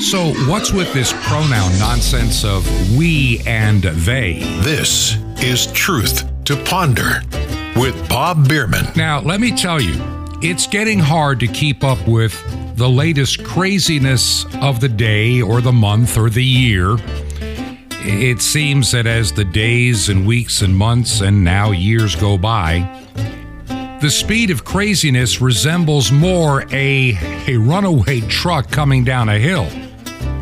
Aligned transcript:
So, 0.00 0.34
what's 0.46 0.72
with 0.72 0.92
this 0.92 1.14
pronoun 1.26 1.78
nonsense 1.78 2.44
of 2.44 2.66
we 2.96 3.40
and 3.46 3.82
they? 3.82 4.40
This 4.60 5.16
is 5.42 5.72
Truth 5.72 6.44
to 6.44 6.54
Ponder 6.64 7.22
with 7.76 8.06
Bob 8.06 8.46
Bierman. 8.46 8.84
Now, 8.94 9.20
let 9.20 9.40
me 9.40 9.56
tell 9.56 9.80
you, 9.80 9.94
it's 10.42 10.66
getting 10.66 10.98
hard 10.98 11.40
to 11.40 11.46
keep 11.46 11.82
up 11.82 12.06
with 12.06 12.36
the 12.76 12.88
latest 12.88 13.42
craziness 13.42 14.44
of 14.56 14.80
the 14.80 14.88
day 14.88 15.40
or 15.40 15.62
the 15.62 15.72
month 15.72 16.18
or 16.18 16.28
the 16.28 16.44
year. 16.44 16.96
It 18.02 18.42
seems 18.42 18.92
that 18.92 19.06
as 19.06 19.32
the 19.32 19.46
days 19.46 20.10
and 20.10 20.26
weeks 20.26 20.60
and 20.60 20.76
months 20.76 21.22
and 21.22 21.42
now 21.42 21.70
years 21.70 22.14
go 22.14 22.36
by, 22.36 22.80
the 24.02 24.10
speed 24.10 24.50
of 24.50 24.62
craziness 24.62 25.40
resembles 25.40 26.12
more 26.12 26.66
a, 26.70 27.16
a 27.48 27.56
runaway 27.56 28.20
truck 28.20 28.70
coming 28.70 29.02
down 29.02 29.30
a 29.30 29.38
hill 29.38 29.66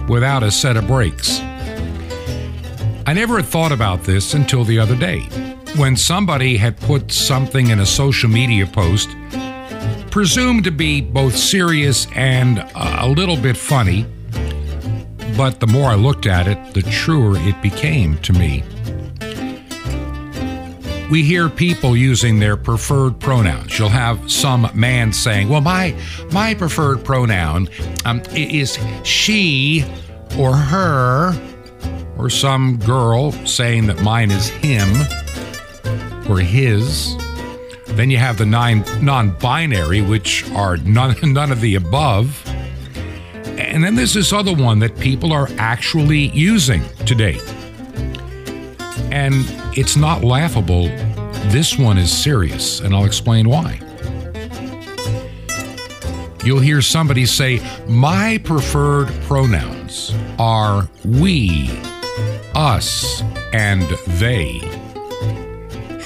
without 0.09 0.43
a 0.43 0.51
set 0.51 0.77
of 0.77 0.87
brakes. 0.87 1.41
I 3.07 3.13
never 3.13 3.37
had 3.37 3.47
thought 3.47 3.73
about 3.73 4.05
this 4.05 4.35
until 4.35 4.65
the 4.65 4.79
other 4.79 4.97
day 4.97 5.21
when 5.77 5.97
somebody 5.97 6.57
had 6.57 6.77
put 6.79 7.11
something 7.11 7.71
in 7.71 7.81
a 7.81 7.87
social 7.87 8.31
media 8.31 8.67
post 8.67 9.11
presumed 10.11 10.63
to 10.65 10.71
be 10.71 11.01
both 11.01 11.37
serious 11.37 12.07
and 12.15 12.65
a 12.77 13.09
little 13.09 13.37
bit 13.37 13.57
funny. 13.57 14.07
But 15.37 15.59
the 15.59 15.67
more 15.67 15.91
I 15.91 15.97
looked 15.97 16.27
at 16.27 16.47
it, 16.47 16.75
the 16.75 16.83
truer 16.83 17.37
it 17.39 17.61
became 17.61 18.19
to 18.19 18.33
me. 18.33 18.63
We 21.11 21.23
hear 21.23 21.49
people 21.49 21.97
using 21.97 22.39
their 22.39 22.57
preferred 22.57 23.21
pronouns. 23.21 23.79
You'll 23.79 23.89
have 23.91 24.31
some 24.31 24.71
man 24.75 25.13
saying, 25.13 25.49
"Well, 25.49 25.61
my 25.61 25.95
my 26.33 26.55
preferred 26.55 27.05
pronoun 27.05 27.69
um, 28.05 28.23
is 28.33 28.79
she 29.05 29.85
or 30.39 30.57
her," 30.57 31.35
or 32.17 32.31
some 32.31 32.79
girl 32.79 33.33
saying 33.47 33.87
that 33.87 34.03
mine 34.03 34.31
is 34.31 34.49
him 34.49 34.89
or 36.29 36.39
his. 36.39 37.17
Then 37.89 38.11
you 38.11 38.19
have 38.19 38.39
the 38.39 38.47
nine 38.47 38.85
non-binary, 39.01 40.03
which 40.03 40.51
are 40.51 40.77
none, 40.79 41.17
none 41.33 41.53
of 41.53 41.61
the 41.61 41.77
above. 41.77 42.43
And 43.59 43.85
then 43.85 43.95
there's 43.95 44.15
this 44.15 44.33
other 44.33 44.55
one 44.55 44.81
that 44.81 44.99
people 44.99 45.33
are 45.33 45.49
actually 45.59 46.29
using 46.31 46.83
today. 47.07 47.39
And 49.15 49.45
it's 49.79 49.97
not 49.97 50.25
laughable. 50.25 50.89
This 51.53 51.79
one 51.79 51.99
is 51.99 52.11
serious, 52.11 52.81
and 52.81 52.93
I'll 52.93 53.05
explain 53.05 53.49
why. 53.49 53.79
You'll 56.45 56.59
hear 56.59 56.83
somebody 56.83 57.25
say, 57.25 57.61
My 57.89 58.39
preferred 58.39 59.07
pronouns 59.23 60.13
are 60.37 60.91
we, 61.05 61.71
us, 62.57 63.23
and 63.53 63.83
they. 64.19 64.61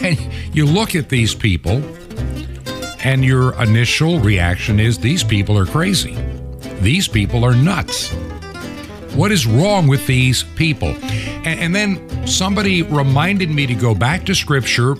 And 0.02 0.18
you 0.54 0.66
look 0.66 0.94
at 0.94 1.08
these 1.08 1.34
people, 1.34 1.82
and 3.02 3.24
your 3.24 3.54
initial 3.62 4.20
reaction 4.20 4.78
is 4.78 4.98
these 4.98 5.24
people 5.24 5.56
are 5.56 5.66
crazy. 5.66 6.14
These 6.82 7.08
people 7.08 7.42
are 7.42 7.54
nuts. 7.54 8.14
What 9.14 9.32
is 9.32 9.46
wrong 9.46 9.86
with 9.88 10.06
these 10.06 10.42
people? 10.42 10.88
And, 10.88 11.60
and, 11.60 11.74
then 11.74 12.26
somebody 12.26 12.82
reminded 12.82 13.50
me 13.50 13.66
to 13.66 13.74
go 13.74 13.94
back 13.94 14.24
to 14.26 14.34
Scripture, 14.34 14.94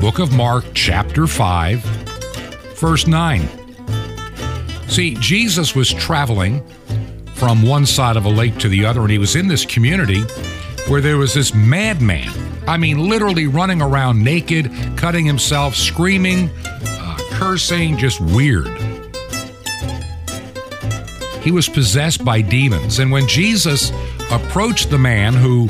book 0.00 0.18
of 0.18 0.32
Mark, 0.32 0.64
chapter 0.74 1.26
5, 1.26 1.80
verse 2.76 3.06
9. 3.06 3.48
See, 4.88 5.14
Jesus 5.20 5.74
was 5.74 5.92
traveling 5.92 6.66
from 7.34 7.62
one 7.62 7.86
side 7.86 8.16
of 8.16 8.24
a 8.24 8.30
lake 8.30 8.58
to 8.58 8.68
the 8.68 8.84
other, 8.84 9.02
and 9.02 9.10
he 9.10 9.18
was 9.18 9.36
in 9.36 9.48
this 9.48 9.64
community 9.64 10.22
where 10.88 11.00
there 11.00 11.16
was 11.16 11.34
this 11.34 11.54
madman 11.54 12.28
I 12.70 12.76
mean, 12.76 13.08
literally 13.08 13.48
running 13.48 13.82
around 13.82 14.22
naked, 14.22 14.70
cutting 14.96 15.24
himself, 15.24 15.74
screaming, 15.74 16.50
uh, 16.64 17.16
cursing, 17.32 17.96
just 17.96 18.20
weird. 18.20 18.68
He 21.42 21.50
was 21.50 21.68
possessed 21.68 22.24
by 22.24 22.42
demons. 22.42 22.98
And 22.98 23.10
when 23.10 23.26
Jesus 23.26 23.92
approached 24.30 24.90
the 24.90 24.98
man 24.98 25.34
who 25.34 25.68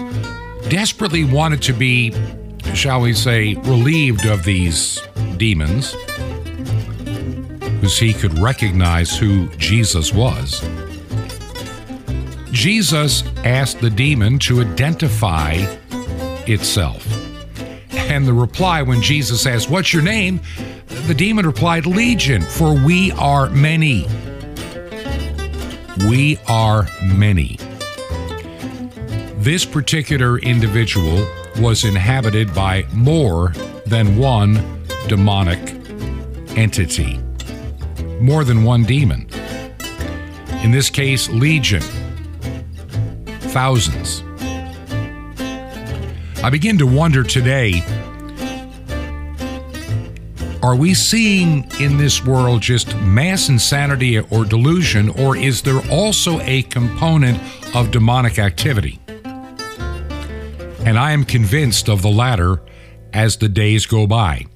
desperately 0.69 1.25
wanted 1.25 1.63
to 1.63 1.73
be, 1.73 2.15
shall 2.75 3.01
we 3.01 3.13
say, 3.13 3.55
relieved 3.55 4.27
of 4.27 4.45
these 4.45 5.01
demons, 5.37 5.95
because 7.61 7.99
he 7.99 8.13
could 8.13 8.39
recognize 8.39 9.17
who 9.17 9.49
Jesus 9.57 10.13
was, 10.13 10.61
Jesus 12.53 13.23
asked 13.45 13.81
the 13.81 13.91
demon 13.91 14.39
to 14.41 14.61
identify 14.61 15.55
itself. 16.47 17.07
And 17.93 18.27
the 18.27 18.33
reply 18.33 18.83
when 18.83 19.01
Jesus 19.01 19.47
asked, 19.47 19.71
What's 19.71 19.93
your 19.93 20.03
name? 20.03 20.41
The 21.07 21.15
demon 21.15 21.47
replied, 21.47 21.87
Legion, 21.87 22.43
for 22.43 22.75
we 22.75 23.13
are 23.13 23.49
many. 23.51 24.07
We 26.09 26.38
are 26.49 26.88
many. 27.03 27.59
This 29.37 29.65
particular 29.65 30.38
individual 30.38 31.27
was 31.59 31.84
inhabited 31.84 32.55
by 32.55 32.87
more 32.93 33.53
than 33.87 34.16
one 34.16 34.83
demonic 35.09 35.59
entity, 36.56 37.19
more 38.21 38.44
than 38.44 38.65
one 38.65 38.84
demon. 38.84 39.28
In 40.62 40.71
this 40.71 40.89
case, 40.89 41.28
legion, 41.28 41.83
thousands. 43.50 44.22
I 46.43 46.49
begin 46.50 46.78
to 46.78 46.87
wonder 46.87 47.22
today 47.22 47.83
are 50.62 50.76
we 50.76 50.93
seeing 50.93 51.66
in 51.81 51.97
this 51.97 52.22
world 52.22 52.60
just 52.60 52.94
mass 52.98 53.48
insanity 53.48 54.19
or 54.19 54.44
delusion, 54.44 55.09
or 55.09 55.34
is 55.34 55.62
there 55.62 55.81
also 55.91 56.38
a 56.41 56.62
component 56.62 57.41
of 57.75 57.91
demonic 57.91 58.38
activity? 58.38 59.00
And 60.84 60.98
I 60.98 61.12
am 61.12 61.25
convinced 61.25 61.88
of 61.88 62.03
the 62.03 62.10
latter 62.10 62.60
as 63.15 63.38
the 63.38 63.48
days 63.48 63.87
go 63.87 64.06
by. 64.06 64.47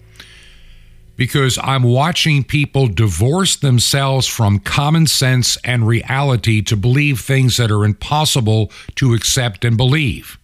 Because 1.17 1.59
I'm 1.63 1.85
watching 1.85 2.45
people 2.45 2.87
divorce 2.89 3.57
themselves 3.57 4.27
from 4.27 4.59
common 4.59 5.07
sense 5.07 5.57
and 5.65 5.87
reality 5.87 6.61
to 6.63 6.77
believe 6.77 7.21
things 7.21 7.57
that 7.57 7.71
are 7.71 7.85
impossible 7.85 8.71
to 8.97 9.15
accept 9.15 9.65
and 9.65 9.77
believe. 9.77 10.39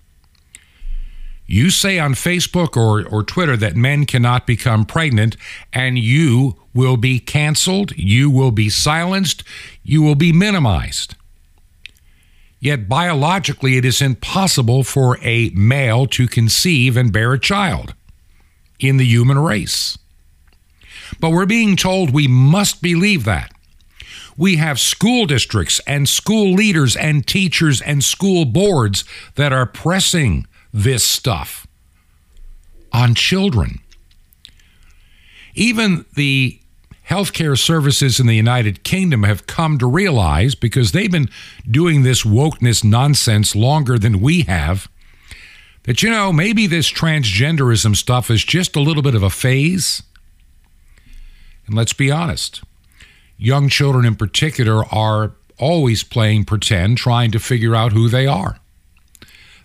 You 1.53 1.71
say 1.71 1.99
on 1.99 2.15
Facebook 2.15 2.77
or, 2.77 3.05
or 3.09 3.25
Twitter 3.25 3.57
that 3.57 3.75
men 3.75 4.07
cannot 4.07 4.47
become 4.47 4.85
pregnant, 4.85 5.37
and 5.73 5.99
you 5.99 6.55
will 6.73 6.97
be 6.97 7.19
canceled, 7.19 7.91
you 7.97 8.31
will 8.31 8.53
be 8.53 8.69
silenced, 8.71 9.43
you 9.83 10.01
will 10.01 10.15
be 10.15 10.33
minimized. 10.33 11.17
Yet 12.61 12.89
biologically, 12.89 13.77
it 13.77 13.85
is 13.85 14.01
impossible 14.01 14.85
for 14.85 15.19
a 15.23 15.51
male 15.51 16.07
to 16.07 16.29
conceive 16.29 16.97
and 16.97 17.13
bear 17.13 17.33
a 17.33 17.41
child 17.41 17.95
in 18.79 18.99
the 18.99 19.05
human 19.05 19.41
race. 19.41 19.99
But 21.19 21.31
we're 21.31 21.47
being 21.47 21.75
told 21.75 22.11
we 22.11 22.29
must 22.29 22.81
believe 22.81 23.25
that. 23.25 23.53
We 24.37 24.57
have 24.59 24.79
school 24.79 25.27
districts 25.27 25.81
and 25.85 26.09
school 26.09 26.53
leaders 26.53 26.95
and 26.95 27.27
teachers 27.27 27.81
and 27.81 28.05
school 28.05 28.45
boards 28.45 29.05
that 29.35 29.53
are 29.53 29.67
pressing 29.67 30.47
this 30.73 31.05
stuff 31.07 31.67
on 32.93 33.15
children. 33.15 33.81
Even 35.55 36.05
the 36.15 36.61
healthcare 37.09 37.59
services 37.59 38.21
in 38.21 38.27
the 38.27 38.37
United 38.37 38.85
Kingdom 38.85 39.25
have 39.25 39.47
come 39.47 39.79
to 39.79 39.87
realize, 39.87 40.55
because 40.55 40.93
they've 40.93 41.11
been 41.11 41.29
doing 41.69 42.03
this 42.03 42.23
wokeness 42.23 42.85
nonsense 42.85 43.57
longer 43.57 43.99
than 43.99 44.21
we 44.21 44.43
have, 44.43 44.89
that, 45.85 46.03
you 46.03 46.11
know, 46.11 46.33
maybe 46.33 46.67
this 46.67 46.91
transgenderism 46.91 47.97
stuff 47.97 48.31
is 48.31 48.45
just 48.45 48.77
a 48.77 48.81
little 48.81 49.03
bit 49.03 49.15
of 49.17 49.23
a 49.23 49.31
phase. 49.31 50.03
And 51.67 51.75
let's 51.75 51.93
be 51.93 52.11
honest, 52.13 52.63
young 53.37 53.69
children 53.69 54.05
in 54.05 54.15
particular 54.15 54.85
are 54.95 55.33
always 55.59 56.05
playing 56.05 56.45
pretend, 56.45 56.99
trying 56.99 57.33
to 57.33 57.41
figure 57.41 57.75
out 57.75 57.93
who 57.93 58.09
they 58.09 58.27
are. 58.27 58.59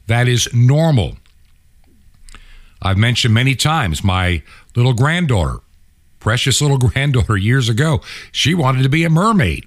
That 0.07 0.28
is 0.28 0.48
normal. 0.54 1.18
I've 2.81 2.98
mentioned 2.98 3.34
many 3.34 3.56
times 3.56 4.04
my 4.04 4.44
little 4.75 4.94
granddaughter, 4.94 5.60
precious 6.19 6.62
little 6.62 6.78
granddaughter 6.90 7.38
years 7.38 7.69
ago, 7.69 8.02
she 8.31 8.54
wanted 8.54 8.84
to 8.84 8.90
be 8.90 9.04
a 9.04 9.10
mermaid. 9.10 9.66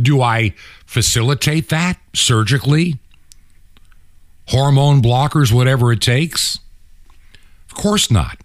Do 0.00 0.20
I 0.20 0.54
facilitate 0.84 1.70
that 1.70 1.98
surgically? 2.14 2.98
Hormone 4.48 5.02
blockers, 5.02 5.52
whatever 5.52 5.90
it 5.90 6.00
takes? 6.00 6.60
Of 7.68 7.74
course 7.74 8.10
not. 8.10 8.38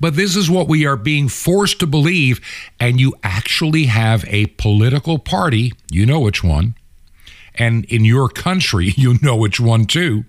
But 0.00 0.16
this 0.16 0.36
is 0.36 0.48
what 0.48 0.68
we 0.68 0.86
are 0.86 0.96
being 0.96 1.28
forced 1.28 1.80
to 1.80 1.86
believe, 1.86 2.40
and 2.80 3.00
you 3.00 3.14
actually 3.22 3.84
have 3.84 4.24
a 4.28 4.46
political 4.46 5.18
party, 5.18 5.72
you 5.90 6.06
know 6.06 6.20
which 6.20 6.42
one, 6.42 6.74
and 7.54 7.84
in 7.86 8.04
your 8.04 8.28
country, 8.28 8.92
you 8.96 9.18
know 9.22 9.36
which 9.36 9.60
one 9.60 9.86
too, 9.86 10.24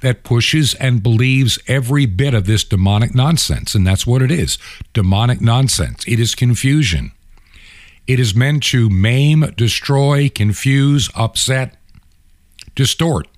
that 0.00 0.24
pushes 0.24 0.74
and 0.74 1.02
believes 1.02 1.58
every 1.66 2.06
bit 2.06 2.34
of 2.34 2.46
this 2.46 2.64
demonic 2.64 3.14
nonsense. 3.14 3.74
And 3.74 3.86
that's 3.86 4.06
what 4.06 4.22
it 4.22 4.30
is 4.30 4.58
demonic 4.92 5.40
nonsense. 5.40 6.04
It 6.06 6.18
is 6.18 6.34
confusion. 6.34 7.12
It 8.06 8.18
is 8.18 8.34
meant 8.34 8.64
to 8.64 8.90
maim, 8.90 9.52
destroy, 9.56 10.28
confuse, 10.28 11.08
upset, 11.14 11.76
distort. 12.74 13.28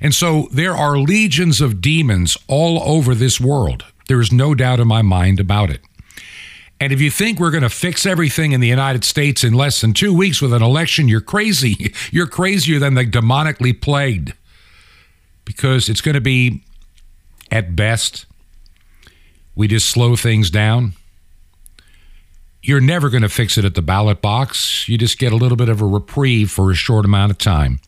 And 0.00 0.12
so 0.12 0.48
there 0.50 0.74
are 0.74 0.98
legions 0.98 1.60
of 1.60 1.80
demons 1.80 2.36
all 2.48 2.82
over 2.82 3.14
this 3.14 3.40
world. 3.40 3.84
There 4.08 4.20
is 4.20 4.32
no 4.32 4.54
doubt 4.54 4.80
in 4.80 4.88
my 4.88 5.02
mind 5.02 5.38
about 5.38 5.70
it. 5.70 5.80
And 6.82 6.92
if 6.92 7.00
you 7.00 7.12
think 7.12 7.38
we're 7.38 7.52
going 7.52 7.62
to 7.62 7.70
fix 7.70 8.04
everything 8.04 8.50
in 8.50 8.60
the 8.60 8.66
United 8.66 9.04
States 9.04 9.44
in 9.44 9.52
less 9.52 9.80
than 9.80 9.92
two 9.92 10.12
weeks 10.12 10.42
with 10.42 10.52
an 10.52 10.64
election, 10.64 11.06
you're 11.06 11.20
crazy. 11.20 11.94
You're 12.10 12.26
crazier 12.26 12.80
than 12.80 12.94
the 12.94 13.04
demonically 13.04 13.80
plagued. 13.80 14.32
Because 15.44 15.88
it's 15.88 16.00
going 16.00 16.16
to 16.16 16.20
be, 16.20 16.64
at 17.52 17.76
best, 17.76 18.26
we 19.54 19.68
just 19.68 19.90
slow 19.90 20.16
things 20.16 20.50
down. 20.50 20.94
You're 22.62 22.80
never 22.80 23.10
going 23.10 23.22
to 23.22 23.28
fix 23.28 23.56
it 23.56 23.64
at 23.64 23.76
the 23.76 23.82
ballot 23.82 24.20
box. 24.20 24.88
You 24.88 24.98
just 24.98 25.20
get 25.20 25.32
a 25.32 25.36
little 25.36 25.56
bit 25.56 25.68
of 25.68 25.80
a 25.80 25.86
reprieve 25.86 26.50
for 26.50 26.68
a 26.72 26.74
short 26.74 27.04
amount 27.04 27.30
of 27.30 27.38
time. 27.38 27.78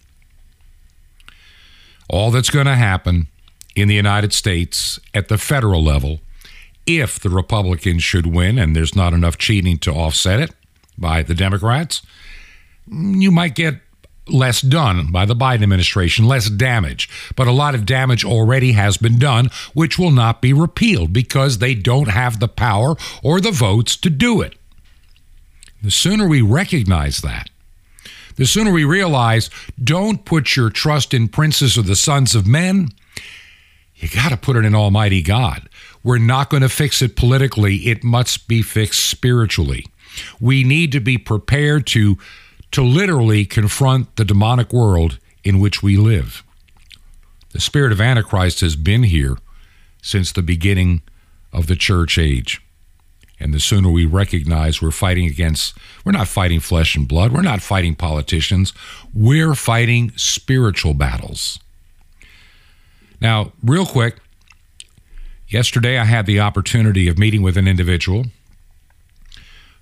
All 2.09 2.31
that's 2.31 2.51
going 2.51 2.67
to 2.67 2.77
happen 2.77 3.27
in 3.75 3.89
the 3.89 3.97
United 3.97 4.33
States 4.33 5.01
at 5.13 5.27
the 5.27 5.37
federal 5.37 5.83
level, 5.83 6.21
if 6.87 7.19
the 7.19 7.31
Republicans 7.31 8.03
should 8.03 8.27
win 8.27 8.59
and 8.59 8.75
there's 8.75 8.97
not 8.97 9.13
enough 9.13 9.39
cheating 9.39 9.79
to 9.79 9.93
offset 9.93 10.41
it 10.41 10.53
by 10.99 11.23
the 11.23 11.35
Democrats, 11.35 12.03
you 12.87 13.31
might 13.31 13.55
get 13.55 13.81
less 14.29 14.61
done 14.61 15.11
by 15.11 15.25
the 15.25 15.37
Biden 15.37 15.63
administration, 15.63 16.27
less 16.27 16.49
damage. 16.49 17.09
But 17.37 17.47
a 17.47 17.53
lot 17.53 17.75
of 17.75 17.87
damage 17.87 18.25
already 18.25 18.73
has 18.73 18.97
been 18.97 19.19
done, 19.19 19.51
which 19.75 19.99
will 19.99 20.11
not 20.11 20.41
be 20.41 20.53
repealed 20.53 21.13
because 21.13 21.59
they 21.59 21.75
don't 21.75 22.09
have 22.09 22.41
the 22.41 22.49
power 22.49 22.97
or 23.23 23.41
the 23.41 23.51
votes 23.51 23.97
to 23.99 24.11
do 24.11 24.41
it. 24.41 24.57
The 25.83 25.91
sooner 25.91 26.27
we 26.27 26.41
recognize 26.41 27.19
that, 27.19 27.51
the 28.37 28.47
sooner 28.47 28.73
we 28.73 28.85
realize 28.85 29.51
don't 29.83 30.25
put 30.25 30.57
your 30.57 30.71
trust 30.71 31.13
in 31.15 31.29
princes 31.29 31.77
or 31.77 31.83
the 31.83 31.97
sons 31.97 32.35
of 32.35 32.47
men. 32.47 32.89
You 33.97 34.09
got 34.09 34.31
to 34.31 34.37
put 34.37 34.57
it 34.57 34.65
in 34.65 34.75
Almighty 34.75 35.23
God. 35.23 35.69
We're 36.05 36.19
not 36.19 36.51
going 36.51 36.63
to 36.63 36.69
fix 36.69 37.03
it 37.03 37.17
politically, 37.17 37.77
it 37.89 38.05
must 38.05 38.47
be 38.47 38.63
fixed 38.63 39.09
spiritually. 39.09 39.87
We 40.41 40.63
need 40.63 40.93
to 40.93 41.01
be 41.01 41.19
prepared 41.19 41.87
to, 41.89 42.19
to 42.71 42.83
literally 42.83 43.45
confront 43.45 44.15
the 44.15 44.25
demonic 44.25 44.73
world 44.73 45.19
in 45.43 45.59
which 45.59 45.83
we 45.83 45.97
live. 45.97 46.45
The 47.51 47.61
spirit 47.61 47.91
of 47.91 48.01
Antichrist 48.01 48.61
has 48.61 48.77
been 48.77 49.05
here 49.05 49.39
since 50.03 50.31
the 50.31 50.43
beginning 50.43 51.03
of 51.53 51.67
the 51.67 51.77
church 51.77 52.19
age. 52.19 52.61
And 53.41 53.53
the 53.53 53.61
sooner 53.61 53.91
we 53.91 54.07
recognize 54.07 54.81
we're 54.81 54.91
fighting 54.91 55.27
against, 55.27 55.77
we're 56.05 56.13
not 56.13 56.29
fighting 56.29 56.61
flesh 56.61 56.97
and 56.97 57.09
blood, 57.09 57.33
we're 57.33 57.43
not 57.43 57.63
fighting 57.63 57.95
politicians, 57.95 58.73
we're 59.13 59.55
fighting 59.55 60.13
spiritual 60.17 60.95
battles. 60.95 61.59
Now, 63.21 63.53
real 63.63 63.87
quick, 63.87 64.17
yesterday 65.49 65.99
I 65.99 66.05
had 66.05 66.27
the 66.27 66.41
opportunity 66.41 67.09
of 67.09 67.19
meeting 67.19 67.43
with 67.43 67.57
an 67.57 67.69
individual 67.69 68.27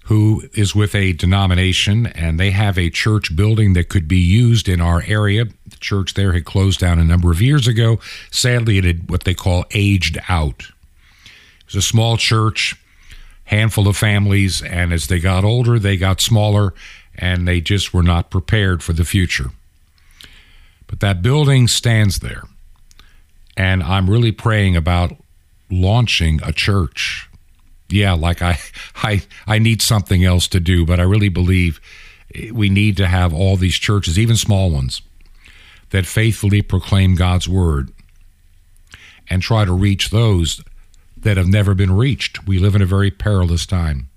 who 0.07 0.43
is 0.53 0.75
with 0.75 0.95
a 0.95 1.13
denomination 1.13 2.07
and 2.07 2.39
they 2.39 2.51
have 2.51 2.77
a 2.77 2.91
church 2.91 3.35
building 3.37 3.73
that 3.75 3.89
could 3.89 4.09
be 4.09 4.19
used 4.19 4.69
in 4.69 4.81
our 4.81 5.03
area. 5.07 5.45
The 5.45 5.77
church 5.79 6.15
there 6.15 6.33
had 6.33 6.45
closed 6.45 6.81
down 6.81 6.99
a 6.99 7.05
number 7.05 7.31
of 7.31 7.41
years 7.41 7.69
ago. 7.69 8.01
Sadly, 8.31 8.79
it 8.79 8.85
had 8.85 9.11
what 9.11 9.25
they 9.25 9.35
call 9.35 9.65
aged 9.73 10.19
out. 10.29 10.65
It 11.25 11.67
was 11.67 11.77
a 11.77 11.83
small 11.83 12.17
church 12.17 12.75
handful 13.45 13.87
of 13.87 13.97
families, 13.97 14.63
and 14.63 14.93
as 14.93 15.07
they 15.07 15.21
got 15.21 15.45
older, 15.45 15.79
they 15.79 15.97
got 15.97 16.21
smaller, 16.21 16.75
and 17.15 17.47
they 17.47 17.61
just 17.61 17.93
were 17.93 18.03
not 18.03 18.31
prepared 18.31 18.83
for 18.83 18.93
the 18.93 19.05
future. 19.05 19.51
But 20.87 21.01
that 21.01 21.23
building 21.23 21.69
stands 21.69 22.21
there, 22.21 22.45
and 23.57 23.83
I'm 23.83 24.09
really 24.09 24.33
praying 24.33 24.77
about 24.77 25.17
launching 25.73 26.41
a 26.45 26.53
church. 26.53 27.29
Yeah, 27.89 28.13
like 28.13 28.43
I, 28.43 28.59
I, 28.97 29.23
I 29.47 29.59
need 29.59 29.83
something 29.83 30.25
else 30.25 30.47
to 30.49 30.61
do, 30.61 30.87
but 30.87 31.01
I 31.01 31.05
really 31.05 31.29
believe 31.29 31.81
we 32.53 32.69
need 32.69 32.97
to 32.99 33.07
have 33.07 33.35
all 33.35 33.57
these 33.57 33.75
churches, 33.75 34.19
even 34.19 34.37
small 34.37 34.71
ones, 34.71 35.03
that 35.91 36.07
faithfully 36.07 36.63
proclaim 36.63 37.15
God's 37.15 37.49
word 37.49 37.91
and 39.29 39.43
try 39.43 39.65
to 39.65 39.73
reach 39.73 40.11
those 40.11 40.63
that 41.17 41.37
have 41.37 41.47
never 41.47 41.75
been 41.75 41.95
reached. 41.95 42.47
We 42.47 42.59
live 42.59 42.75
in 42.75 42.83
a 42.83 42.87
very 42.87 43.11
perilous 43.11 43.67
time. 43.67 44.09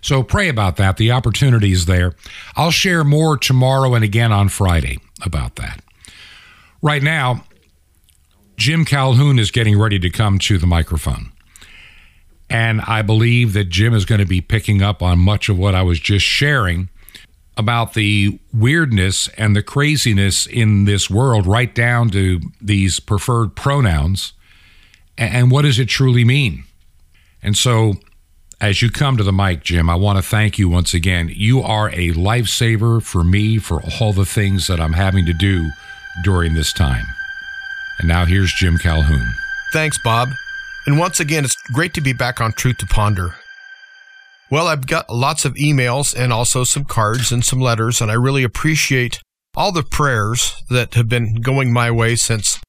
So 0.00 0.22
pray 0.22 0.48
about 0.48 0.76
that. 0.76 0.96
The 0.96 1.12
opportunity 1.12 1.72
is 1.72 1.86
there. 1.86 2.14
I'll 2.56 2.70
share 2.70 3.04
more 3.04 3.36
tomorrow 3.36 3.94
and 3.94 4.04
again 4.04 4.32
on 4.32 4.48
Friday 4.48 4.98
about 5.22 5.56
that. 5.56 5.82
Right 6.82 7.02
now, 7.02 7.44
Jim 8.56 8.84
Calhoun 8.84 9.38
is 9.38 9.50
getting 9.50 9.78
ready 9.78 9.98
to 9.98 10.10
come 10.10 10.38
to 10.40 10.58
the 10.58 10.66
microphone. 10.66 11.32
And 12.50 12.80
I 12.82 13.02
believe 13.02 13.52
that 13.54 13.64
Jim 13.64 13.94
is 13.94 14.04
going 14.04 14.20
to 14.20 14.26
be 14.26 14.40
picking 14.40 14.82
up 14.82 15.02
on 15.02 15.18
much 15.18 15.48
of 15.48 15.58
what 15.58 15.74
I 15.74 15.82
was 15.82 15.98
just 15.98 16.24
sharing 16.24 16.88
about 17.56 17.94
the 17.94 18.38
weirdness 18.52 19.28
and 19.36 19.54
the 19.54 19.62
craziness 19.62 20.46
in 20.46 20.84
this 20.84 21.08
world, 21.08 21.46
right 21.46 21.74
down 21.74 22.10
to 22.10 22.40
these 22.60 23.00
preferred 23.00 23.54
pronouns 23.54 24.34
and 25.16 25.50
what 25.50 25.62
does 25.62 25.78
it 25.78 25.86
truly 25.86 26.24
mean? 26.24 26.64
And 27.42 27.56
so, 27.56 27.94
as 28.60 28.82
you 28.82 28.90
come 28.90 29.16
to 29.16 29.22
the 29.22 29.32
mic, 29.32 29.62
Jim, 29.62 29.90
I 29.90 29.94
want 29.94 30.18
to 30.18 30.22
thank 30.22 30.58
you 30.58 30.68
once 30.68 30.94
again. 30.94 31.30
You 31.32 31.60
are 31.62 31.88
a 31.90 32.12
lifesaver 32.12 33.02
for 33.02 33.22
me 33.22 33.58
for 33.58 33.82
all 34.00 34.12
the 34.12 34.24
things 34.24 34.66
that 34.66 34.80
I'm 34.80 34.94
having 34.94 35.26
to 35.26 35.32
do 35.32 35.70
during 36.22 36.54
this 36.54 36.72
time. 36.72 37.04
And 37.98 38.08
now 38.08 38.24
here's 38.24 38.52
Jim 38.52 38.78
Calhoun. 38.78 39.34
Thanks, 39.72 39.98
Bob. 40.02 40.30
And 40.86 40.98
once 40.98 41.20
again, 41.20 41.44
it's 41.44 41.56
great 41.72 41.94
to 41.94 42.00
be 42.00 42.12
back 42.12 42.40
on 42.40 42.52
Truth 42.52 42.78
to 42.78 42.86
Ponder. 42.86 43.34
Well, 44.50 44.68
I've 44.68 44.86
got 44.86 45.10
lots 45.10 45.44
of 45.44 45.54
emails 45.54 46.14
and 46.16 46.32
also 46.32 46.64
some 46.64 46.84
cards 46.84 47.32
and 47.32 47.44
some 47.44 47.60
letters, 47.60 48.00
and 48.00 48.10
I 48.10 48.14
really 48.14 48.44
appreciate 48.44 49.20
all 49.56 49.72
the 49.72 49.82
prayers 49.82 50.54
that 50.68 50.94
have 50.94 51.08
been 51.08 51.36
going 51.36 51.72
my 51.72 51.90
way 51.90 52.16
since 52.16 52.60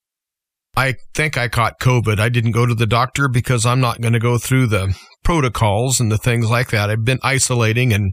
I 0.76 0.94
think 1.14 1.36
I 1.36 1.48
caught 1.48 1.80
COVID. 1.80 2.18
I 2.18 2.28
didn't 2.28 2.52
go 2.52 2.66
to 2.66 2.74
the 2.74 2.86
doctor 2.86 3.28
because 3.28 3.64
I'm 3.64 3.80
not 3.80 4.00
going 4.00 4.12
to 4.12 4.18
go 4.18 4.38
through 4.38 4.66
the 4.66 4.96
protocols 5.24 6.00
and 6.00 6.12
the 6.12 6.18
things 6.18 6.50
like 6.50 6.70
that. 6.70 6.90
I've 6.90 7.04
been 7.04 7.20
isolating 7.22 7.92
and 7.92 8.12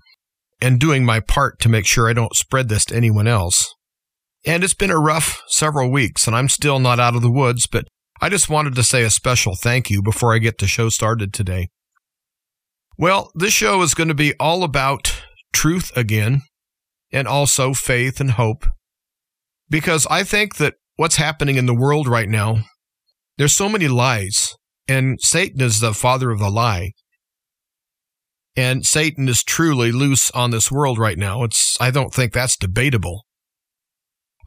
and 0.62 0.79
doing 0.79 1.03
my 1.03 1.20
part 1.20 1.60
to 1.60 1.70
make 1.70 1.86
sure 1.86 2.10
I 2.10 2.13
don't 2.13 2.36
spread 2.36 2.70
this 2.70 2.86
to 2.86 2.96
anyone 2.96 3.27
else. 3.27 3.74
And 4.45 4.63
it's 4.63 4.73
been 4.73 4.91
a 4.91 5.00
rough 5.00 5.41
several 5.47 5.89
weeks 5.89 6.27
and 6.27 6.35
I'm 6.35 6.50
still 6.50 6.79
not 6.79 7.00
out 7.00 7.15
of 7.15 7.21
the 7.21 7.31
woods, 7.31 7.67
but 7.67 7.88
I 8.21 8.29
just 8.29 8.50
wanted 8.50 8.75
to 8.75 8.83
say 8.83 9.03
a 9.03 9.09
special 9.09 9.55
thank 9.55 9.89
you 9.89 10.01
before 10.01 10.33
I 10.33 10.39
get 10.39 10.57
the 10.57 10.67
show 10.67 10.89
started 10.89 11.33
today. 11.33 11.69
Well, 12.97 13.31
this 13.35 13.53
show 13.53 13.81
is 13.81 13.93
going 13.93 14.09
to 14.09 14.13
be 14.13 14.33
all 14.39 14.63
about 14.63 15.21
truth 15.53 15.91
again 15.95 16.41
and 17.12 17.27
also 17.27 17.73
faith 17.73 18.19
and 18.19 18.31
hope 18.31 18.65
because 19.69 20.05
I 20.07 20.23
think 20.23 20.57
that 20.57 20.75
what's 20.97 21.15
happening 21.15 21.55
in 21.55 21.65
the 21.65 21.75
world 21.75 22.07
right 22.07 22.29
now, 22.29 22.63
there's 23.38 23.53
so 23.53 23.67
many 23.67 23.88
lies, 23.88 24.55
and 24.88 25.19
Satan 25.19 25.62
is 25.62 25.79
the 25.79 25.93
father 25.93 26.29
of 26.29 26.39
the 26.39 26.51
lie. 26.51 26.91
And 28.55 28.85
Satan 28.85 29.27
is 29.27 29.43
truly 29.43 29.91
loose 29.91 30.29
on 30.31 30.51
this 30.51 30.71
world 30.71 31.00
right 31.00 31.17
now. 31.17 31.43
It's 31.43 31.75
I 31.81 31.89
don't 31.89 32.13
think 32.13 32.33
that's 32.33 32.55
debatable. 32.55 33.25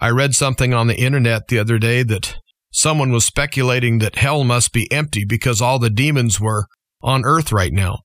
I 0.00 0.10
read 0.10 0.34
something 0.34 0.74
on 0.74 0.86
the 0.86 0.96
internet 0.96 1.48
the 1.48 1.58
other 1.58 1.78
day 1.78 2.02
that 2.02 2.36
someone 2.70 3.12
was 3.12 3.24
speculating 3.24 3.98
that 3.98 4.16
hell 4.16 4.44
must 4.44 4.72
be 4.72 4.90
empty 4.92 5.24
because 5.24 5.62
all 5.62 5.78
the 5.78 5.90
demons 5.90 6.40
were 6.40 6.66
on 7.02 7.24
earth 7.24 7.52
right 7.52 7.72
now. 7.72 8.00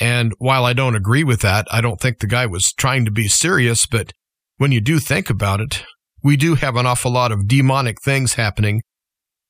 And 0.00 0.32
while 0.38 0.64
I 0.64 0.74
don't 0.74 0.96
agree 0.96 1.24
with 1.24 1.40
that, 1.40 1.66
I 1.70 1.80
don't 1.80 2.00
think 2.00 2.18
the 2.18 2.26
guy 2.26 2.44
was 2.44 2.72
trying 2.72 3.04
to 3.06 3.10
be 3.10 3.28
serious, 3.28 3.86
but 3.86 4.12
when 4.58 4.72
you 4.72 4.80
do 4.80 4.98
think 4.98 5.30
about 5.30 5.60
it, 5.60 5.84
we 6.22 6.36
do 6.36 6.54
have 6.56 6.76
an 6.76 6.86
awful 6.86 7.12
lot 7.12 7.32
of 7.32 7.48
demonic 7.48 8.02
things 8.02 8.34
happening 8.34 8.82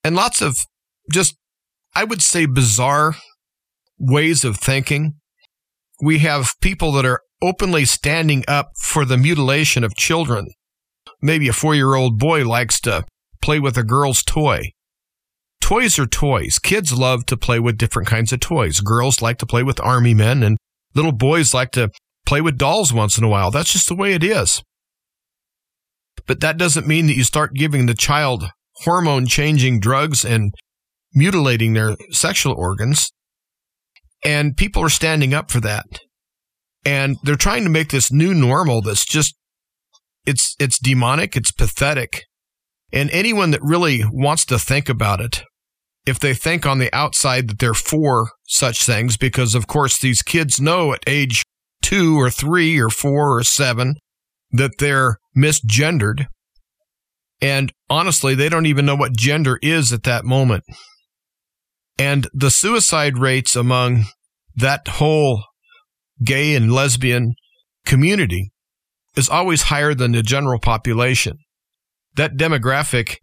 and 0.04 0.14
lots 0.14 0.40
of 0.40 0.56
just, 1.10 1.36
I 1.96 2.04
would 2.04 2.22
say, 2.22 2.46
bizarre 2.46 3.16
ways 3.98 4.44
of 4.44 4.56
thinking. 4.56 5.14
We 6.00 6.18
have 6.18 6.52
people 6.60 6.92
that 6.92 7.04
are 7.04 7.22
openly 7.42 7.84
standing 7.86 8.44
up 8.46 8.68
for 8.80 9.04
the 9.04 9.16
mutilation 9.16 9.82
of 9.82 9.96
children. 9.96 10.46
Maybe 11.22 11.48
a 11.48 11.52
four 11.52 11.74
year 11.74 11.94
old 11.94 12.18
boy 12.18 12.44
likes 12.44 12.80
to 12.82 13.04
play 13.42 13.58
with 13.60 13.76
a 13.76 13.84
girl's 13.84 14.22
toy. 14.22 14.72
Toys 15.60 15.98
are 15.98 16.06
toys. 16.06 16.58
Kids 16.58 16.92
love 16.92 17.26
to 17.26 17.36
play 17.36 17.58
with 17.58 17.78
different 17.78 18.08
kinds 18.08 18.32
of 18.32 18.40
toys. 18.40 18.80
Girls 18.80 19.20
like 19.20 19.38
to 19.38 19.46
play 19.46 19.62
with 19.62 19.80
army 19.80 20.14
men, 20.14 20.42
and 20.42 20.58
little 20.94 21.12
boys 21.12 21.52
like 21.52 21.72
to 21.72 21.90
play 22.24 22.40
with 22.40 22.58
dolls 22.58 22.92
once 22.92 23.18
in 23.18 23.24
a 23.24 23.28
while. 23.28 23.50
That's 23.50 23.72
just 23.72 23.88
the 23.88 23.96
way 23.96 24.12
it 24.12 24.22
is. 24.22 24.62
But 26.26 26.40
that 26.40 26.56
doesn't 26.56 26.86
mean 26.86 27.06
that 27.06 27.16
you 27.16 27.24
start 27.24 27.54
giving 27.54 27.86
the 27.86 27.94
child 27.94 28.50
hormone 28.84 29.26
changing 29.26 29.80
drugs 29.80 30.24
and 30.24 30.52
mutilating 31.14 31.72
their 31.72 31.96
sexual 32.10 32.54
organs. 32.54 33.10
And 34.24 34.56
people 34.56 34.82
are 34.82 34.88
standing 34.88 35.34
up 35.34 35.50
for 35.50 35.60
that. 35.60 35.86
And 36.84 37.16
they're 37.22 37.36
trying 37.36 37.64
to 37.64 37.70
make 37.70 37.90
this 37.90 38.12
new 38.12 38.34
normal 38.34 38.82
that's 38.82 39.04
just 39.04 39.34
it's 40.26 40.56
it's 40.58 40.78
demonic, 40.78 41.36
it's 41.36 41.52
pathetic. 41.52 42.24
And 42.92 43.10
anyone 43.10 43.50
that 43.52 43.62
really 43.62 44.02
wants 44.04 44.44
to 44.46 44.58
think 44.58 44.88
about 44.88 45.20
it, 45.20 45.42
if 46.06 46.18
they 46.18 46.34
think 46.34 46.66
on 46.66 46.78
the 46.78 46.92
outside 46.94 47.48
that 47.48 47.58
they're 47.58 47.74
for 47.74 48.30
such 48.46 48.84
things, 48.84 49.16
because 49.16 49.54
of 49.54 49.66
course 49.66 49.98
these 49.98 50.22
kids 50.22 50.60
know 50.60 50.92
at 50.92 51.02
age 51.06 51.42
two 51.82 52.18
or 52.18 52.30
three 52.30 52.78
or 52.80 52.88
four 52.88 53.38
or 53.38 53.42
seven 53.42 53.94
that 54.50 54.78
they're 54.78 55.18
misgendered. 55.36 56.26
And 57.40 57.72
honestly, 57.90 58.34
they 58.34 58.48
don't 58.48 58.66
even 58.66 58.86
know 58.86 58.96
what 58.96 59.16
gender 59.16 59.58
is 59.62 59.92
at 59.92 60.04
that 60.04 60.24
moment. 60.24 60.64
And 61.98 62.28
the 62.32 62.50
suicide 62.50 63.18
rates 63.18 63.56
among 63.56 64.06
that 64.54 64.88
whole 64.88 65.44
gay 66.24 66.54
and 66.54 66.72
lesbian 66.72 67.34
community 67.84 68.52
is 69.16 69.28
always 69.28 69.62
higher 69.62 69.94
than 69.94 70.12
the 70.12 70.22
general 70.22 70.60
population. 70.60 71.38
That 72.14 72.36
demographic 72.36 73.16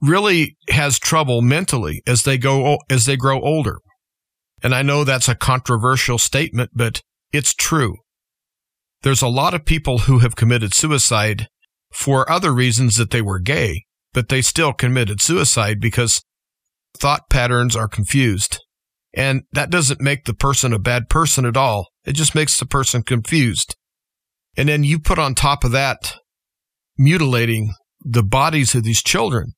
really 0.00 0.56
has 0.70 0.98
trouble 0.98 1.42
mentally 1.42 2.02
as 2.06 2.24
they 2.24 2.38
go 2.38 2.78
as 2.90 3.06
they 3.06 3.16
grow 3.16 3.40
older. 3.40 3.78
And 4.62 4.74
I 4.74 4.82
know 4.82 5.04
that's 5.04 5.28
a 5.28 5.34
controversial 5.34 6.18
statement, 6.18 6.70
but 6.74 7.02
it's 7.32 7.54
true. 7.54 7.96
There's 9.02 9.22
a 9.22 9.28
lot 9.28 9.54
of 9.54 9.64
people 9.64 9.98
who 9.98 10.20
have 10.20 10.36
committed 10.36 10.74
suicide 10.74 11.48
for 11.92 12.30
other 12.30 12.52
reasons 12.52 12.96
that 12.96 13.10
they 13.10 13.22
were 13.22 13.40
gay, 13.40 13.84
but 14.12 14.28
they 14.28 14.42
still 14.42 14.72
committed 14.72 15.20
suicide 15.20 15.80
because 15.80 16.22
thought 16.96 17.28
patterns 17.28 17.74
are 17.74 17.88
confused. 17.88 18.60
And 19.14 19.42
that 19.52 19.70
doesn't 19.70 20.00
make 20.00 20.24
the 20.24 20.34
person 20.34 20.72
a 20.72 20.78
bad 20.78 21.08
person 21.08 21.44
at 21.44 21.56
all. 21.56 21.88
It 22.04 22.12
just 22.12 22.34
makes 22.34 22.58
the 22.58 22.66
person 22.66 23.02
confused. 23.02 23.76
And 24.56 24.68
then 24.68 24.84
you 24.84 24.98
put 24.98 25.18
on 25.18 25.34
top 25.34 25.64
of 25.64 25.72
that 25.72 26.14
mutilating 26.98 27.74
the 28.04 28.22
bodies 28.22 28.74
of 28.74 28.84
these 28.84 29.02
children 29.02 29.52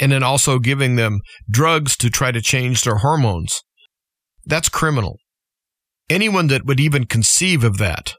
and 0.00 0.12
then 0.12 0.22
also 0.22 0.58
giving 0.58 0.96
them 0.96 1.20
drugs 1.50 1.96
to 1.98 2.10
try 2.10 2.32
to 2.32 2.40
change 2.40 2.82
their 2.82 2.96
hormones. 2.96 3.62
That's 4.44 4.68
criminal. 4.68 5.18
Anyone 6.08 6.48
that 6.48 6.64
would 6.64 6.80
even 6.80 7.06
conceive 7.06 7.62
of 7.62 7.78
that 7.78 8.14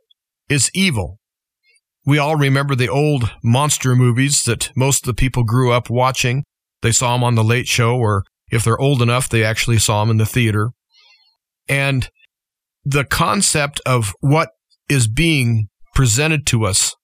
is 0.49 0.71
evil. 0.73 1.19
We 2.05 2.17
all 2.17 2.35
remember 2.35 2.75
the 2.75 2.89
old 2.89 3.31
monster 3.43 3.95
movies 3.95 4.43
that 4.43 4.71
most 4.75 5.03
of 5.03 5.07
the 5.07 5.19
people 5.19 5.43
grew 5.43 5.71
up 5.71 5.89
watching. 5.89 6.43
They 6.81 6.91
saw 6.91 7.13
them 7.13 7.23
on 7.23 7.35
the 7.35 7.43
late 7.43 7.67
show, 7.67 7.95
or 7.95 8.23
if 8.49 8.63
they're 8.63 8.79
old 8.79 9.01
enough, 9.01 9.29
they 9.29 9.43
actually 9.43 9.79
saw 9.79 10.01
them 10.01 10.11
in 10.11 10.17
the 10.17 10.25
theater. 10.25 10.71
And 11.69 12.09
the 12.83 13.05
concept 13.05 13.79
of 13.85 14.13
what 14.19 14.49
is 14.89 15.07
being 15.07 15.69
presented 15.93 16.45
to 16.47 16.65
us 16.65 16.95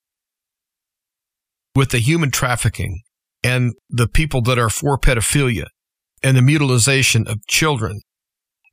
with 1.75 1.91
the 1.91 2.00
human 2.00 2.31
trafficking 2.31 3.01
and 3.43 3.74
the 3.89 4.08
people 4.08 4.41
that 4.41 4.60
are 4.60 4.69
for 4.69 4.98
pedophilia 4.98 5.67
and 6.22 6.36
the 6.36 6.41
mutilization 6.41 7.27
of 7.27 7.46
children 7.48 8.01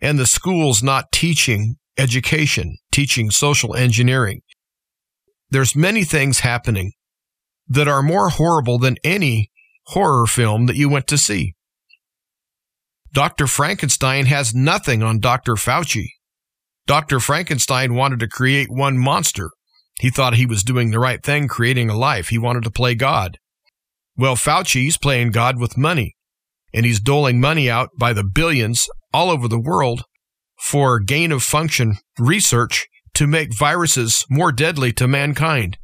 and 0.01 0.19
the 0.19 0.27
schools 0.27 0.83
not 0.83 1.13
teaching 1.13 1.77
education, 1.97 2.77
teaching 2.91 3.31
social 3.31 3.75
engineering. 3.75 4.41
There's 5.51 5.77
many 5.77 6.05
things 6.05 6.41
happening 6.41 6.93
that 7.69 7.89
are 7.89 8.03
more 8.03 8.31
horrible 8.31 8.79
than 8.79 8.97
any 9.05 9.51
horror 9.89 10.27
film 10.27 10.67
that 10.67 10.77
you 10.77 10.89
went 10.89 11.07
to 11.09 11.19
see. 11.19 11.55
Dr. 13.13 13.47
Frankenstein 13.47 14.27
has 14.27 14.55
nothing 14.55 15.03
on 15.03 15.21
Dr. 15.21 15.55
Fauci. 15.55 16.09
Dr. 16.87 17.19
Frankenstein 17.19 17.95
wanted 17.95 18.21
to 18.21 18.29
create 18.29 18.69
one 18.71 18.99
monster. 18.99 19.51
He 20.01 20.11
thought 20.11 20.35
he 20.35 20.47
was 20.47 20.63
doing 20.63 20.91
the 20.91 20.99
right 20.99 21.23
thing, 21.23 21.49
creating 21.49 21.89
a 21.89 21.97
life. 21.97 22.29
He 22.29 22.39
wanted 22.39 22.65
to 22.65 22.71
play 22.71 22.95
God. 22.95 23.39
Well, 24.17 24.37
Fauci's 24.37 24.99
playing 24.99 25.31
God 25.31 25.59
with 25.59 25.77
money, 25.77 26.17
and 26.73 26.85
he's 26.85 27.01
doling 27.01 27.41
money 27.41 27.71
out 27.71 27.91
by 27.99 28.13
the 28.13 28.25
billions 28.25 28.89
all 29.13 29.31
over 29.31 29.49
the 29.49 29.61
world 29.61 30.05
for 30.59 31.01
gain 31.01 31.33
of 31.33 31.43
function 31.43 31.97
research 32.19 32.87
to 33.15 33.27
make 33.27 33.57
viruses 33.57 34.25
more 34.31 34.53
deadly 34.53 34.93
to 34.93 35.09
mankind. 35.09 35.79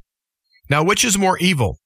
Now, 0.68 0.82
which 0.82 1.04
is 1.04 1.18
more 1.18 1.38
evil? 1.38 1.78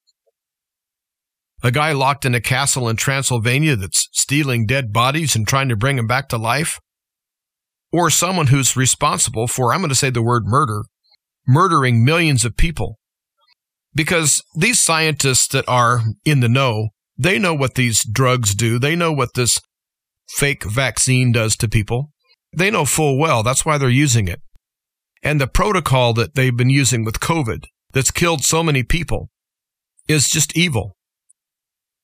A 1.63 1.71
guy 1.71 1.91
locked 1.91 2.25
in 2.25 2.35
a 2.35 2.41
castle 2.41 2.87
in 2.87 2.97
Transylvania 2.97 3.75
that's 3.75 4.09
stealing 4.11 4.65
dead 4.65 4.93
bodies 4.93 5.35
and 5.35 5.47
trying 5.47 5.69
to 5.69 5.75
bring 5.75 5.95
them 5.95 6.07
back 6.07 6.29
to 6.29 6.37
life? 6.37 6.79
or 7.91 8.09
someone 8.09 8.47
who's 8.47 8.75
responsible 8.75 9.47
for, 9.47 9.73
I'm 9.73 9.79
going 9.79 9.89
to 9.89 9.95
say 9.95 10.09
the 10.09 10.21
word 10.21 10.43
murder, 10.45 10.83
murdering 11.47 12.03
millions 12.03 12.45
of 12.45 12.57
people. 12.57 12.97
Because 13.95 14.43
these 14.55 14.79
scientists 14.79 15.47
that 15.49 15.67
are 15.67 16.01
in 16.25 16.41
the 16.41 16.49
know, 16.49 16.89
they 17.17 17.39
know 17.39 17.55
what 17.55 17.75
these 17.75 18.03
drugs 18.03 18.53
do. 18.53 18.77
They 18.77 18.95
know 18.95 19.11
what 19.11 19.33
this 19.33 19.59
fake 20.29 20.63
vaccine 20.63 21.31
does 21.31 21.55
to 21.57 21.67
people. 21.67 22.11
They 22.55 22.69
know 22.69 22.85
full 22.85 23.17
well. 23.17 23.43
That's 23.43 23.65
why 23.65 23.77
they're 23.77 23.89
using 23.89 24.27
it. 24.27 24.41
And 25.23 25.41
the 25.41 25.47
protocol 25.47 26.13
that 26.13 26.35
they've 26.35 26.55
been 26.55 26.69
using 26.69 27.03
with 27.03 27.19
COVID 27.19 27.65
that's 27.91 28.11
killed 28.11 28.43
so 28.43 28.61
many 28.61 28.83
people 28.83 29.29
is 30.07 30.27
just 30.27 30.55
evil. 30.55 30.95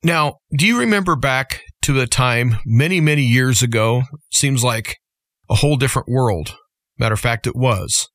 Now, 0.03 0.37
do 0.57 0.65
you 0.67 0.79
remember 0.79 1.15
back 1.15 1.61
to 1.83 2.01
a 2.01 2.07
time 2.07 2.57
many, 2.65 2.99
many 2.99 3.21
years 3.21 3.61
ago? 3.61 4.03
Seems 4.33 4.63
like 4.63 4.97
a 5.49 5.55
whole 5.55 5.77
different 5.77 6.09
world. 6.09 6.55
Matter 6.97 7.13
of 7.13 7.19
fact, 7.19 7.47
it 7.47 7.55
was. 7.55 8.09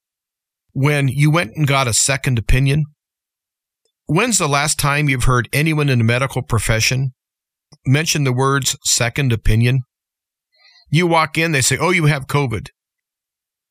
When 0.80 1.08
you 1.08 1.32
went 1.32 1.56
and 1.56 1.66
got 1.66 1.88
a 1.88 1.92
second 1.92 2.38
opinion, 2.38 2.84
when's 4.06 4.38
the 4.38 4.46
last 4.46 4.78
time 4.78 5.08
you've 5.08 5.24
heard 5.24 5.48
anyone 5.52 5.88
in 5.88 5.98
the 5.98 6.04
medical 6.04 6.40
profession 6.40 7.14
mention 7.84 8.22
the 8.22 8.32
words 8.32 8.76
second 8.84 9.32
opinion? 9.32 9.80
You 10.88 11.08
walk 11.08 11.36
in, 11.36 11.50
they 11.50 11.62
say, 11.62 11.78
Oh, 11.80 11.90
you 11.90 12.04
have 12.04 12.28
COVID. 12.28 12.68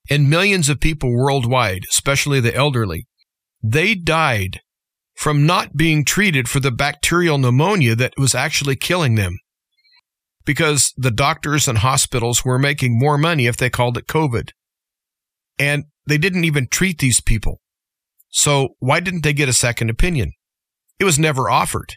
And 0.09 0.29
millions 0.29 0.67
of 0.67 0.81
people 0.81 1.09
worldwide, 1.09 1.85
especially 1.89 2.41
the 2.41 2.53
elderly, 2.53 3.07
they 3.63 3.95
died 3.95 4.59
from 5.15 5.45
not 5.45 5.77
being 5.77 6.03
treated 6.03 6.49
for 6.49 6.59
the 6.59 6.71
bacterial 6.71 7.37
pneumonia 7.37 7.95
that 7.95 8.15
was 8.17 8.35
actually 8.35 8.75
killing 8.75 9.15
them 9.15 9.37
because 10.43 10.91
the 10.97 11.11
doctors 11.11 11.69
and 11.69 11.77
hospitals 11.77 12.43
were 12.43 12.59
making 12.59 12.99
more 12.99 13.17
money 13.17 13.45
if 13.45 13.55
they 13.55 13.69
called 13.69 13.97
it 13.97 14.07
COVID. 14.07 14.49
And 15.57 15.85
they 16.07 16.17
didn't 16.17 16.45
even 16.45 16.67
treat 16.67 16.99
these 16.99 17.21
people. 17.21 17.59
So 18.29 18.69
why 18.79 18.99
didn't 18.99 19.23
they 19.23 19.33
get 19.33 19.49
a 19.49 19.53
second 19.53 19.89
opinion? 19.89 20.31
It 20.99 21.05
was 21.05 21.19
never 21.19 21.49
offered. 21.49 21.95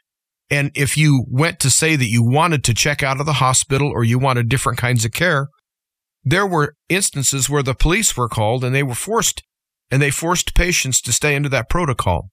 And 0.50 0.71
if 0.75 0.97
you 0.97 1.25
went 1.29 1.61
to 1.61 1.71
say 1.71 1.97
that 1.97 2.09
you 2.09 2.25
wanted 2.25 2.64
to 2.64 2.75
check 2.75 3.02
out 3.02 3.21
of 3.21 3.26
the 3.26 3.35
hospital 3.35 3.90
or 3.90 4.02
you 4.02 4.19
wanted 4.19 4.49
different 4.49 4.79
kinds 4.79 5.05
of 5.05 5.12
care, 5.12 5.47
there 6.25 6.47
were 6.47 6.75
instances 6.88 7.49
where 7.49 7.62
the 7.62 7.75
police 7.75 8.17
were 8.17 8.29
called 8.29 8.64
and 8.64 8.75
they 8.75 8.83
were 8.83 8.95
forced 8.95 9.43
and 9.90 10.02
they 10.02 10.11
forced 10.11 10.55
patients 10.55 11.00
to 11.02 11.12
stay 11.12 11.37
under 11.37 11.49
that 11.49 11.71
protocol. 11.71 12.31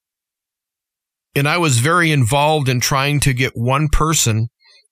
And 1.36 1.48
I 1.48 1.58
was 1.58 1.80
very 1.80 2.12
involved 2.12 2.68
in 2.68 2.80
trying 2.80 3.20
to 3.22 3.34
get 3.34 3.52
one 3.56 3.90
person 3.90 4.48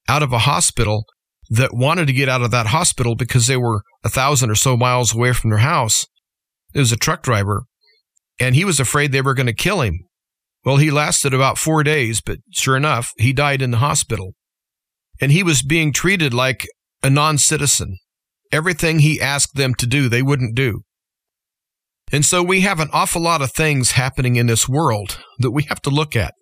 out 0.08 0.24
of 0.24 0.32
a 0.32 0.40
hospital 0.40 1.06
that 1.50 1.74
wanted 1.74 2.08
to 2.08 2.14
get 2.14 2.30
out 2.30 2.42
of 2.42 2.52
that 2.52 2.68
hospital 2.68 3.16
because 3.16 3.48
they 3.48 3.58
were 3.58 3.82
a 4.04 4.10
thousand 4.10 4.50
or 4.50 4.56
so 4.56 4.78
miles 4.78 5.14
away 5.14 5.34
from 5.34 5.50
their 5.50 5.60
house. 5.60 6.06
It 6.76 6.80
was 6.80 6.92
a 6.92 6.98
truck 6.98 7.24
driver, 7.24 7.64
and 8.40 8.54
he 8.54 8.66
was 8.66 8.80
afraid 8.80 9.12
they 9.12 9.22
were 9.22 9.34
going 9.34 9.48
to 9.48 9.54
kill 9.54 9.82
him. 9.82 10.02
Well, 10.66 10.78
he 10.78 10.92
lasted 10.92 11.34
about 11.34 11.58
four 11.58 11.84
days, 11.84 12.22
but 12.22 12.40
sure 12.52 12.76
enough, 12.76 13.14
he 13.18 13.32
died 13.34 13.62
in 13.62 13.72
the 13.72 13.78
hospital. 13.78 14.34
And 15.22 15.32
he 15.32 15.42
was 15.42 15.64
being 15.64 15.94
treated 15.94 16.34
like 16.34 16.68
a 17.02 17.10
non 17.10 17.38
citizen. 17.38 17.98
Everything 18.52 19.00
he 19.00 19.22
asked 19.22 19.56
them 19.56 19.74
to 19.76 19.88
do, 19.88 20.10
they 20.10 20.22
wouldn't 20.22 20.56
do. 20.56 20.82
And 22.12 22.26
so 22.26 22.44
we 22.44 22.62
have 22.62 22.80
an 22.80 22.90
awful 22.92 23.22
lot 23.22 23.42
of 23.42 23.52
things 23.52 23.92
happening 23.92 24.36
in 24.36 24.48
this 24.48 24.68
world 24.68 25.20
that 25.40 25.52
we 25.52 25.64
have 25.64 25.82
to 25.84 25.90
look 25.90 26.16
at. 26.16 26.34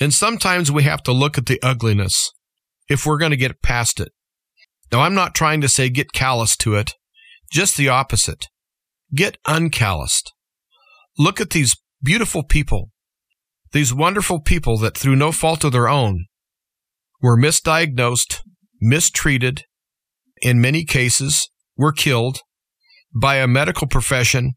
And 0.00 0.12
sometimes 0.12 0.70
we 0.70 0.82
have 0.82 1.02
to 1.04 1.12
look 1.12 1.38
at 1.38 1.46
the 1.46 1.60
ugliness 1.62 2.30
if 2.88 3.06
we're 3.06 3.18
going 3.18 3.30
to 3.30 3.36
get 3.36 3.62
past 3.62 4.00
it. 4.00 4.10
Now, 4.92 5.00
I'm 5.00 5.14
not 5.14 5.34
trying 5.34 5.60
to 5.62 5.68
say 5.68 5.88
get 5.88 6.12
callous 6.12 6.56
to 6.58 6.74
it, 6.74 6.94
just 7.54 7.76
the 7.76 7.88
opposite. 7.88 8.48
Get 9.14 9.38
uncalloused. 9.46 10.32
Look 11.16 11.40
at 11.40 11.50
these 11.50 11.76
beautiful 12.02 12.42
people, 12.42 12.90
these 13.70 13.94
wonderful 13.94 14.40
people 14.40 14.76
that 14.78 14.98
through 14.98 15.14
no 15.14 15.30
fault 15.30 15.62
of 15.62 15.70
their 15.70 15.88
own 15.88 16.26
were 17.22 17.38
misdiagnosed, 17.38 18.40
mistreated, 18.80 19.62
in 20.42 20.60
many 20.60 20.84
cases 20.84 21.48
were 21.76 21.92
killed 21.92 22.40
by 23.14 23.36
a 23.36 23.46
medical 23.46 23.86
profession 23.86 24.54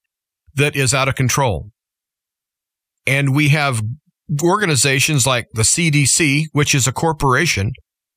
that 0.55 0.75
is 0.75 0.91
out 0.91 1.07
of 1.07 1.13
control. 1.13 1.69
And 3.05 3.35
we 3.35 3.49
have 3.49 3.83
organizations 4.43 5.27
like 5.27 5.45
the 5.53 5.61
CDC, 5.61 6.45
which 6.51 6.73
is 6.73 6.87
a 6.87 6.91
corporation. 6.91 7.71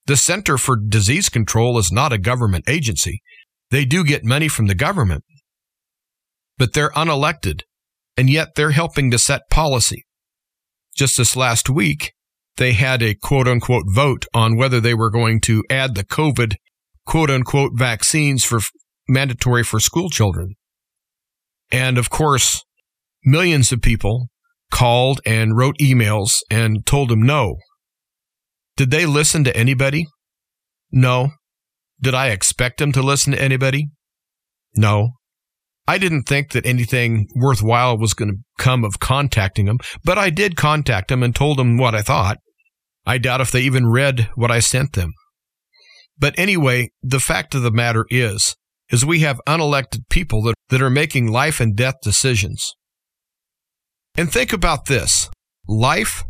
The 0.06 0.16
Center 0.16 0.56
for 0.56 0.76
Disease 0.76 1.28
Control 1.28 1.78
is 1.78 1.92
not 1.92 2.14
a 2.14 2.18
government 2.18 2.64
agency. 2.66 3.20
They 3.70 3.84
do 3.84 4.04
get 4.04 4.24
money 4.24 4.48
from 4.48 4.66
the 4.66 4.74
government, 4.74 5.24
but 6.58 6.72
they're 6.72 6.90
unelected, 6.90 7.62
and 8.16 8.28
yet 8.28 8.54
they're 8.56 8.72
helping 8.72 9.10
to 9.10 9.18
set 9.18 9.48
policy. 9.50 10.06
Just 10.96 11.16
this 11.16 11.36
last 11.36 11.70
week, 11.70 12.12
they 12.56 12.72
had 12.72 13.02
a 13.02 13.14
quote 13.14 13.48
unquote 13.48 13.84
vote 13.86 14.26
on 14.34 14.56
whether 14.56 14.80
they 14.80 14.94
were 14.94 15.10
going 15.10 15.40
to 15.42 15.64
add 15.70 15.94
the 15.94 16.04
COVID 16.04 16.56
quote 17.06 17.30
unquote 17.30 17.72
vaccines 17.74 18.44
for 18.44 18.60
mandatory 19.08 19.62
for 19.62 19.80
school 19.80 20.10
children. 20.10 20.56
And 21.72 21.96
of 21.96 22.10
course, 22.10 22.64
millions 23.24 23.72
of 23.72 23.80
people 23.80 24.28
called 24.70 25.20
and 25.24 25.56
wrote 25.56 25.76
emails 25.80 26.40
and 26.50 26.84
told 26.86 27.08
them 27.08 27.22
no. 27.22 27.56
Did 28.76 28.90
they 28.90 29.06
listen 29.06 29.44
to 29.44 29.56
anybody? 29.56 30.06
No. 30.90 31.30
Did 32.02 32.14
I 32.14 32.28
expect 32.28 32.78
them 32.78 32.92
to 32.92 33.02
listen 33.02 33.32
to 33.32 33.42
anybody? 33.42 33.90
No. 34.76 35.10
I 35.86 35.98
didn't 35.98 36.22
think 36.22 36.52
that 36.52 36.66
anything 36.66 37.26
worthwhile 37.34 37.98
was 37.98 38.14
going 38.14 38.30
to 38.30 38.62
come 38.62 38.84
of 38.84 39.00
contacting 39.00 39.66
them, 39.66 39.78
but 40.04 40.18
I 40.18 40.30
did 40.30 40.56
contact 40.56 41.08
them 41.08 41.22
and 41.22 41.34
told 41.34 41.58
them 41.58 41.76
what 41.76 41.94
I 41.94 42.02
thought. 42.02 42.38
I 43.04 43.18
doubt 43.18 43.40
if 43.40 43.50
they 43.50 43.62
even 43.62 43.88
read 43.88 44.28
what 44.34 44.50
I 44.50 44.60
sent 44.60 44.92
them. 44.92 45.12
But 46.18 46.38
anyway, 46.38 46.90
the 47.02 47.18
fact 47.18 47.54
of 47.54 47.62
the 47.62 47.72
matter 47.72 48.04
is, 48.10 48.54
is 48.90 49.04
we 49.04 49.20
have 49.20 49.40
unelected 49.48 50.08
people 50.10 50.42
that, 50.42 50.54
that 50.68 50.82
are 50.82 50.90
making 50.90 51.30
life 51.30 51.60
and 51.60 51.74
death 51.74 51.96
decisions. 52.02 52.74
And 54.16 54.30
think 54.30 54.52
about 54.52 54.86
this 54.86 55.30
life, 55.66 56.24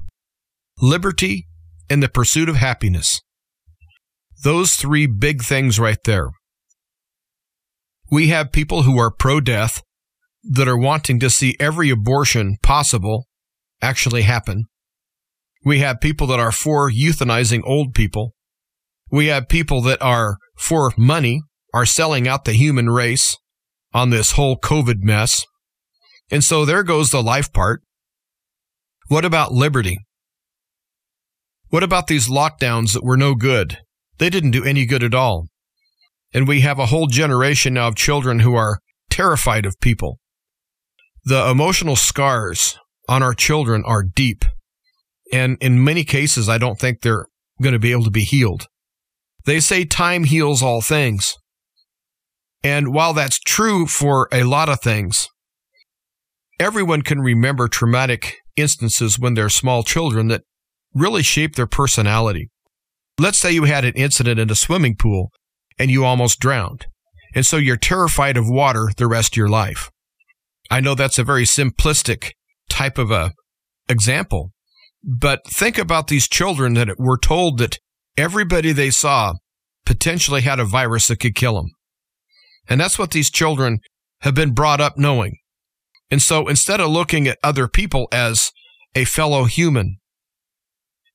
liberty, 0.81 1.49
and 1.89 2.03
the 2.03 2.09
pursuit 2.09 2.49
of 2.49 2.57
happiness. 2.57 3.21
Those 4.43 4.75
three 4.75 5.07
big 5.07 5.43
things 5.43 5.79
right 5.79 6.03
there. 6.05 6.31
We 8.11 8.29
have 8.29 8.53
people 8.53 8.83
who 8.83 8.99
are 8.99 9.11
pro 9.11 9.41
death 9.41 9.83
that 10.43 10.67
are 10.67 10.79
wanting 10.79 11.21
to 11.21 11.29
see 11.29 11.57
every 11.61 11.91
abortion 11.91 12.57
possible 12.63 13.27
actually 13.83 14.23
happen. 14.23 14.65
We 15.65 15.81
have 15.81 16.01
people 16.01 16.27
that 16.29 16.41
are 16.41 16.53
for 16.53 16.91
euthanizing 16.91 17.61
old 17.65 17.93
people. 17.93 18.35
We 19.11 19.27
have 19.27 19.49
people 19.49 19.83
that 19.83 20.01
are 20.01 20.39
for 20.57 20.93
money, 20.97 21.43
are 21.75 21.85
selling 21.85 22.27
out 22.27 22.47
the 22.47 22.53
human 22.53 22.89
race 22.89 23.37
on 23.93 24.09
this 24.09 24.33
whole 24.33 24.59
COVID 24.59 25.03
mess. 25.03 25.45
And 26.31 26.43
so 26.43 26.65
there 26.65 26.83
goes 26.83 27.11
the 27.11 27.23
life 27.23 27.53
part. 27.53 27.83
What 29.09 29.25
about 29.25 29.53
liberty? 29.53 29.99
What 31.69 31.83
about 31.83 32.07
these 32.07 32.29
lockdowns 32.29 32.95
that 32.95 33.05
were 33.05 33.17
no 33.17 33.35
good? 33.35 33.79
They 34.21 34.29
didn't 34.29 34.51
do 34.51 34.65
any 34.65 34.85
good 34.85 35.03
at 35.03 35.15
all. 35.15 35.49
And 36.33 36.47
we 36.47 36.61
have 36.61 36.79
a 36.79 36.87
whole 36.87 37.07
generation 37.07 37.75
now 37.75 37.89
of 37.89 37.97
children 37.97 38.41
who 38.41 38.55
are 38.55 38.79
terrified 39.09 39.65
of 39.65 39.81
people. 39.81 40.19
The 41.25 41.51
emotional 41.51 41.97
scars 41.97 42.79
on 43.09 43.23
our 43.23 43.33
children 43.33 43.83
are 43.87 44.05
deep. 44.05 44.45
And 45.33 45.57
in 45.63 45.83
many 45.83 46.05
cases, 46.05 46.51
I 46.51 46.59
don't 46.59 46.79
think 46.79 47.01
they're 47.01 47.29
going 47.63 47.73
to 47.73 47.79
be 47.79 47.93
able 47.93 48.05
to 48.05 48.11
be 48.11 48.25
healed. 48.25 48.67
They 49.47 49.59
say 49.59 49.87
time 49.87 50.25
heals 50.25 50.63
all 50.63 50.83
things. 50.83 51.35
And 52.63 52.93
while 52.93 53.15
that's 53.15 53.39
true 53.39 53.87
for 53.87 54.29
a 54.31 54.45
lot 54.45 54.69
of 54.69 54.81
things, 54.81 55.29
everyone 56.59 57.01
can 57.01 57.21
remember 57.21 57.69
traumatic 57.69 58.37
instances 58.55 59.19
when 59.19 59.33
they're 59.33 59.49
small 59.49 59.83
children 59.83 60.29
that 60.29 60.43
really 60.95 61.23
shape 61.23 61.57
their 61.57 61.67
personality. 61.67 62.51
Let's 63.21 63.37
say 63.37 63.53
you 63.53 63.65
had 63.65 63.85
an 63.85 63.93
incident 63.97 64.41
in 64.41 64.49
a 64.49 64.55
swimming 64.55 64.97
pool 64.97 65.31
and 65.79 65.91
you 65.91 66.07
almost 66.07 66.41
drowned. 66.41 66.87
And 67.35 67.45
so 67.45 67.59
you're 67.59 67.77
terrified 67.77 68.39
of 68.39 68.49
water 68.49 68.89
the 68.97 69.07
rest 69.07 69.35
of 69.35 69.37
your 69.37 69.51
life. 69.51 69.91
I 70.71 70.81
know 70.81 70.95
that's 70.95 71.19
a 71.19 71.25
very 71.25 71.45
simplistic 71.45 72.31
type 72.71 72.97
of 72.97 73.11
a 73.11 73.33
example, 73.91 74.53
but 75.05 75.47
think 75.47 75.77
about 75.77 76.07
these 76.07 76.29
children 76.29 76.73
that 76.75 76.99
were 76.99 77.19
told 77.19 77.59
that 77.59 77.79
everybody 78.17 78.73
they 78.73 78.89
saw 78.89 79.35
potentially 79.85 80.41
had 80.41 80.59
a 80.59 80.65
virus 80.65 81.09
that 81.09 81.21
could 81.21 81.35
kill 81.35 81.57
them. 81.57 81.73
And 82.71 82.81
that's 82.81 82.99
what 82.99 83.11
these 83.11 83.31
children 83.31 83.81
have 84.23 84.35
been 84.35 84.55
brought 84.55 84.81
up 84.81 84.97
knowing. 84.97 85.37
And 86.11 86.23
so 86.23 86.49
instead 86.49 86.81
of 86.81 86.89
looking 86.89 87.29
at 87.29 87.37
other 87.45 87.69
people 87.69 88.09
as 88.13 88.51
a 88.95 89.05
fellow 89.05 89.45
human, 89.45 90.00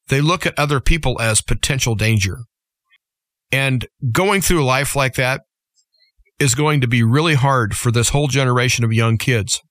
they 0.08 0.22
look 0.22 0.46
at 0.46 0.58
other 0.58 0.80
people 0.80 1.20
as 1.20 1.42
potential 1.42 1.96
danger. 1.96 2.40
And 3.52 3.88
going 4.12 4.42
through 4.42 4.66
life 4.66 4.96
like 4.96 5.16
that 5.16 5.42
is 6.40 6.56
going 6.56 6.82
to 6.82 6.88
be 6.88 7.04
really 7.04 7.36
hard 7.36 7.76
for 7.76 7.92
this 7.92 8.10
whole 8.10 8.28
generation 8.28 8.84
of 8.84 8.94
young 8.94 9.18
kids. 9.18 9.62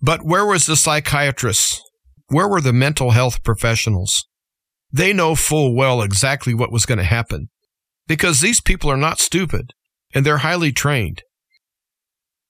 But 0.00 0.24
where 0.24 0.44
was 0.44 0.66
the 0.66 0.76
psychiatrists? 0.76 1.80
Where 2.28 2.48
were 2.48 2.60
the 2.60 2.72
mental 2.72 3.12
health 3.12 3.42
professionals? 3.44 4.26
They 4.92 5.12
know 5.12 5.34
full 5.34 5.74
well 5.74 6.02
exactly 6.02 6.54
what 6.54 6.72
was 6.72 6.86
going 6.86 6.98
to 6.98 7.04
happen 7.04 7.48
because 8.06 8.40
these 8.40 8.60
people 8.60 8.90
are 8.90 8.96
not 8.96 9.20
stupid 9.20 9.70
and 10.14 10.24
they're 10.24 10.38
highly 10.38 10.72
trained. 10.72 11.22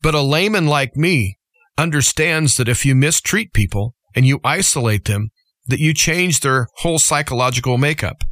But 0.03 0.15
a 0.15 0.21
layman 0.21 0.67
like 0.67 0.97
me 0.97 1.39
understands 1.79 2.57
that 2.57 2.69
if 2.69 2.85
you 2.85 2.95
mistreat 2.95 3.53
people 3.53 3.95
and 4.15 4.27
you 4.27 4.41
isolate 4.45 5.05
them, 5.05 5.31
that 5.69 5.81
you 5.81 5.93
change 5.95 6.41
their 6.41 6.69
whole 6.79 6.99
psychological 6.99 7.79
makeup. 7.79 8.23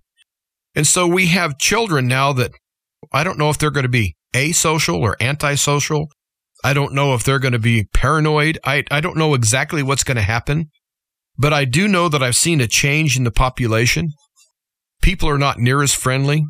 And 0.75 0.87
so 0.87 1.07
we 1.07 1.27
have 1.29 1.59
children 1.59 2.07
now 2.07 2.33
that 2.33 2.53
I 3.12 3.25
don't 3.25 3.38
know 3.38 3.51
if 3.51 3.59
they're 3.59 3.70
going 3.70 3.85
to 3.85 3.88
be 3.88 4.16
asocial 4.33 5.01
or 5.01 5.16
antisocial. 5.20 6.09
I 6.64 6.73
don't 6.73 6.94
know 6.94 7.14
if 7.14 7.23
they're 7.23 7.38
going 7.38 7.53
to 7.53 7.59
be 7.59 7.88
paranoid. 7.94 8.59
I, 8.64 8.85
I 8.90 9.01
don't 9.01 9.16
know 9.16 9.35
exactly 9.35 9.83
what's 9.83 10.05
going 10.05 10.16
to 10.16 10.23
happen, 10.23 10.70
but 11.37 11.53
I 11.53 11.64
do 11.64 11.87
know 11.87 12.09
that 12.09 12.23
I've 12.23 12.37
seen 12.37 12.61
a 12.61 12.66
change 12.66 13.16
in 13.16 13.25
the 13.25 13.31
population. 13.31 14.09
People 15.03 15.29
are 15.29 15.38
not 15.38 15.59
near 15.59 15.83
as 15.83 15.92
friendly. 15.92 16.44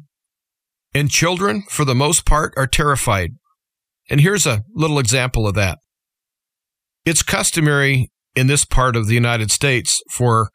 And 0.94 1.10
children, 1.10 1.64
for 1.68 1.84
the 1.84 1.94
most 1.94 2.24
part, 2.24 2.54
are 2.56 2.68
terrified. 2.68 3.32
And 4.08 4.20
here's 4.20 4.46
a 4.46 4.62
little 4.74 5.00
example 5.00 5.48
of 5.48 5.54
that. 5.54 5.78
It's 7.04 7.22
customary 7.22 8.12
in 8.36 8.46
this 8.46 8.64
part 8.64 8.94
of 8.94 9.08
the 9.08 9.14
United 9.14 9.50
States 9.50 10.00
for 10.10 10.50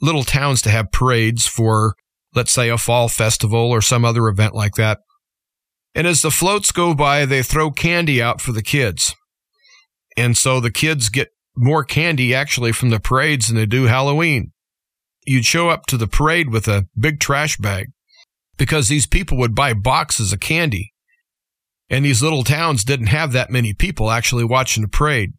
little 0.00 0.24
towns 0.24 0.62
to 0.62 0.70
have 0.70 0.92
parades 0.92 1.46
for, 1.46 1.94
let's 2.34 2.52
say, 2.52 2.68
a 2.68 2.78
fall 2.78 3.08
festival 3.08 3.70
or 3.70 3.80
some 3.80 4.04
other 4.04 4.28
event 4.28 4.54
like 4.54 4.74
that. 4.74 4.98
And 5.94 6.06
as 6.06 6.22
the 6.22 6.30
floats 6.30 6.70
go 6.72 6.94
by, 6.94 7.26
they 7.26 7.42
throw 7.42 7.70
candy 7.70 8.22
out 8.22 8.40
for 8.40 8.52
the 8.52 8.62
kids. 8.62 9.14
And 10.16 10.36
so 10.36 10.60
the 10.60 10.70
kids 10.70 11.08
get 11.08 11.28
more 11.56 11.84
candy 11.84 12.34
actually 12.34 12.72
from 12.72 12.90
the 12.90 13.00
parades 13.00 13.48
than 13.48 13.56
they 13.56 13.66
do 13.66 13.84
Halloween. 13.84 14.52
You'd 15.26 15.44
show 15.44 15.68
up 15.68 15.86
to 15.86 15.96
the 15.96 16.06
parade 16.06 16.50
with 16.50 16.68
a 16.68 16.86
big 16.98 17.20
trash 17.20 17.56
bag 17.58 17.88
because 18.56 18.88
these 18.88 19.06
people 19.06 19.36
would 19.38 19.54
buy 19.54 19.74
boxes 19.74 20.32
of 20.32 20.40
candy. 20.40 20.92
And 21.88 22.04
these 22.04 22.22
little 22.22 22.44
towns 22.44 22.84
didn't 22.84 23.06
have 23.08 23.32
that 23.32 23.50
many 23.50 23.74
people 23.74 24.10
actually 24.10 24.44
watching 24.44 24.82
the 24.82 24.88
parade. 24.88 25.32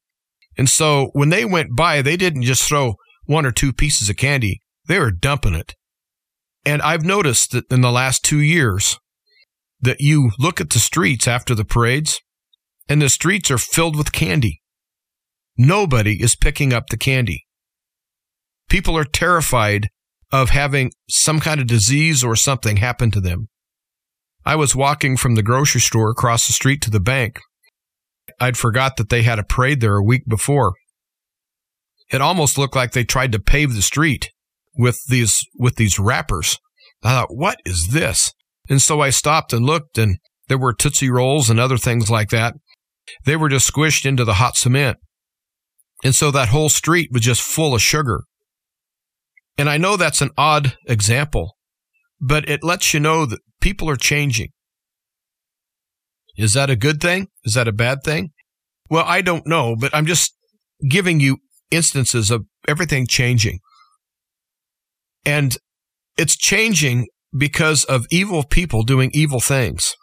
And 0.58 0.70
so 0.70 1.12
when 1.14 1.30
they 1.30 1.46
went 1.46 1.76
by, 1.76 2.02
they 2.02 2.18
didn't 2.18 2.44
just 2.44 2.68
throw 2.68 2.96
one 3.32 3.46
or 3.46 3.52
two 3.52 3.72
pieces 3.72 4.10
of 4.10 4.18
candy, 4.18 4.62
they 4.88 5.00
were 5.00 5.10
dumping 5.10 5.54
it. 5.54 5.76
And 6.66 6.82
I've 6.82 7.06
noticed 7.06 7.52
that 7.54 7.72
in 7.72 7.82
the 7.82 7.92
last 7.92 8.24
two 8.24 8.40
years 8.40 9.00
that 9.80 10.02
you 10.02 10.32
look 10.38 10.60
at 10.62 10.70
the 10.70 10.80
streets 10.80 11.28
after 11.28 11.56
the 11.56 11.66
parades 11.66 12.20
and 12.90 13.02
the 13.02 13.10
streets 13.10 13.50
are 13.50 13.58
filled 13.58 13.96
with 13.96 14.12
candy. 14.12 14.62
Nobody 15.58 16.22
is 16.22 16.36
picking 16.36 16.74
up 16.74 16.88
the 16.90 16.98
candy. 16.98 17.46
People 18.70 18.98
are 18.98 19.06
terrified 19.06 19.90
of 20.32 20.50
having 20.50 20.92
some 21.10 21.40
kind 21.40 21.62
of 21.62 21.68
disease 21.68 22.24
or 22.24 22.36
something 22.36 22.78
happen 22.78 23.12
to 23.12 23.22
them. 23.22 23.48
I 24.46 24.56
was 24.56 24.76
walking 24.76 25.18
from 25.18 25.36
the 25.36 25.44
grocery 25.44 25.82
store 25.82 26.10
across 26.10 26.48
the 26.48 26.54
street 26.54 26.82
to 26.82 26.90
the 26.90 27.00
bank. 27.00 27.40
I'd 28.40 28.58
forgot 28.58 28.98
that 28.98 29.10
they 29.10 29.24
had 29.24 29.40
a 29.40 29.44
parade 29.44 29.82
there 29.82 29.98
a 29.98 30.04
week 30.04 30.24
before. 30.28 30.74
It 32.12 32.22
almost 32.22 32.58
looked 32.58 32.76
like 32.76 32.92
they 32.92 33.04
tried 33.04 33.32
to 33.32 33.40
pave 33.40 33.74
the 33.74 33.82
street 33.82 34.32
with 34.76 35.00
these 35.08 35.40
with 35.58 35.76
these 35.76 35.98
wrappers. 35.98 36.58
I 37.04 37.10
thought, 37.10 37.36
what 37.36 37.60
is 37.66 37.90
this? 37.92 38.34
And 38.70 38.82
so 38.82 39.02
I 39.02 39.10
stopped 39.10 39.54
and 39.54 39.66
looked, 39.66 39.98
and 39.98 40.18
there 40.48 40.58
were 40.58 40.74
Tootsie 40.74 41.10
Rolls 41.10 41.50
and 41.50 41.60
other 41.60 41.78
things 41.78 42.10
like 42.10 42.30
that. 42.30 42.54
They 43.26 43.36
were 43.36 43.50
just 43.50 43.72
squished 43.72 44.06
into 44.06 44.24
the 44.24 44.36
hot 44.36 44.56
cement. 44.56 44.98
And 46.04 46.14
so 46.14 46.32
that 46.32 46.50
whole 46.50 46.70
street 46.70 47.10
was 47.12 47.22
just 47.24 47.42
full 47.42 47.74
of 47.74 47.82
sugar. 47.82 48.24
And 49.58 49.70
I 49.70 49.78
know 49.78 49.98
that's 49.98 50.22
an 50.22 50.32
odd 50.38 50.78
example, 50.88 51.58
but 52.20 52.48
it 52.50 52.64
lets 52.64 52.94
you 52.94 53.00
know 53.00 53.26
that 53.26 53.40
people 53.60 53.90
are 53.90 53.98
changing. 53.98 54.50
Is 56.38 56.54
that 56.54 56.70
a 56.70 56.76
good 56.76 57.02
thing? 57.02 57.28
Is 57.44 57.54
that 57.56 57.68
a 57.68 57.74
bad 57.74 58.00
thing? 58.04 58.30
Well, 58.90 59.06
I 59.06 59.22
don't 59.22 59.46
know, 59.46 59.76
but 59.76 59.94
I'm 59.94 60.06
just 60.06 60.34
giving 60.90 61.20
you 61.20 61.38
instances 61.72 62.30
of 62.30 62.46
everything 62.68 63.08
changing. 63.08 63.60
And 65.26 65.58
it's 66.18 66.36
changing 66.36 67.08
because 67.36 67.84
of 67.86 68.06
evil 68.12 68.44
people 68.44 68.84
doing 68.84 69.10
evil 69.14 69.40
things. 69.40 69.94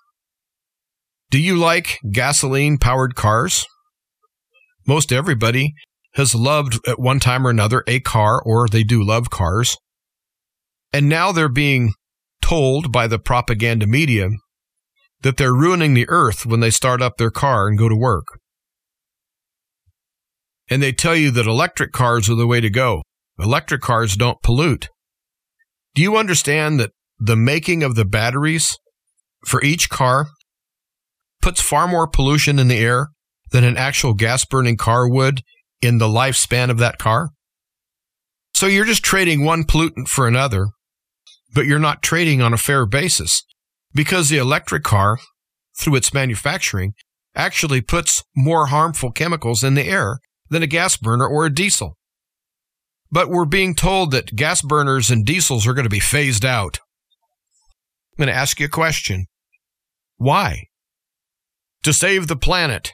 Do 1.31 1.38
you 1.38 1.57
like 1.57 1.98
gasoline 2.11 2.78
powered 2.78 3.14
cars? 3.14 3.66
Most 4.87 5.12
everybody 5.12 5.74
has 6.14 6.35
loved 6.35 6.78
at 6.87 6.98
one 6.98 7.20
time 7.20 7.46
or 7.46 7.50
another 7.50 7.85
a 7.87 8.00
car, 8.00 8.40
or 8.42 8.66
they 8.66 8.83
do 8.83 9.04
love 9.04 9.28
cars. 9.28 9.76
And 10.92 11.09
now 11.09 11.33
they're 11.33 11.50
being 11.50 11.92
told 12.40 12.90
by 12.90 13.07
the 13.07 13.18
propaganda 13.18 13.87
media 13.87 14.31
that 15.20 15.37
they're 15.37 15.54
ruining 15.54 15.92
the 15.92 16.09
earth 16.09 16.46
when 16.46 16.61
they 16.61 16.70
start 16.70 17.02
up 17.02 17.18
their 17.18 17.31
car 17.31 17.68
and 17.68 17.78
go 17.78 17.88
to 17.88 17.96
work. 17.96 18.38
And 20.70 20.83
they 20.83 20.92
tell 20.92 21.16
you 21.16 21.31
that 21.33 21.46
electric 21.46 21.92
cars 21.92 22.28
are 22.28 22.35
the 22.35 22.46
way 22.46 22.61
to 22.61 22.70
go. 22.70 23.02
Electric 23.38 23.81
cars 23.81 24.16
don't 24.16 24.42
pollute. 24.42 24.88
Do 25.94 26.02
you 26.02 26.16
understand 26.16 26.78
that 26.81 26.92
the 27.18 27.37
making 27.37 27.83
of 27.83 27.94
the 27.94 28.04
batteries 28.04 28.78
for 29.46 29.62
each 29.62 29.88
car 29.88 30.28
puts 31.40 31.61
far 31.61 31.88
more 31.88 32.07
pollution 32.07 32.59
in 32.59 32.68
the 32.68 32.78
air 32.78 33.09
than 33.50 33.64
an 33.64 33.76
actual 33.76 34.14
gas 34.14 34.44
burning 34.44 34.76
car 34.76 35.09
would 35.09 35.42
in 35.81 35.98
the 35.98 36.09
lifespan 36.09 36.70
of 36.70 36.78
that 36.78 36.98
car? 36.98 37.31
So 38.52 38.66
you're 38.66 38.85
just 38.85 39.04
trading 39.04 39.44
one 39.44 39.64
pollutant 39.64 40.09
for 40.09 40.26
another, 40.26 40.68
but 41.54 41.66
you're 41.66 41.78
not 41.78 42.02
trading 42.02 42.42
on 42.42 42.52
a 42.52 42.59
fair 42.59 42.87
basis 42.87 43.44
because 43.94 44.28
the 44.28 44.38
electric 44.38 44.83
car, 44.83 45.18
through 45.78 45.94
its 45.94 46.12
manufacturing, 46.12 46.92
actually 47.35 47.81
puts 47.81 48.24
more 48.37 48.66
harmful 48.66 49.12
chemicals 49.12 49.62
in 49.62 49.74
the 49.74 49.85
air 49.85 50.18
than 50.50 50.62
a 50.62 50.66
gas 50.66 50.96
burner 50.96 51.26
or 51.26 51.46
a 51.46 51.54
diesel. 51.54 51.96
But 53.11 53.30
we're 53.30 53.46
being 53.46 53.74
told 53.74 54.11
that 54.11 54.37
gas 54.37 54.61
burners 54.62 55.11
and 55.11 55.24
diesels 55.24 55.66
are 55.66 55.74
going 55.74 55.84
to 55.84 55.90
be 55.90 56.00
phased 56.00 56.44
out. 56.44 56.78
I'm 58.12 58.24
going 58.24 58.34
to 58.34 58.38
ask 58.38 58.61
you 58.61 58.66
a 58.66 58.70
question. 58.70 59.26
Why? 60.16 60.64
To 61.84 61.92
save 61.92 62.26
the 62.26 62.37
planet. 62.37 62.92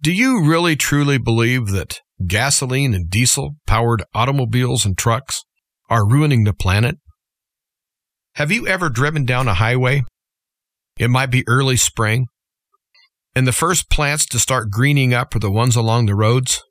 Do 0.00 0.12
you 0.12 0.44
really 0.44 0.76
truly 0.76 1.18
believe 1.18 1.68
that 1.68 2.00
gasoline 2.26 2.94
and 2.94 3.10
diesel 3.10 3.56
powered 3.66 4.02
automobiles 4.14 4.84
and 4.84 4.96
trucks 4.96 5.44
are 5.88 6.08
ruining 6.08 6.44
the 6.44 6.54
planet? 6.54 6.96
Have 8.36 8.50
you 8.50 8.66
ever 8.66 8.88
driven 8.88 9.24
down 9.24 9.46
a 9.46 9.54
highway? 9.54 10.04
It 10.98 11.10
might 11.10 11.30
be 11.30 11.44
early 11.46 11.76
spring, 11.76 12.26
and 13.40 13.46
the 13.46 13.52
first 13.52 13.88
plants 13.88 14.26
to 14.26 14.38
start 14.38 14.70
greening 14.70 15.14
up 15.14 15.34
are 15.34 15.38
the 15.38 15.50
ones 15.50 15.74
along 15.74 16.04
the 16.04 16.14
roads. 16.14 16.62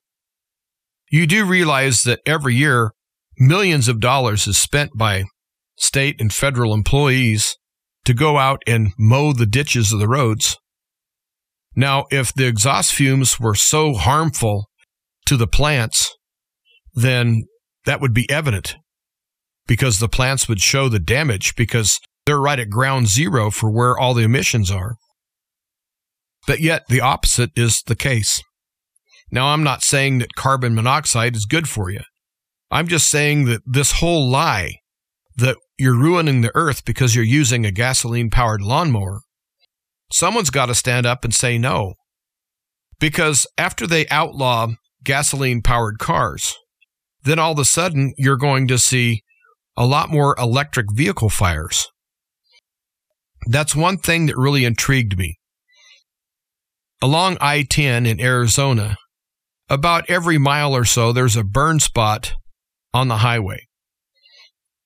You 1.09 1.25
do 1.25 1.43
realize 1.43 2.03
that 2.03 2.19
every 2.27 2.53
year, 2.53 2.91
millions 3.39 3.87
of 3.87 3.99
dollars 3.99 4.45
is 4.45 4.59
spent 4.59 4.91
by 4.95 5.23
state 5.79 6.21
and 6.21 6.31
federal 6.31 6.75
employees 6.75 7.57
to 8.05 8.13
go 8.13 8.37
out 8.37 8.61
and 8.67 8.91
mow 8.99 9.33
the 9.33 9.47
ditches 9.47 9.91
of 9.91 9.99
the 9.99 10.07
roads. 10.07 10.57
Now, 11.75 12.05
if 12.11 12.31
the 12.35 12.45
exhaust 12.45 12.93
fumes 12.93 13.39
were 13.39 13.55
so 13.55 13.95
harmful 13.95 14.69
to 15.25 15.37
the 15.37 15.47
plants, 15.47 16.15
then 16.93 17.45
that 17.85 17.99
would 17.99 18.13
be 18.13 18.29
evident 18.29 18.75
because 19.65 19.97
the 19.97 20.07
plants 20.07 20.47
would 20.47 20.61
show 20.61 20.87
the 20.87 20.99
damage 20.99 21.55
because 21.55 21.99
they're 22.27 22.39
right 22.39 22.59
at 22.59 22.69
ground 22.69 23.07
zero 23.07 23.49
for 23.49 23.71
where 23.71 23.97
all 23.97 24.13
the 24.13 24.21
emissions 24.21 24.69
are. 24.69 24.97
But 26.47 26.59
yet 26.59 26.87
the 26.87 27.01
opposite 27.01 27.51
is 27.55 27.81
the 27.85 27.95
case. 27.95 28.41
Now, 29.31 29.47
I'm 29.47 29.63
not 29.63 29.83
saying 29.83 30.19
that 30.19 30.35
carbon 30.35 30.73
monoxide 30.73 31.35
is 31.35 31.45
good 31.45 31.69
for 31.69 31.89
you. 31.89 32.01
I'm 32.71 32.87
just 32.87 33.09
saying 33.09 33.45
that 33.45 33.61
this 33.65 33.93
whole 33.93 34.29
lie 34.29 34.75
that 35.35 35.57
you're 35.77 35.97
ruining 35.97 36.41
the 36.41 36.51
earth 36.55 36.85
because 36.85 37.15
you're 37.15 37.23
using 37.23 37.65
a 37.65 37.71
gasoline 37.71 38.29
powered 38.29 38.61
lawnmower, 38.61 39.21
someone's 40.11 40.49
got 40.49 40.67
to 40.67 40.75
stand 40.75 41.05
up 41.05 41.23
and 41.23 41.33
say 41.33 41.57
no. 41.57 41.93
Because 42.99 43.47
after 43.57 43.87
they 43.87 44.07
outlaw 44.09 44.67
gasoline 45.03 45.61
powered 45.61 45.99
cars, 45.99 46.55
then 47.23 47.39
all 47.39 47.53
of 47.53 47.59
a 47.59 47.65
sudden 47.65 48.13
you're 48.17 48.37
going 48.37 48.67
to 48.67 48.77
see 48.77 49.23
a 49.77 49.85
lot 49.85 50.09
more 50.09 50.35
electric 50.37 50.87
vehicle 50.93 51.29
fires. 51.29 51.87
That's 53.47 53.75
one 53.75 53.97
thing 53.97 54.25
that 54.25 54.37
really 54.37 54.65
intrigued 54.65 55.17
me. 55.17 55.38
Along 57.01 57.37
I 57.39 57.63
10 57.63 58.05
in 58.05 58.19
Arizona, 58.19 58.97
about 59.69 60.09
every 60.09 60.37
mile 60.37 60.75
or 60.75 60.85
so, 60.85 61.13
there's 61.13 61.37
a 61.37 61.43
burn 61.43 61.79
spot 61.79 62.33
on 62.93 63.07
the 63.07 63.17
highway. 63.17 63.67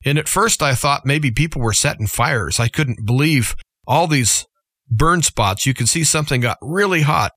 And 0.06 0.18
at 0.18 0.28
first, 0.28 0.62
I 0.62 0.76
thought 0.76 1.06
maybe 1.06 1.32
people 1.32 1.62
were 1.62 1.74
setting 1.74 2.08
fires. 2.08 2.60
I 2.60 2.68
couldn't 2.68 3.06
believe 3.06 3.56
all 3.88 4.08
these 4.08 4.46
burn 4.90 5.22
spots. 5.22 5.66
You 5.66 5.74
could 5.74 5.90
see 5.90 6.04
something 6.04 6.42
got 6.42 6.58
really 6.62 7.02
hot. 7.02 7.32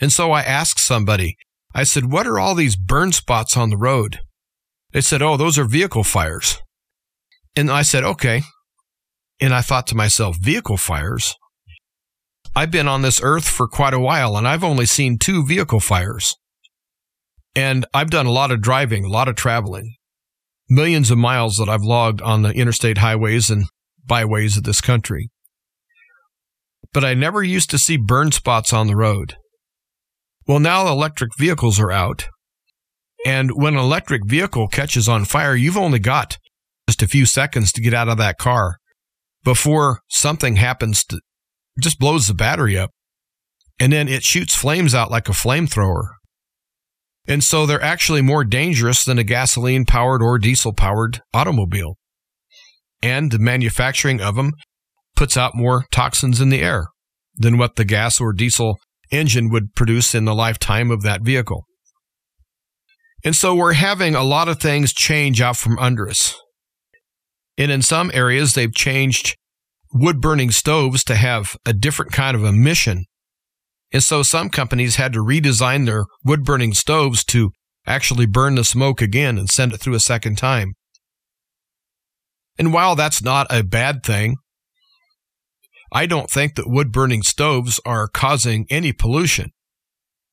And 0.00 0.12
so 0.12 0.32
I 0.32 0.42
asked 0.42 0.80
somebody, 0.80 1.36
I 1.74 1.84
said, 1.84 2.10
What 2.10 2.26
are 2.26 2.38
all 2.38 2.54
these 2.54 2.76
burn 2.76 3.12
spots 3.12 3.56
on 3.56 3.70
the 3.70 3.76
road? 3.76 4.20
They 4.92 5.00
said, 5.00 5.22
Oh, 5.22 5.36
those 5.36 5.58
are 5.58 5.64
vehicle 5.64 6.04
fires. 6.04 6.58
And 7.56 7.70
I 7.70 7.82
said, 7.82 8.04
Okay. 8.04 8.42
And 9.40 9.54
I 9.54 9.60
thought 9.60 9.86
to 9.88 9.96
myself, 9.96 10.36
Vehicle 10.40 10.76
fires? 10.76 11.34
I've 12.58 12.72
been 12.72 12.88
on 12.88 13.02
this 13.02 13.20
earth 13.22 13.48
for 13.48 13.68
quite 13.68 13.94
a 13.94 14.00
while 14.00 14.36
and 14.36 14.48
I've 14.48 14.64
only 14.64 14.84
seen 14.84 15.16
two 15.16 15.46
vehicle 15.46 15.78
fires. 15.78 16.34
And 17.54 17.86
I've 17.94 18.10
done 18.10 18.26
a 18.26 18.32
lot 18.32 18.50
of 18.50 18.60
driving, 18.60 19.04
a 19.04 19.08
lot 19.08 19.28
of 19.28 19.36
traveling, 19.36 19.94
millions 20.68 21.12
of 21.12 21.18
miles 21.18 21.58
that 21.58 21.68
I've 21.68 21.84
logged 21.84 22.20
on 22.20 22.42
the 22.42 22.50
interstate 22.50 22.98
highways 22.98 23.48
and 23.48 23.66
byways 24.04 24.56
of 24.56 24.64
this 24.64 24.80
country. 24.80 25.30
But 26.92 27.04
I 27.04 27.14
never 27.14 27.44
used 27.44 27.70
to 27.70 27.78
see 27.78 27.96
burn 27.96 28.32
spots 28.32 28.72
on 28.72 28.88
the 28.88 28.96
road. 28.96 29.36
Well, 30.48 30.58
now 30.58 30.88
electric 30.88 31.30
vehicles 31.38 31.78
are 31.78 31.92
out 31.92 32.26
and 33.24 33.52
when 33.52 33.74
an 33.74 33.80
electric 33.80 34.26
vehicle 34.26 34.66
catches 34.66 35.08
on 35.08 35.26
fire, 35.26 35.54
you've 35.54 35.76
only 35.76 36.00
got 36.00 36.38
just 36.88 37.04
a 37.04 37.06
few 37.06 37.24
seconds 37.24 37.70
to 37.70 37.80
get 37.80 37.94
out 37.94 38.08
of 38.08 38.18
that 38.18 38.36
car 38.36 38.78
before 39.44 40.00
something 40.08 40.56
happens 40.56 41.04
to 41.04 41.20
just 41.80 41.98
blows 41.98 42.26
the 42.26 42.34
battery 42.34 42.76
up. 42.76 42.90
And 43.80 43.92
then 43.92 44.08
it 44.08 44.22
shoots 44.22 44.54
flames 44.54 44.94
out 44.94 45.10
like 45.10 45.28
a 45.28 45.32
flamethrower. 45.32 46.14
And 47.26 47.44
so 47.44 47.66
they're 47.66 47.82
actually 47.82 48.22
more 48.22 48.44
dangerous 48.44 49.04
than 49.04 49.18
a 49.18 49.24
gasoline 49.24 49.84
powered 49.84 50.22
or 50.22 50.38
diesel 50.38 50.72
powered 50.72 51.20
automobile. 51.32 51.96
And 53.02 53.30
the 53.30 53.38
manufacturing 53.38 54.20
of 54.20 54.34
them 54.34 54.52
puts 55.14 55.36
out 55.36 55.54
more 55.54 55.84
toxins 55.90 56.40
in 56.40 56.48
the 56.48 56.62
air 56.62 56.86
than 57.36 57.58
what 57.58 57.76
the 57.76 57.84
gas 57.84 58.20
or 58.20 58.32
diesel 58.32 58.78
engine 59.10 59.50
would 59.50 59.74
produce 59.74 60.14
in 60.14 60.24
the 60.24 60.34
lifetime 60.34 60.90
of 60.90 61.02
that 61.02 61.22
vehicle. 61.22 61.64
And 63.24 63.36
so 63.36 63.54
we're 63.54 63.74
having 63.74 64.14
a 64.14 64.22
lot 64.22 64.48
of 64.48 64.60
things 64.60 64.92
change 64.92 65.40
out 65.40 65.56
from 65.56 65.78
under 65.78 66.08
us. 66.08 66.34
And 67.56 67.72
in 67.72 67.82
some 67.82 68.10
areas, 68.14 68.54
they've 68.54 68.74
changed 68.74 69.36
wood 69.92 70.20
burning 70.20 70.50
stoves 70.50 71.02
to 71.04 71.14
have 71.14 71.56
a 71.64 71.72
different 71.72 72.12
kind 72.12 72.36
of 72.36 72.44
emission. 72.44 73.04
And 73.92 74.02
so 74.02 74.22
some 74.22 74.50
companies 74.50 74.96
had 74.96 75.12
to 75.14 75.20
redesign 75.20 75.86
their 75.86 76.04
wood 76.24 76.44
burning 76.44 76.74
stoves 76.74 77.24
to 77.26 77.50
actually 77.86 78.26
burn 78.26 78.54
the 78.54 78.64
smoke 78.64 79.00
again 79.00 79.38
and 79.38 79.48
send 79.48 79.72
it 79.72 79.78
through 79.78 79.94
a 79.94 80.00
second 80.00 80.36
time. 80.36 80.74
And 82.58 82.72
while 82.72 82.96
that's 82.96 83.22
not 83.22 83.46
a 83.50 83.62
bad 83.62 84.02
thing, 84.04 84.36
I 85.90 86.04
don't 86.06 86.30
think 86.30 86.56
that 86.56 86.68
wood 86.68 86.92
burning 86.92 87.22
stoves 87.22 87.80
are 87.86 88.08
causing 88.08 88.66
any 88.68 88.92
pollution. 88.92 89.52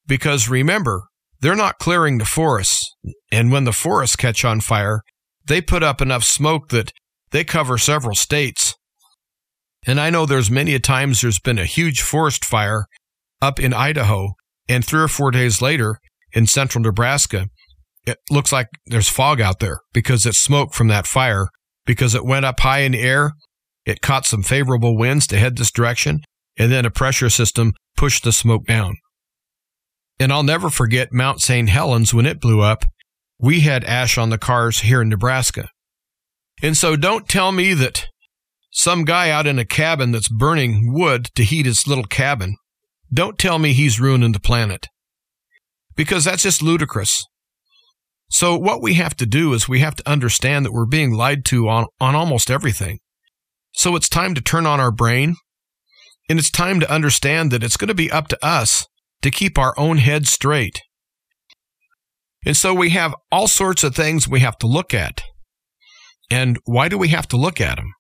Because 0.05 0.49
remember, 0.49 1.03
they're 1.39 1.55
not 1.55 1.79
clearing 1.79 2.17
the 2.17 2.25
forests. 2.25 2.93
And 3.31 3.51
when 3.51 3.63
the 3.63 3.71
forests 3.71 4.15
catch 4.15 4.43
on 4.43 4.59
fire, 4.59 5.01
they 5.45 5.61
put 5.61 5.83
up 5.83 6.01
enough 6.01 6.23
smoke 6.23 6.69
that 6.69 6.91
they 7.31 7.43
cover 7.43 7.77
several 7.77 8.15
states. 8.15 8.75
And 9.85 9.99
I 9.99 10.09
know 10.09 10.25
there's 10.25 10.49
many 10.49 10.73
a 10.73 10.79
times 10.79 11.21
there's 11.21 11.39
been 11.39 11.59
a 11.59 11.65
huge 11.65 12.01
forest 12.01 12.43
fire 12.43 12.85
up 13.41 13.59
in 13.59 13.73
Idaho, 13.73 14.33
and 14.67 14.83
three 14.83 15.01
or 15.01 15.07
four 15.07 15.31
days 15.31 15.61
later 15.61 15.99
in 16.33 16.47
central 16.47 16.83
Nebraska, 16.83 17.47
it 18.07 18.17
looks 18.29 18.51
like 18.51 18.67
there's 18.87 19.09
fog 19.09 19.41
out 19.41 19.59
there 19.59 19.79
because 19.93 20.25
it's 20.25 20.39
smoke 20.39 20.73
from 20.73 20.87
that 20.87 21.07
fire 21.07 21.47
because 21.85 22.15
it 22.15 22.25
went 22.25 22.45
up 22.45 22.59
high 22.59 22.79
in 22.79 22.93
the 22.93 23.01
air. 23.01 23.33
It 23.85 24.01
caught 24.01 24.25
some 24.25 24.43
favorable 24.43 24.97
winds 24.97 25.27
to 25.27 25.37
head 25.37 25.57
this 25.57 25.71
direction, 25.71 26.21
and 26.57 26.71
then 26.71 26.85
a 26.85 26.91
pressure 26.91 27.29
system 27.29 27.73
pushed 27.95 28.23
the 28.23 28.31
smoke 28.31 28.65
down. 28.65 28.95
And 30.19 30.31
I'll 30.31 30.43
never 30.43 30.69
forget 30.69 31.11
Mount 31.11 31.41
St. 31.41 31.69
Helens 31.69 32.13
when 32.13 32.25
it 32.25 32.41
blew 32.41 32.61
up. 32.61 32.85
We 33.39 33.61
had 33.61 33.83
ash 33.83 34.17
on 34.17 34.29
the 34.29 34.37
cars 34.37 34.79
here 34.79 35.01
in 35.01 35.09
Nebraska. 35.09 35.69
And 36.63 36.75
so 36.75 36.95
don't 36.95 37.27
tell 37.27 37.51
me 37.51 37.73
that 37.73 38.07
some 38.75 39.05
guy 39.05 39.29
out 39.29 39.47
in 39.47 39.57
a 39.57 39.63
cabin 39.63 40.11
that's 40.11 40.27
burning 40.27 40.91
wood 40.91 41.29
to 41.33 41.45
heat 41.45 41.65
his 41.65 41.87
little 41.87 42.03
cabin 42.03 42.57
Don't 43.11 43.39
tell 43.39 43.57
me 43.57 43.71
he's 43.71 44.01
ruining 44.01 44.33
the 44.33 44.39
planet 44.39 44.87
because 45.95 46.25
that's 46.25 46.43
just 46.43 46.61
ludicrous. 46.61 47.23
So, 48.29 48.57
what 48.57 48.81
we 48.81 48.95
have 48.95 49.15
to 49.15 49.25
do 49.25 49.53
is 49.53 49.69
we 49.69 49.79
have 49.79 49.95
to 49.95 50.09
understand 50.09 50.65
that 50.65 50.73
we're 50.73 50.85
being 50.85 51.13
lied 51.13 51.45
to 51.45 51.69
on, 51.69 51.85
on 52.01 52.15
almost 52.15 52.51
everything. 52.51 52.99
So, 53.71 53.95
it's 53.95 54.09
time 54.09 54.35
to 54.35 54.41
turn 54.41 54.65
on 54.65 54.81
our 54.81 54.91
brain 54.91 55.35
and 56.27 56.37
it's 56.37 56.51
time 56.51 56.81
to 56.81 56.91
understand 56.91 57.51
that 57.51 57.63
it's 57.63 57.77
going 57.77 57.87
to 57.87 57.93
be 57.93 58.11
up 58.11 58.27
to 58.27 58.45
us 58.45 58.87
to 59.21 59.31
keep 59.31 59.57
our 59.57 59.73
own 59.77 59.99
heads 59.99 60.29
straight. 60.29 60.81
And 62.45 62.57
so, 62.57 62.73
we 62.73 62.89
have 62.89 63.15
all 63.31 63.47
sorts 63.47 63.85
of 63.85 63.95
things 63.95 64.27
we 64.27 64.41
have 64.41 64.57
to 64.57 64.67
look 64.67 64.93
at. 64.93 65.23
And 66.29 66.59
why 66.65 66.89
do 66.89 66.97
we 66.97 67.07
have 67.09 67.29
to 67.29 67.37
look 67.37 67.61
at 67.61 67.77
them? 67.77 67.94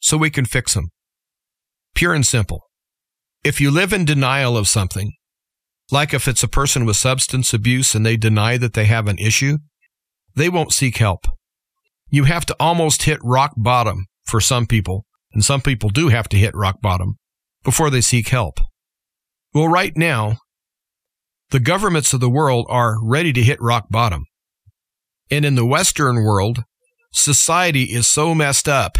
So 0.00 0.16
we 0.16 0.30
can 0.30 0.44
fix 0.44 0.74
them. 0.74 0.90
Pure 1.94 2.14
and 2.14 2.26
simple. 2.26 2.62
If 3.42 3.60
you 3.60 3.70
live 3.70 3.92
in 3.92 4.04
denial 4.04 4.56
of 4.56 4.68
something, 4.68 5.12
like 5.90 6.12
if 6.12 6.26
it's 6.26 6.42
a 6.42 6.48
person 6.48 6.84
with 6.84 6.96
substance 6.96 7.54
abuse 7.54 7.94
and 7.94 8.04
they 8.04 8.16
deny 8.16 8.58
that 8.58 8.74
they 8.74 8.86
have 8.86 9.06
an 9.06 9.18
issue, 9.18 9.58
they 10.34 10.48
won't 10.48 10.72
seek 10.72 10.96
help. 10.98 11.26
You 12.08 12.24
have 12.24 12.44
to 12.46 12.56
almost 12.60 13.04
hit 13.04 13.18
rock 13.22 13.52
bottom 13.56 14.06
for 14.24 14.40
some 14.40 14.66
people, 14.66 15.06
and 15.32 15.44
some 15.44 15.60
people 15.60 15.90
do 15.90 16.08
have 16.08 16.28
to 16.30 16.36
hit 16.36 16.54
rock 16.54 16.80
bottom 16.80 17.16
before 17.64 17.90
they 17.90 18.00
seek 18.00 18.28
help. 18.28 18.58
Well, 19.54 19.68
right 19.68 19.96
now, 19.96 20.38
the 21.50 21.60
governments 21.60 22.12
of 22.12 22.20
the 22.20 22.30
world 22.30 22.66
are 22.68 23.02
ready 23.02 23.32
to 23.32 23.42
hit 23.42 23.60
rock 23.60 23.86
bottom. 23.88 24.24
And 25.30 25.44
in 25.44 25.54
the 25.54 25.66
Western 25.66 26.16
world, 26.16 26.64
society 27.12 27.84
is 27.84 28.06
so 28.06 28.34
messed 28.34 28.68
up 28.68 28.98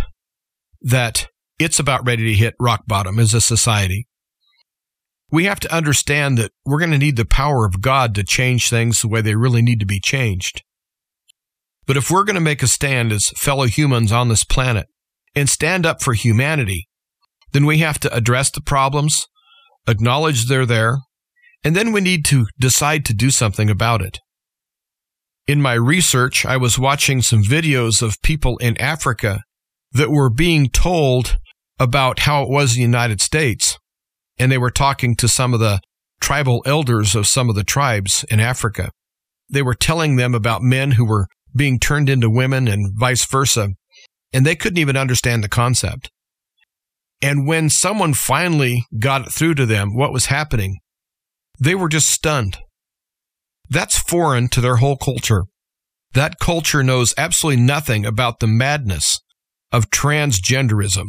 that 0.81 1.29
it's 1.59 1.79
about 1.79 2.07
ready 2.07 2.25
to 2.25 2.35
hit 2.35 2.55
rock 2.61 2.83
bottom 2.87 3.19
as 3.19 3.35
a 3.35 3.41
society 3.41 4.07
we 5.31 5.45
have 5.45 5.61
to 5.61 5.75
understand 5.75 6.39
that 6.39 6.53
we're 6.65 6.79
going 6.79 6.93
to 6.93 6.99
need 6.99 7.17
the 7.17 7.25
power 7.25 7.67
of 7.67 7.81
God 7.81 8.15
to 8.15 8.25
change 8.25 8.71
things 8.71 9.01
the 9.01 9.09
way 9.09 9.21
they 9.21 9.35
really 9.35 9.62
need 9.62 9.81
to 9.81 9.87
be 9.87 10.01
changed. 10.01 10.62
But 11.87 11.97
if 11.97 12.11
we're 12.11 12.25
going 12.25 12.35
to 12.35 12.41
make 12.41 12.62
a 12.62 12.69
stand 12.69 13.12
as 13.12 13.31
fellow 13.31 13.67
humans 13.67 14.12
on 14.12 14.29
this 14.29 14.45
planet 14.45 14.87
and 15.35 15.49
stand 15.49 15.85
up 15.85 16.03
for 16.03 16.15
humanity, 16.15 16.89
then 17.53 17.67
we 17.67 17.79
have 17.79 17.99
to 18.01 18.15
address 18.15 18.51
the 18.51 18.61
problems, 18.61 19.27
acknowledge 19.87 20.47
they're 20.47 20.67
there, 20.67 20.99
and 21.65 21.75
then 21.75 21.93
we 21.93 22.01
need 22.01 22.25
to 22.27 22.47
decide 22.59 23.05
to 23.07 23.15
do 23.15 23.31
something 23.31 23.71
about 23.71 24.03
it. 24.03 24.19
In 25.47 25.62
my 25.62 25.75
research, 25.75 26.45
I 26.45 26.57
was 26.57 26.79
watching 26.79 27.23
some 27.23 27.43
videos 27.43 28.03
of 28.03 28.21
people 28.23 28.59
in 28.59 28.81
Africa 28.81 29.43
that 29.97 30.11
were 30.11 30.31
being 30.31 30.69
told 30.69 31.39
about 31.79 32.21
how 32.21 32.43
it 32.43 32.49
was 32.49 32.73
in 32.73 32.79
the 32.79 32.83
United 32.83 33.21
States 33.21 33.79
and 34.39 34.51
they 34.51 34.59
were 34.59 34.71
talking 34.71 35.17
to 35.17 35.29
some 35.29 35.55
of 35.55 35.61
the 35.61 35.81
tribal 36.21 36.63
elders 36.67 37.15
of 37.15 37.27
some 37.27 37.49
of 37.49 37.55
the 37.55 37.65
tribes 37.65 38.25
in 38.31 38.41
Africa. 38.41 38.91
They 39.49 39.63
were 39.63 39.75
telling 39.75 40.17
them 40.17 40.35
about 40.35 40.63
men 40.63 40.93
who 40.93 41.05
were 41.05 41.29
being 41.55 41.79
turned 41.79 42.09
into 42.09 42.29
women 42.29 42.69
and 42.69 42.93
vice 42.99 43.25
versa, 43.25 43.71
and 44.33 44.45
they 44.45 44.57
couldn't 44.57 44.79
even 44.79 44.97
understand 44.97 45.43
the 45.43 45.49
concept. 45.49 46.11
And 47.23 47.47
when 47.47 47.71
someone 47.71 48.13
finally 48.13 48.85
got 48.99 49.27
it 49.27 49.33
through 49.33 49.55
to 49.55 49.67
them 49.67 49.97
what 49.97 50.13
was 50.13 50.27
happening, 50.27 50.79
they 51.59 51.75
were 51.75 51.89
just 51.89 52.09
stunned. 52.09 52.59
That's 53.71 53.99
foreign 53.99 54.49
to 54.49 54.61
their 54.61 54.77
whole 54.77 54.97
culture. 54.97 55.45
That 56.13 56.39
culture 56.39 56.83
knows 56.83 57.15
absolutely 57.17 57.63
nothing 57.63 58.05
about 58.05 58.41
the 58.41 58.47
madness 58.47 59.21
of 59.77 59.91
transgenderism 59.91 61.07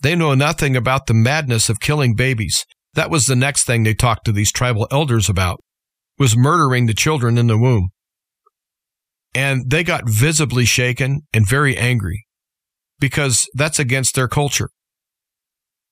they 0.00 0.14
know 0.14 0.34
nothing 0.34 0.76
about 0.76 1.06
the 1.06 1.14
madness 1.14 1.68
of 1.68 1.80
killing 1.80 2.14
babies. 2.14 2.64
That 2.94 3.10
was 3.10 3.26
the 3.26 3.36
next 3.36 3.64
thing 3.64 3.82
they 3.82 3.94
talked 3.94 4.24
to 4.26 4.32
these 4.32 4.52
tribal 4.52 4.86
elders 4.90 5.28
about, 5.28 5.60
was 6.18 6.36
murdering 6.36 6.86
the 6.86 6.94
children 6.94 7.36
in 7.36 7.48
the 7.48 7.58
womb. 7.58 7.90
And 9.34 9.70
they 9.70 9.84
got 9.84 10.08
visibly 10.08 10.64
shaken 10.64 11.22
and 11.32 11.46
very 11.46 11.76
angry 11.76 12.26
because 12.98 13.48
that's 13.54 13.78
against 13.78 14.14
their 14.14 14.28
culture. 14.28 14.70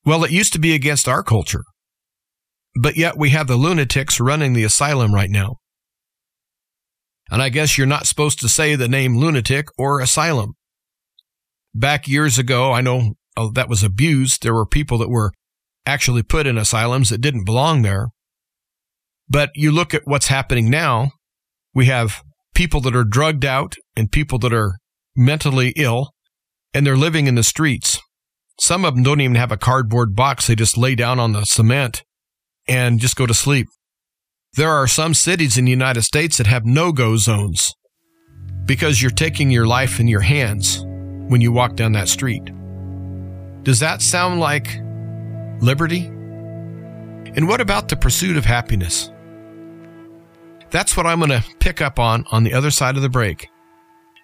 Well, 0.04 0.24
it 0.24 0.30
used 0.30 0.52
to 0.54 0.58
be 0.58 0.74
against 0.74 1.08
our 1.08 1.22
culture. 1.22 1.64
But 2.80 2.96
yet 2.96 3.16
we 3.16 3.30
have 3.30 3.46
the 3.46 3.56
lunatics 3.56 4.20
running 4.20 4.52
the 4.52 4.64
asylum 4.64 5.14
right 5.14 5.30
now. 5.30 5.56
And 7.30 7.42
I 7.42 7.48
guess 7.48 7.76
you're 7.76 7.86
not 7.86 8.06
supposed 8.06 8.38
to 8.40 8.48
say 8.48 8.76
the 8.76 8.88
name 8.88 9.16
lunatic 9.16 9.66
or 9.76 10.00
asylum. 10.00 10.54
Back 11.78 12.08
years 12.08 12.38
ago, 12.38 12.72
I 12.72 12.80
know 12.80 13.12
uh, 13.36 13.50
that 13.52 13.68
was 13.68 13.82
abused. 13.82 14.42
There 14.42 14.54
were 14.54 14.64
people 14.64 14.96
that 14.96 15.10
were 15.10 15.32
actually 15.84 16.22
put 16.22 16.46
in 16.46 16.56
asylums 16.56 17.10
that 17.10 17.20
didn't 17.20 17.44
belong 17.44 17.82
there. 17.82 18.08
But 19.28 19.50
you 19.54 19.70
look 19.70 19.92
at 19.92 20.00
what's 20.06 20.28
happening 20.28 20.70
now. 20.70 21.10
We 21.74 21.84
have 21.86 22.22
people 22.54 22.80
that 22.80 22.96
are 22.96 23.04
drugged 23.04 23.44
out 23.44 23.74
and 23.94 24.10
people 24.10 24.38
that 24.38 24.54
are 24.54 24.78
mentally 25.14 25.74
ill 25.76 26.14
and 26.72 26.86
they're 26.86 26.96
living 26.96 27.26
in 27.26 27.34
the 27.34 27.42
streets. 27.42 28.00
Some 28.58 28.86
of 28.86 28.94
them 28.94 29.02
don't 29.02 29.20
even 29.20 29.34
have 29.34 29.52
a 29.52 29.58
cardboard 29.58 30.16
box. 30.16 30.46
They 30.46 30.54
just 30.54 30.78
lay 30.78 30.94
down 30.94 31.20
on 31.20 31.32
the 31.32 31.44
cement 31.44 32.04
and 32.66 33.00
just 33.00 33.16
go 33.16 33.26
to 33.26 33.34
sleep. 33.34 33.66
There 34.54 34.70
are 34.70 34.86
some 34.86 35.12
cities 35.12 35.58
in 35.58 35.66
the 35.66 35.72
United 35.72 36.04
States 36.04 36.38
that 36.38 36.46
have 36.46 36.64
no 36.64 36.90
go 36.90 37.18
zones 37.18 37.74
because 38.64 39.02
you're 39.02 39.10
taking 39.10 39.50
your 39.50 39.66
life 39.66 40.00
in 40.00 40.08
your 40.08 40.22
hands 40.22 40.82
when 41.28 41.40
you 41.40 41.52
walk 41.52 41.76
down 41.76 41.92
that 41.92 42.08
street. 42.08 42.50
Does 43.62 43.80
that 43.80 44.00
sound 44.02 44.40
like 44.40 44.80
liberty? 45.60 46.06
And 46.06 47.48
what 47.48 47.60
about 47.60 47.88
the 47.88 47.96
pursuit 47.96 48.36
of 48.36 48.44
happiness? 48.44 49.10
That's 50.70 50.96
what 50.96 51.06
I'm 51.06 51.18
going 51.18 51.30
to 51.30 51.44
pick 51.58 51.80
up 51.80 51.98
on 51.98 52.24
on 52.30 52.44
the 52.44 52.54
other 52.54 52.70
side 52.70 52.96
of 52.96 53.02
the 53.02 53.08
break. 53.08 53.48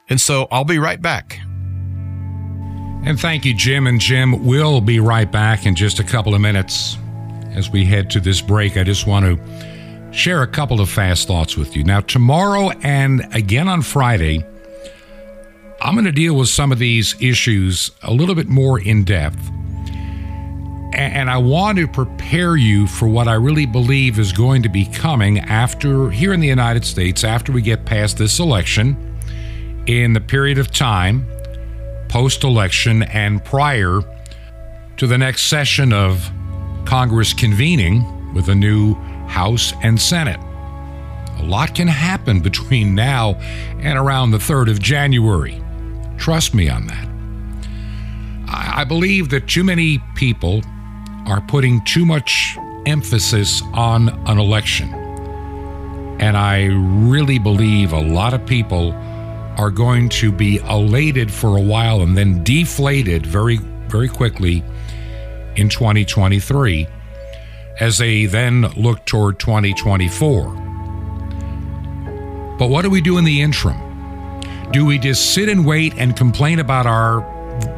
And 0.09 0.21
so 0.21 0.49
I'll 0.51 0.65
be 0.65 0.79
right 0.79 1.01
back. 1.01 1.39
And 3.05 3.19
thank 3.19 3.45
you, 3.45 3.55
Jim. 3.55 3.87
And 3.87 4.01
Jim, 4.01 4.45
we'll 4.45 4.81
be 4.81 5.01
right 5.01 5.31
back 5.31 5.67
in 5.67 5.75
just 5.75 5.99
a 5.99 6.05
couple 6.05 6.35
of 6.35 6.41
minutes. 6.41 6.97
As 7.51 7.69
we 7.69 7.85
head 7.85 8.11
to 8.11 8.21
this 8.21 8.41
break, 8.41 8.77
I 8.77 8.85
just 8.85 9.07
want 9.07 9.27
to 9.27 10.13
share 10.13 10.43
a 10.43 10.47
couple 10.47 10.81
of 10.81 10.89
fast 10.89 11.27
thoughts 11.27 11.57
with 11.57 11.77
you. 11.77 11.85
Now, 11.85 12.01
tomorrow 12.01 12.71
and 12.83 13.27
again 13.35 13.69
on 13.69 13.83
Friday, 13.83 14.45
I'm 15.85 15.95
going 15.95 16.05
to 16.05 16.13
deal 16.13 16.37
with 16.37 16.49
some 16.49 16.71
of 16.71 16.79
these 16.79 17.21
issues 17.21 17.91
a 18.03 18.13
little 18.13 18.37
bit 18.37 18.47
more 18.47 18.79
in 18.79 19.03
depth. 19.03 19.51
And 20.95 21.29
I 21.29 21.39
want 21.39 21.77
to 21.79 21.89
prepare 21.89 22.57
you 22.57 22.87
for 22.87 23.09
what 23.09 23.27
I 23.27 23.35
really 23.35 23.67
believe 23.67 24.21
is 24.21 24.33
going 24.33 24.63
to 24.63 24.69
be 24.69 24.87
coming 24.87 25.41
after, 25.41 26.09
here 26.11 26.33
in 26.33 26.39
the 26.39 26.47
United 26.47 26.85
States, 26.85 27.25
after 27.25 27.51
we 27.51 27.63
get 27.63 27.85
past 27.85 28.17
this 28.17 28.39
election, 28.39 28.97
in 29.89 30.13
the 30.13 30.21
period 30.21 30.59
of 30.59 30.71
time 30.71 31.27
post 32.09 32.45
election 32.45 33.03
and 33.03 33.45
prior 33.45 34.03
to 34.99 35.07
the 35.09 35.19
next 35.19 35.49
session 35.49 35.93
of 35.93 36.31
Congress 36.85 37.35
convening 37.35 38.35
with 38.35 38.49
a 38.49 38.55
new 38.55 38.95
House 39.27 39.73
and 39.83 40.01
Senate. 40.01 40.39
A 41.41 41.43
lot 41.43 41.75
can 41.75 41.89
happen 41.89 42.39
between 42.39 42.95
now 42.95 43.35
and 43.81 43.99
around 43.99 44.31
the 44.31 44.39
3rd 44.39 44.71
of 44.71 44.79
January. 44.79 45.61
Trust 46.19 46.55
me 46.55 46.69
on 46.69 46.87
that. 46.87 47.09
I 48.49 48.85
believe 48.85 49.31
that 49.31 49.49
too 49.49 49.65
many 49.65 49.99
people 50.15 50.63
are 51.27 51.41
putting 51.41 51.85
too 51.85 52.05
much 52.05 52.57
emphasis 52.87 53.63
on 53.73 54.09
an 54.29 54.39
election. 54.39 54.93
And 56.21 56.37
I 56.37 56.67
really 56.67 57.39
believe 57.39 57.93
a 57.93 58.01
lot 58.01 58.35
of 58.35 58.45
people 58.47 58.93
are 59.59 59.71
going 59.71 60.09
to 60.09 60.33
be 60.33 60.59
elated 60.59 61.31
for 61.31 61.57
a 61.57 61.61
while 61.61 62.01
and 62.03 62.17
then 62.17 62.43
deflated 62.45 63.27
very, 63.27 63.59
very 63.89 64.09
quickly 64.09 64.63
in 65.57 65.69
2023 65.69 66.87
as 67.81 67.99
they 67.99 68.27
then 68.27 68.63
look 68.77 69.05
toward 69.05 69.39
2024. 69.39 70.47
But 72.59 72.69
what 72.69 72.83
do 72.83 72.91
we 72.91 73.01
do 73.01 73.19
in 73.19 73.25
the 73.25 73.41
interim? 73.41 73.92
Do 74.73 74.87
we 74.87 74.99
just 74.99 75.35
sit 75.35 75.51
and 75.51 75.67
wait 75.67 75.93
and 75.99 76.17
complain 76.17 76.59
about 76.59 76.87
our 76.87 77.31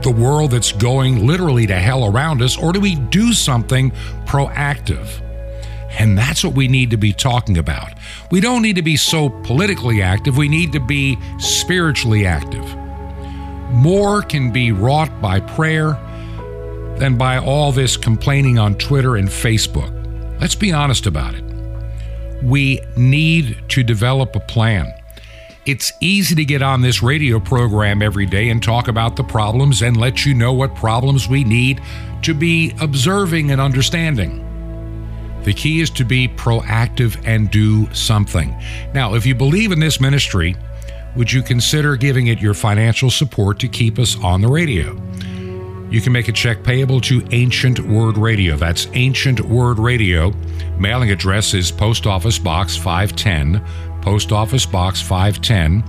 the 0.02 0.12
world 0.12 0.52
that's 0.52 0.70
going 0.70 1.26
literally 1.26 1.66
to 1.66 1.74
hell 1.74 2.06
around 2.06 2.40
us 2.40 2.56
or 2.56 2.72
do 2.72 2.80
we 2.80 2.94
do 2.94 3.32
something 3.32 3.90
proactive? 4.26 5.20
And 5.98 6.16
that's 6.16 6.44
what 6.44 6.54
we 6.54 6.68
need 6.68 6.90
to 6.90 6.96
be 6.96 7.12
talking 7.12 7.58
about. 7.58 7.92
We 8.30 8.40
don't 8.40 8.62
need 8.62 8.76
to 8.76 8.82
be 8.82 8.96
so 8.96 9.28
politically 9.28 10.02
active, 10.02 10.36
we 10.36 10.48
need 10.48 10.72
to 10.72 10.80
be 10.80 11.18
spiritually 11.38 12.26
active. 12.26 12.64
More 13.72 14.22
can 14.22 14.52
be 14.52 14.70
wrought 14.70 15.20
by 15.20 15.40
prayer 15.40 15.98
than 16.98 17.18
by 17.18 17.38
all 17.38 17.72
this 17.72 17.96
complaining 17.96 18.58
on 18.58 18.76
Twitter 18.76 19.16
and 19.16 19.28
Facebook. 19.28 19.90
Let's 20.40 20.54
be 20.54 20.72
honest 20.72 21.06
about 21.06 21.34
it. 21.34 21.44
We 22.42 22.80
need 22.96 23.68
to 23.70 23.82
develop 23.82 24.36
a 24.36 24.40
plan. 24.40 24.92
It's 25.66 25.94
easy 26.00 26.34
to 26.34 26.44
get 26.44 26.60
on 26.60 26.82
this 26.82 27.02
radio 27.02 27.40
program 27.40 28.02
every 28.02 28.26
day 28.26 28.50
and 28.50 28.62
talk 28.62 28.86
about 28.86 29.16
the 29.16 29.24
problems 29.24 29.80
and 29.80 29.96
let 29.96 30.26
you 30.26 30.34
know 30.34 30.52
what 30.52 30.74
problems 30.74 31.26
we 31.26 31.42
need 31.42 31.80
to 32.20 32.34
be 32.34 32.74
observing 32.82 33.50
and 33.50 33.62
understanding. 33.62 34.42
The 35.44 35.54
key 35.54 35.80
is 35.80 35.88
to 35.90 36.04
be 36.04 36.28
proactive 36.28 37.18
and 37.24 37.50
do 37.50 37.92
something. 37.94 38.54
Now, 38.92 39.14
if 39.14 39.24
you 39.24 39.34
believe 39.34 39.72
in 39.72 39.80
this 39.80 40.02
ministry, 40.02 40.54
would 41.16 41.32
you 41.32 41.42
consider 41.42 41.96
giving 41.96 42.26
it 42.26 42.40
your 42.40 42.54
financial 42.54 43.10
support 43.10 43.58
to 43.60 43.68
keep 43.68 43.98
us 43.98 44.22
on 44.22 44.42
the 44.42 44.48
radio? 44.48 45.00
You 45.94 46.00
can 46.00 46.12
make 46.12 46.28
a 46.28 46.32
check 46.32 46.64
payable 46.64 47.00
to 47.02 47.24
Ancient 47.30 47.78
Word 47.78 48.18
Radio. 48.18 48.56
That's 48.56 48.88
Ancient 48.94 49.40
Word 49.40 49.78
Radio. 49.78 50.32
Mailing 50.76 51.12
address 51.12 51.54
is 51.54 51.70
Post 51.70 52.06
Office 52.06 52.36
Box 52.36 52.76
510, 52.76 53.64
Post 54.04 54.30
Office 54.32 54.66
Box 54.66 55.00
510. 55.00 55.82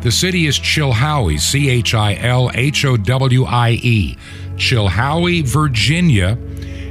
The 0.00 0.10
city 0.10 0.46
is 0.46 0.58
Chilhowie, 0.58 1.38
C 1.38 1.68
H 1.68 1.94
I 1.94 2.14
L 2.14 2.50
H 2.54 2.86
O 2.86 2.96
W 2.96 3.44
I 3.44 3.72
E, 3.82 4.16
Chilhowie, 4.56 5.46
Virginia. 5.46 6.38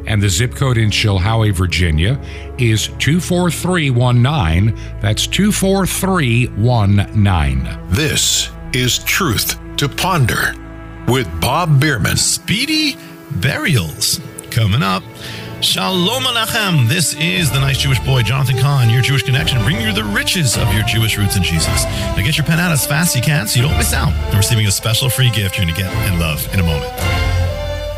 And 0.05 0.21
the 0.21 0.29
zip 0.29 0.53
code 0.55 0.77
in 0.77 0.91
Chilhowie, 0.91 1.51
Virginia 1.51 2.21
is 2.57 2.89
24319. 2.99 4.75
That's 5.01 5.27
24319. 5.27 7.67
This 7.89 8.49
is 8.71 8.99
Truth 8.99 9.59
to 9.77 9.89
Ponder 9.89 10.53
with 11.07 11.27
Bob 11.41 11.81
Bierman. 11.81 12.17
Speedy 12.17 12.97
burials 13.31 14.21
coming 14.51 14.83
up. 14.83 15.01
Shalom 15.61 16.23
Alechem. 16.23 16.87
This 16.87 17.15
is 17.15 17.51
the 17.51 17.59
nice 17.59 17.79
Jewish 17.79 17.99
boy, 18.01 18.21
Jonathan 18.21 18.59
Cahn, 18.59 18.91
your 18.91 19.01
Jewish 19.01 19.23
connection, 19.23 19.61
bringing 19.63 19.87
you 19.87 19.91
the 19.91 20.03
riches 20.03 20.55
of 20.55 20.71
your 20.71 20.83
Jewish 20.83 21.17
roots 21.17 21.35
in 21.35 21.41
Jesus. 21.41 21.83
Now 21.83 22.17
get 22.17 22.37
your 22.37 22.45
pen 22.45 22.59
out 22.59 22.71
as 22.71 22.85
fast 22.85 23.15
as 23.15 23.15
you 23.15 23.21
can 23.23 23.47
so 23.47 23.59
you 23.59 23.67
don't 23.67 23.75
miss 23.75 23.91
out 23.91 24.13
on 24.29 24.37
receiving 24.37 24.67
a 24.67 24.71
special 24.71 25.09
free 25.09 25.31
gift 25.31 25.57
you're 25.57 25.65
going 25.65 25.75
to 25.75 25.81
get 25.81 25.91
and 25.91 26.19
love 26.19 26.47
in 26.53 26.59
a 26.59 26.63
moment. 26.63 26.95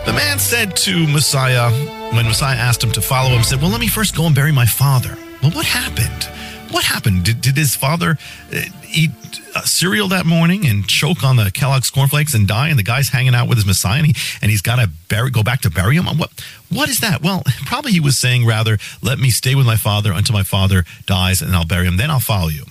The 0.06 0.14
man 0.14 0.40
said 0.40 0.78
to 0.78 1.06
Messiah, 1.08 1.70
when 2.14 2.26
Messiah 2.26 2.56
asked 2.56 2.82
him 2.82 2.94
to 2.94 3.02
follow 3.02 3.30
him, 3.32 3.44
said, 3.44 3.62
Well, 3.62 3.72
let 3.72 3.82
me 3.82 3.90
first 3.90 4.16
go 4.16 4.26
and 4.26 4.34
bury 4.34 4.54
my 4.54 4.66
father. 4.66 5.18
Well, 5.44 5.52
what 5.52 5.66
happened? 5.66 6.30
What 6.72 6.84
happened? 6.84 7.26
Did, 7.26 7.42
did 7.42 7.58
his 7.58 7.76
father 7.76 8.18
uh, 8.54 8.62
eat 8.94 9.12
uh, 9.56 9.62
cereal 9.62 10.08
that 10.10 10.26
morning 10.26 10.68
and 10.68 10.88
choke 10.88 11.24
on 11.24 11.36
the 11.36 11.52
Kellogg's 11.52 11.90
cornflakes 11.90 12.34
and 12.34 12.48
die? 12.48 12.70
And 12.70 12.78
the 12.78 12.84
guy's 12.84 13.10
hanging 13.10 13.34
out 13.34 13.48
with 13.48 13.58
his 13.58 13.66
Messiah 13.66 13.98
and, 13.98 14.08
he, 14.08 14.16
and 14.42 14.52
he's 14.52 14.62
got 14.62 14.76
to 14.76 14.90
bury, 15.08 15.32
go 15.32 15.42
back 15.42 15.62
to 15.62 15.70
bury 15.70 15.96
him? 15.96 16.06
What, 16.06 16.32
what 16.70 16.90
is 16.90 17.00
that? 17.00 17.22
Well, 17.22 17.44
probably 17.66 17.92
he 17.92 18.00
was 18.00 18.18
saying 18.18 18.46
rather, 18.46 18.78
let 19.02 19.20
me 19.20 19.30
stay 19.30 19.56
with 19.56 19.66
my 19.66 19.78
father 19.78 20.12
until 20.12 20.34
my 20.34 20.44
father 20.44 20.86
dies 21.06 21.42
and 21.42 21.56
I'll 21.56 21.66
bury 21.66 21.88
him. 21.88 21.98
Then 21.98 22.12
I'll 22.12 22.20
follow 22.20 22.50
you. 22.50 22.66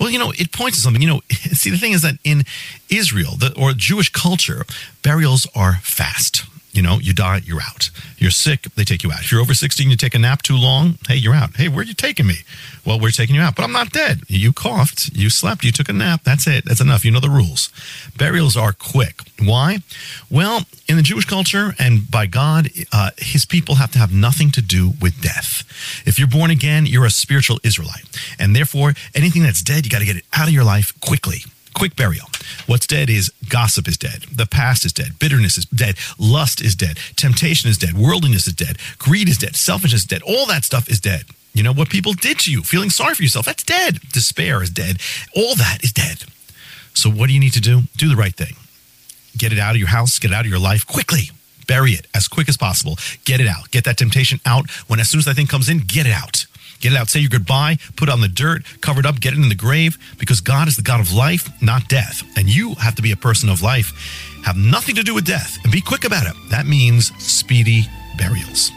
Well, 0.00 0.10
you 0.10 0.18
know, 0.18 0.32
it 0.32 0.50
points 0.50 0.78
to 0.78 0.82
something. 0.82 1.02
You 1.02 1.08
know, 1.08 1.20
see, 1.30 1.70
the 1.70 1.78
thing 1.78 1.92
is 1.92 2.02
that 2.02 2.18
in 2.24 2.44
Israel 2.88 3.36
the, 3.36 3.54
or 3.58 3.72
Jewish 3.72 4.10
culture, 4.10 4.64
burials 5.02 5.46
are 5.54 5.74
fast. 5.82 6.44
You 6.74 6.82
know, 6.82 6.98
you 6.98 7.14
die, 7.14 7.40
you're 7.44 7.60
out. 7.60 7.90
You're 8.18 8.32
sick, 8.32 8.62
they 8.74 8.82
take 8.82 9.04
you 9.04 9.12
out. 9.12 9.20
If 9.20 9.30
you're 9.30 9.40
over 9.40 9.54
16, 9.54 9.88
you 9.88 9.96
take 9.96 10.14
a 10.14 10.18
nap 10.18 10.42
too 10.42 10.56
long, 10.56 10.98
hey, 11.06 11.14
you're 11.14 11.34
out. 11.34 11.54
Hey, 11.54 11.68
where 11.68 11.80
are 11.80 11.84
you 11.84 11.94
taking 11.94 12.26
me? 12.26 12.38
Well, 12.84 12.98
we're 12.98 13.12
taking 13.12 13.36
you 13.36 13.42
out, 13.42 13.54
but 13.54 13.62
I'm 13.62 13.72
not 13.72 13.92
dead. 13.92 14.22
You 14.26 14.52
coughed, 14.52 15.10
you 15.14 15.30
slept, 15.30 15.62
you 15.62 15.70
took 15.70 15.88
a 15.88 15.92
nap. 15.92 16.22
That's 16.24 16.48
it. 16.48 16.64
That's 16.64 16.80
enough. 16.80 17.04
You 17.04 17.12
know 17.12 17.20
the 17.20 17.30
rules. 17.30 17.70
Burials 18.18 18.56
are 18.56 18.72
quick. 18.72 19.20
Why? 19.38 19.78
Well, 20.28 20.62
in 20.88 20.96
the 20.96 21.02
Jewish 21.02 21.26
culture 21.26 21.74
and 21.78 22.10
by 22.10 22.26
God, 22.26 22.70
uh, 22.92 23.10
his 23.18 23.46
people 23.46 23.76
have 23.76 23.92
to 23.92 24.00
have 24.00 24.12
nothing 24.12 24.50
to 24.50 24.60
do 24.60 24.94
with 25.00 25.20
death. 25.22 25.62
If 26.04 26.18
you're 26.18 26.28
born 26.28 26.50
again, 26.50 26.86
you're 26.86 27.06
a 27.06 27.10
spiritual 27.10 27.60
Israelite. 27.62 28.04
And 28.38 28.54
therefore, 28.56 28.94
anything 29.14 29.44
that's 29.44 29.62
dead, 29.62 29.86
you 29.86 29.90
got 29.90 30.00
to 30.00 30.04
get 30.04 30.16
it 30.16 30.24
out 30.32 30.48
of 30.48 30.52
your 30.52 30.64
life 30.64 30.92
quickly 31.00 31.44
quick 31.74 31.96
burial. 31.96 32.26
What's 32.66 32.86
dead 32.86 33.10
is 33.10 33.30
gossip 33.48 33.88
is 33.88 33.98
dead. 33.98 34.24
The 34.32 34.46
past 34.46 34.84
is 34.84 34.92
dead. 34.92 35.18
Bitterness 35.18 35.58
is 35.58 35.66
dead. 35.66 35.96
Lust 36.18 36.60
is 36.60 36.74
dead. 36.74 36.98
Temptation 37.16 37.68
is 37.68 37.78
dead. 37.78 37.94
Worldliness 37.94 38.46
is 38.46 38.54
dead. 38.54 38.78
Greed 38.98 39.28
is 39.28 39.38
dead. 39.38 39.56
Selfishness 39.56 40.02
is 40.02 40.06
dead. 40.06 40.22
All 40.22 40.46
that 40.46 40.64
stuff 40.64 40.88
is 40.88 41.00
dead. 41.00 41.24
You 41.54 41.62
know 41.62 41.72
what 41.72 41.88
people 41.88 42.14
did 42.14 42.40
to 42.40 42.52
you, 42.52 42.62
feeling 42.62 42.90
sorry 42.90 43.14
for 43.14 43.22
yourself, 43.22 43.46
that's 43.46 43.62
dead. 43.62 44.00
Despair 44.12 44.60
is 44.60 44.70
dead. 44.70 44.98
All 45.36 45.54
that 45.54 45.78
is 45.84 45.92
dead. 45.92 46.24
So 46.94 47.08
what 47.08 47.28
do 47.28 47.32
you 47.32 47.40
need 47.40 47.52
to 47.52 47.60
do? 47.60 47.82
Do 47.96 48.08
the 48.08 48.16
right 48.16 48.34
thing. 48.34 48.56
Get 49.38 49.52
it 49.52 49.58
out 49.60 49.72
of 49.72 49.76
your 49.78 49.88
house, 49.88 50.18
get 50.18 50.32
it 50.32 50.34
out 50.34 50.44
of 50.44 50.50
your 50.50 50.58
life 50.58 50.84
quickly. 50.84 51.30
Bury 51.66 51.92
it 51.92 52.06
as 52.12 52.28
quick 52.28 52.48
as 52.48 52.56
possible. 52.56 52.98
Get 53.24 53.40
it 53.40 53.46
out. 53.46 53.70
Get 53.70 53.84
that 53.84 53.96
temptation 53.96 54.40
out. 54.44 54.70
When 54.86 55.00
as 55.00 55.08
soon 55.08 55.20
as 55.20 55.24
that 55.24 55.36
thing 55.36 55.46
comes 55.46 55.68
in, 55.68 55.78
get 55.78 56.06
it 56.06 56.12
out. 56.12 56.46
Get 56.84 56.92
it 56.92 56.98
out. 56.98 57.08
Say 57.08 57.20
your 57.20 57.30
goodbye. 57.30 57.78
Put 57.96 58.10
it 58.10 58.12
on 58.12 58.20
the 58.20 58.28
dirt. 58.28 58.62
Cover 58.82 59.00
it 59.00 59.06
up. 59.06 59.18
Get 59.18 59.32
it 59.32 59.38
in 59.38 59.48
the 59.48 59.54
grave 59.54 59.96
because 60.18 60.42
God 60.42 60.68
is 60.68 60.76
the 60.76 60.82
God 60.82 61.00
of 61.00 61.14
life, 61.14 61.48
not 61.62 61.88
death. 61.88 62.22
And 62.36 62.46
you 62.46 62.74
have 62.74 62.94
to 62.96 63.02
be 63.02 63.10
a 63.10 63.16
person 63.16 63.48
of 63.48 63.62
life. 63.62 63.90
Have 64.44 64.58
nothing 64.58 64.94
to 64.96 65.02
do 65.02 65.14
with 65.14 65.24
death 65.24 65.56
and 65.64 65.72
be 65.72 65.80
quick 65.80 66.04
about 66.04 66.26
it. 66.26 66.34
That 66.50 66.66
means 66.66 67.06
speedy 67.16 67.86
burials. 68.18 68.70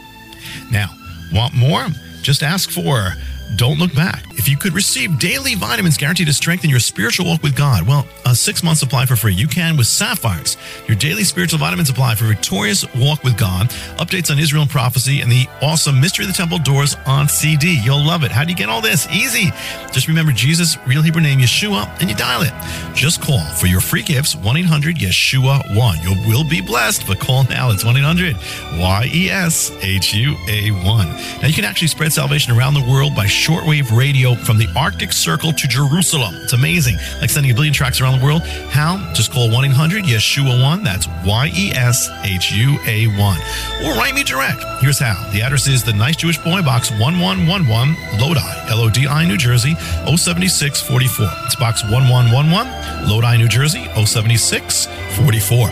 Now, 0.72 0.88
want 1.34 1.52
more? 1.52 1.88
Just 2.22 2.42
ask 2.42 2.70
for 2.70 3.12
don't 3.56 3.78
look 3.78 3.94
back. 3.94 4.24
If 4.38 4.48
you 4.48 4.56
could 4.56 4.72
receive 4.72 5.18
daily 5.18 5.54
vitamins 5.54 5.96
guaranteed 5.96 6.26
to 6.28 6.32
strengthen 6.32 6.70
your 6.70 6.80
spiritual 6.80 7.26
walk 7.26 7.42
with 7.42 7.56
God, 7.56 7.86
well, 7.86 8.06
a 8.24 8.34
six 8.34 8.62
month 8.62 8.78
supply 8.78 9.06
for 9.06 9.16
free. 9.16 9.34
You 9.34 9.48
can 9.48 9.76
with 9.76 9.86
Sapphires, 9.86 10.56
your 10.86 10.96
daily 10.96 11.24
spiritual 11.24 11.58
vitamin 11.58 11.86
supply 11.86 12.14
for 12.14 12.24
victorious 12.24 12.84
walk 12.94 13.24
with 13.24 13.36
God, 13.36 13.68
updates 13.98 14.30
on 14.30 14.38
Israel 14.38 14.62
and 14.62 14.70
prophecy, 14.70 15.20
and 15.20 15.30
the 15.30 15.46
awesome 15.62 16.00
Mystery 16.00 16.24
of 16.24 16.30
the 16.30 16.36
Temple 16.36 16.58
Doors 16.58 16.96
on 17.06 17.28
CD. 17.28 17.80
You'll 17.82 18.04
love 18.04 18.22
it. 18.22 18.30
How 18.30 18.44
do 18.44 18.50
you 18.50 18.56
get 18.56 18.68
all 18.68 18.80
this? 18.80 19.08
Easy. 19.10 19.50
Just 19.92 20.08
remember 20.08 20.32
Jesus' 20.32 20.76
real 20.86 21.02
Hebrew 21.02 21.22
name, 21.22 21.40
Yeshua, 21.40 21.88
and 22.00 22.08
you 22.08 22.16
dial 22.16 22.42
it. 22.42 22.52
Just 22.94 23.20
call 23.20 23.44
for 23.54 23.66
your 23.66 23.80
free 23.80 24.02
gifts, 24.02 24.36
1 24.36 24.56
800 24.56 24.96
Yeshua 24.96 25.74
1. 25.74 25.98
You 26.02 26.28
will 26.28 26.44
be 26.48 26.60
blessed, 26.60 27.06
but 27.06 27.18
call 27.18 27.44
now. 27.44 27.70
It's 27.70 27.84
1 27.84 27.96
800 27.96 28.36
Y 28.78 29.10
E 29.12 29.30
S 29.30 29.70
H 29.82 30.14
U 30.14 30.36
A 30.48 30.70
1. 30.70 30.84
Now, 30.86 31.46
you 31.46 31.54
can 31.54 31.64
actually 31.64 31.88
spread 31.88 32.12
salvation 32.12 32.56
around 32.56 32.74
the 32.74 32.86
world 32.88 33.14
by 33.14 33.26
shortwave 33.38 33.96
radio 33.96 34.34
from 34.34 34.58
the 34.58 34.66
Arctic 34.74 35.12
Circle 35.12 35.52
to 35.52 35.68
Jerusalem. 35.68 36.34
It's 36.42 36.54
amazing. 36.54 36.96
Like 37.20 37.30
sending 37.30 37.52
a 37.52 37.54
billion 37.54 37.72
tracks 37.72 38.00
around 38.00 38.18
the 38.18 38.24
world. 38.24 38.42
How? 38.42 38.98
Just 39.14 39.32
call 39.32 39.48
1 39.50 39.64
800 39.66 40.04
Yeshua 40.04 40.60
1. 40.60 40.82
That's 40.82 41.06
Y 41.24 41.50
E 41.54 41.70
S 41.70 42.10
H 42.24 42.50
U 42.52 42.76
A 42.84 43.06
1. 43.06 43.38
Or 43.86 43.94
write 43.94 44.14
me 44.14 44.24
direct. 44.24 44.60
Here's 44.80 44.98
how. 44.98 45.14
The 45.30 45.42
address 45.42 45.68
is 45.68 45.84
the 45.84 45.92
Nice 45.92 46.16
Jewish 46.16 46.36
Boy 46.38 46.62
Box 46.62 46.90
1111, 46.90 48.18
Lodi, 48.18 48.70
L 48.70 48.80
O 48.80 48.90
D 48.90 49.06
I, 49.06 49.24
New 49.24 49.38
Jersey, 49.38 49.74
07644. 50.06 51.30
It's 51.46 51.54
box 51.54 51.84
1111, 51.84 53.08
Lodi, 53.08 53.38
New 53.38 53.48
Jersey, 53.48 53.84
07644. 53.94 55.68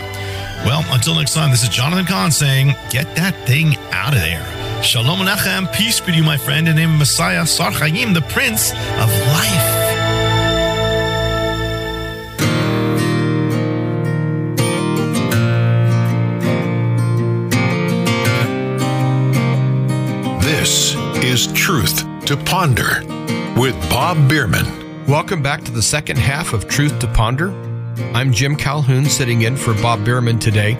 Well, 0.65 0.83
until 0.89 1.15
next 1.15 1.33
time, 1.33 1.51
this 1.51 1.63
is 1.63 1.69
Jonathan 1.69 2.05
Cahn 2.05 2.31
saying, 2.31 2.75
get 2.89 3.13
that 3.15 3.35
thing 3.45 3.75
out 3.91 4.13
of 4.13 4.21
there. 4.21 4.56
Shalom 4.83 5.19
Aleichem, 5.19 5.73
peace 5.73 5.99
be 5.99 6.11
to 6.11 6.17
you, 6.19 6.23
my 6.23 6.37
friend, 6.37 6.67
in 6.67 6.75
the 6.75 6.81
name 6.81 6.93
of 6.93 6.99
Messiah, 6.99 7.45
Sar 7.45 7.71
Chaim, 7.71 8.13
the 8.13 8.21
Prince 8.21 8.71
of 8.71 9.09
Life. 9.33 9.87
This 20.41 20.95
is 21.23 21.47
Truth 21.53 22.05
to 22.27 22.37
Ponder 22.37 23.01
with 23.59 23.75
Bob 23.89 24.29
Bierman. 24.29 25.05
Welcome 25.07 25.41
back 25.41 25.63
to 25.63 25.71
the 25.71 25.81
second 25.81 26.17
half 26.17 26.53
of 26.53 26.67
Truth 26.67 26.99
to 26.99 27.07
Ponder. 27.07 27.49
I'm 28.13 28.31
Jim 28.31 28.55
Calhoun 28.55 29.05
sitting 29.05 29.41
in 29.41 29.57
for 29.57 29.73
Bob 29.75 30.05
Bierman 30.05 30.37
today. 30.37 30.77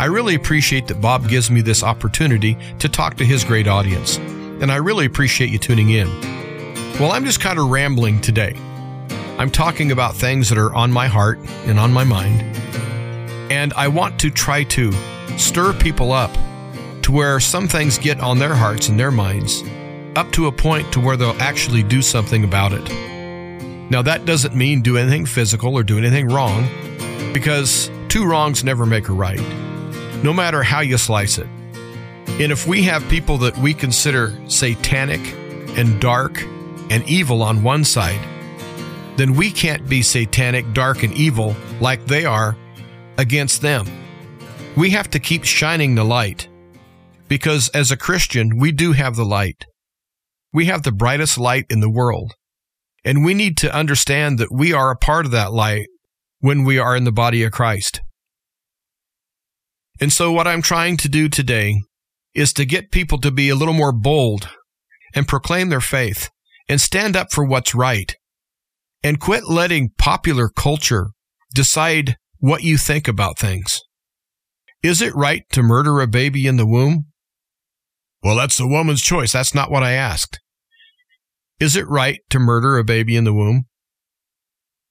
I 0.00 0.06
really 0.06 0.34
appreciate 0.34 0.86
that 0.86 1.02
Bob 1.02 1.28
gives 1.28 1.50
me 1.50 1.60
this 1.60 1.82
opportunity 1.82 2.56
to 2.78 2.88
talk 2.88 3.18
to 3.18 3.24
his 3.26 3.44
great 3.44 3.68
audience, 3.68 4.16
and 4.16 4.72
I 4.72 4.76
really 4.76 5.04
appreciate 5.04 5.50
you 5.50 5.58
tuning 5.58 5.90
in. 5.90 6.08
Well, 6.98 7.12
I'm 7.12 7.26
just 7.26 7.38
kind 7.38 7.58
of 7.58 7.68
rambling 7.68 8.22
today. 8.22 8.56
I'm 9.36 9.50
talking 9.50 9.92
about 9.92 10.16
things 10.16 10.48
that 10.48 10.56
are 10.56 10.74
on 10.74 10.90
my 10.90 11.06
heart 11.06 11.38
and 11.66 11.78
on 11.78 11.92
my 11.92 12.04
mind, 12.04 12.40
and 13.52 13.74
I 13.74 13.88
want 13.88 14.18
to 14.20 14.30
try 14.30 14.64
to 14.64 14.90
stir 15.36 15.74
people 15.74 16.12
up 16.12 16.32
to 17.02 17.12
where 17.12 17.38
some 17.38 17.68
things 17.68 17.98
get 17.98 18.20
on 18.20 18.38
their 18.38 18.54
hearts 18.54 18.88
and 18.88 18.98
their 18.98 19.10
minds, 19.10 19.62
up 20.16 20.32
to 20.32 20.46
a 20.46 20.52
point 20.52 20.90
to 20.94 21.00
where 21.00 21.18
they'll 21.18 21.42
actually 21.42 21.82
do 21.82 22.00
something 22.00 22.42
about 22.42 22.72
it. 22.72 22.88
Now, 23.90 24.00
that 24.00 24.24
doesn't 24.24 24.56
mean 24.56 24.80
do 24.80 24.96
anything 24.96 25.26
physical 25.26 25.74
or 25.74 25.82
do 25.82 25.98
anything 25.98 26.28
wrong, 26.28 26.66
because 27.34 27.90
two 28.08 28.24
wrongs 28.24 28.64
never 28.64 28.86
make 28.86 29.10
a 29.10 29.12
right, 29.12 29.44
no 30.22 30.32
matter 30.32 30.62
how 30.62 30.80
you 30.80 30.98
slice 30.98 31.38
it. 31.38 31.46
And 32.40 32.52
if 32.52 32.66
we 32.66 32.82
have 32.84 33.08
people 33.08 33.38
that 33.38 33.56
we 33.58 33.74
consider 33.74 34.38
satanic 34.48 35.20
and 35.76 36.00
dark 36.00 36.42
and 36.90 37.08
evil 37.08 37.42
on 37.42 37.62
one 37.62 37.84
side, 37.84 38.20
then 39.16 39.34
we 39.34 39.50
can't 39.50 39.88
be 39.88 40.02
satanic, 40.02 40.72
dark, 40.72 41.02
and 41.02 41.12
evil 41.14 41.54
like 41.80 42.06
they 42.06 42.24
are 42.24 42.56
against 43.18 43.60
them. 43.60 43.86
We 44.76 44.90
have 44.90 45.10
to 45.10 45.18
keep 45.18 45.44
shining 45.44 45.94
the 45.94 46.04
light 46.04 46.48
because 47.28 47.68
as 47.70 47.90
a 47.90 47.96
Christian, 47.96 48.58
we 48.58 48.72
do 48.72 48.92
have 48.92 49.16
the 49.16 49.24
light. 49.24 49.64
We 50.52 50.66
have 50.66 50.82
the 50.82 50.92
brightest 50.92 51.38
light 51.38 51.66
in 51.70 51.80
the 51.80 51.90
world. 51.90 52.32
And 53.04 53.24
we 53.24 53.34
need 53.34 53.56
to 53.58 53.74
understand 53.74 54.38
that 54.38 54.52
we 54.52 54.72
are 54.72 54.90
a 54.90 54.96
part 54.96 55.26
of 55.26 55.32
that 55.32 55.52
light 55.52 55.86
when 56.40 56.64
we 56.64 56.78
are 56.78 56.96
in 56.96 57.04
the 57.04 57.12
body 57.12 57.42
of 57.44 57.52
Christ. 57.52 58.00
And 60.00 60.12
so, 60.12 60.32
what 60.32 60.46
I'm 60.46 60.62
trying 60.62 60.96
to 60.98 61.08
do 61.08 61.28
today 61.28 61.82
is 62.34 62.52
to 62.54 62.64
get 62.64 62.90
people 62.90 63.18
to 63.18 63.30
be 63.30 63.48
a 63.48 63.54
little 63.54 63.74
more 63.74 63.92
bold 63.92 64.48
and 65.14 65.28
proclaim 65.28 65.68
their 65.68 65.80
faith 65.80 66.30
and 66.68 66.80
stand 66.80 67.16
up 67.16 67.32
for 67.32 67.44
what's 67.44 67.74
right 67.74 68.14
and 69.02 69.20
quit 69.20 69.44
letting 69.48 69.90
popular 69.98 70.48
culture 70.48 71.08
decide 71.54 72.16
what 72.38 72.62
you 72.62 72.78
think 72.78 73.08
about 73.08 73.38
things. 73.38 73.80
Is 74.82 75.02
it 75.02 75.14
right 75.14 75.42
to 75.52 75.62
murder 75.62 76.00
a 76.00 76.06
baby 76.06 76.46
in 76.46 76.56
the 76.56 76.66
womb? 76.66 77.06
Well, 78.22 78.36
that's 78.36 78.56
the 78.56 78.68
woman's 78.68 79.02
choice. 79.02 79.32
That's 79.32 79.54
not 79.54 79.70
what 79.70 79.82
I 79.82 79.92
asked. 79.92 80.40
Is 81.58 81.76
it 81.76 81.88
right 81.88 82.20
to 82.30 82.38
murder 82.38 82.78
a 82.78 82.84
baby 82.84 83.16
in 83.16 83.24
the 83.24 83.34
womb? 83.34 83.64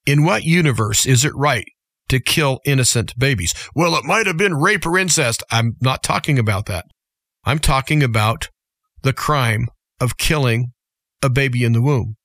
In 0.05 0.24
what 0.24 0.43
universe 0.43 1.05
is 1.05 1.26
it 1.26 1.36
right 1.36 1.66
to 2.10 2.20
kill 2.20 2.60
innocent 2.66 3.18
babies? 3.18 3.53
Well, 3.76 3.95
it 3.95 4.05
might 4.05 4.28
have 4.28 4.38
been 4.38 4.55
rape 4.55 4.86
or 4.86 4.97
incest. 4.97 5.43
I'm 5.51 5.76
not 5.82 6.03
talking 6.03 6.38
about 6.38 6.66
that. 6.66 6.86
I'm 7.45 7.60
talking 7.60 8.03
about 8.03 8.49
the 9.01 9.14
crime 9.14 9.68
of 9.99 10.18
killing 10.18 10.74
a 11.22 11.30
baby 11.30 11.64
in 11.64 11.74
the 11.74 11.82
womb. 11.82 12.16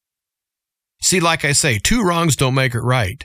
See, 1.01 1.21
like 1.21 1.45
I 1.45 1.53
say, 1.53 1.79
two 1.79 2.03
wrongs 2.03 2.37
don't 2.37 2.55
make 2.55 2.75
it 2.75 2.81
right. 2.81 3.25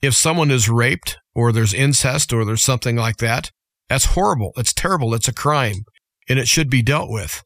If 0.00 0.14
someone 0.14 0.50
is 0.50 0.68
raped 0.68 1.18
or 1.34 1.50
there's 1.50 1.74
incest 1.74 2.32
or 2.32 2.44
there's 2.44 2.62
something 2.62 2.96
like 2.96 3.16
that, 3.18 3.50
that's 3.88 4.06
horrible. 4.06 4.52
It's 4.56 4.72
terrible. 4.72 5.14
It's 5.14 5.28
a 5.28 5.32
crime 5.32 5.84
and 6.28 6.38
it 6.38 6.48
should 6.48 6.70
be 6.70 6.82
dealt 6.82 7.10
with. 7.10 7.42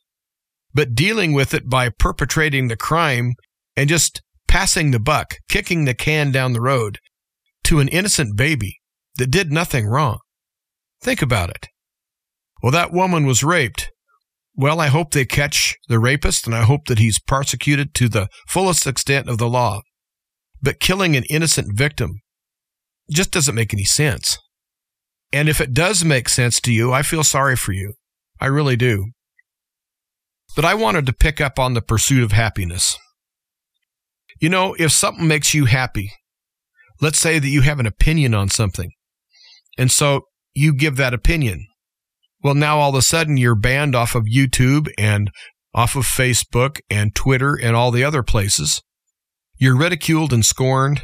But 0.74 0.94
dealing 0.94 1.32
with 1.32 1.54
it 1.54 1.68
by 1.68 1.88
perpetrating 1.88 2.68
the 2.68 2.76
crime 2.76 3.34
and 3.76 3.88
just 3.88 4.22
passing 4.46 4.90
the 4.90 5.00
buck, 5.00 5.36
kicking 5.48 5.84
the 5.84 5.94
can 5.94 6.30
down 6.30 6.52
the 6.52 6.60
road 6.60 6.98
to 7.68 7.80
an 7.80 7.88
innocent 7.88 8.34
baby 8.34 8.80
that 9.18 9.30
did 9.30 9.52
nothing 9.52 9.86
wrong. 9.86 10.18
Think 11.02 11.20
about 11.20 11.50
it. 11.50 11.68
Well, 12.62 12.72
that 12.72 12.92
woman 12.92 13.26
was 13.26 13.44
raped. 13.44 13.90
Well, 14.56 14.80
I 14.80 14.86
hope 14.86 15.10
they 15.10 15.26
catch 15.26 15.76
the 15.86 15.98
rapist 15.98 16.46
and 16.46 16.54
I 16.54 16.62
hope 16.62 16.86
that 16.86 16.98
he's 16.98 17.20
prosecuted 17.20 17.92
to 17.94 18.08
the 18.08 18.28
fullest 18.48 18.86
extent 18.86 19.28
of 19.28 19.36
the 19.36 19.50
law. 19.50 19.82
But 20.62 20.80
killing 20.80 21.14
an 21.14 21.24
innocent 21.28 21.76
victim 21.76 22.22
just 23.10 23.30
doesn't 23.30 23.54
make 23.54 23.74
any 23.74 23.84
sense. 23.84 24.38
And 25.30 25.46
if 25.46 25.60
it 25.60 25.74
does 25.74 26.02
make 26.04 26.30
sense 26.30 26.60
to 26.62 26.72
you, 26.72 26.92
I 26.94 27.02
feel 27.02 27.22
sorry 27.22 27.54
for 27.54 27.72
you. 27.72 27.92
I 28.40 28.46
really 28.46 28.76
do. 28.76 29.10
But 30.56 30.64
I 30.64 30.72
wanted 30.72 31.04
to 31.04 31.12
pick 31.12 31.38
up 31.38 31.58
on 31.58 31.74
the 31.74 31.82
pursuit 31.82 32.24
of 32.24 32.32
happiness. 32.32 32.96
You 34.40 34.48
know, 34.48 34.74
if 34.78 34.90
something 34.90 35.28
makes 35.28 35.52
you 35.52 35.66
happy, 35.66 36.12
let's 37.00 37.18
say 37.18 37.38
that 37.38 37.48
you 37.48 37.62
have 37.62 37.80
an 37.80 37.86
opinion 37.86 38.34
on 38.34 38.48
something, 38.48 38.90
and 39.76 39.90
so 39.90 40.22
you 40.54 40.74
give 40.74 40.96
that 40.96 41.14
opinion. 41.14 41.66
Well, 42.42 42.54
now 42.54 42.78
all 42.78 42.90
of 42.90 42.94
a 42.94 43.02
sudden 43.02 43.36
you're 43.36 43.54
banned 43.54 43.94
off 43.94 44.14
of 44.14 44.24
YouTube 44.24 44.88
and 44.96 45.30
off 45.74 45.96
of 45.96 46.04
Facebook 46.04 46.80
and 46.88 47.14
Twitter 47.14 47.54
and 47.54 47.74
all 47.74 47.90
the 47.90 48.04
other 48.04 48.22
places. 48.22 48.82
You're 49.56 49.76
ridiculed 49.76 50.32
and 50.32 50.44
scorned 50.44 51.02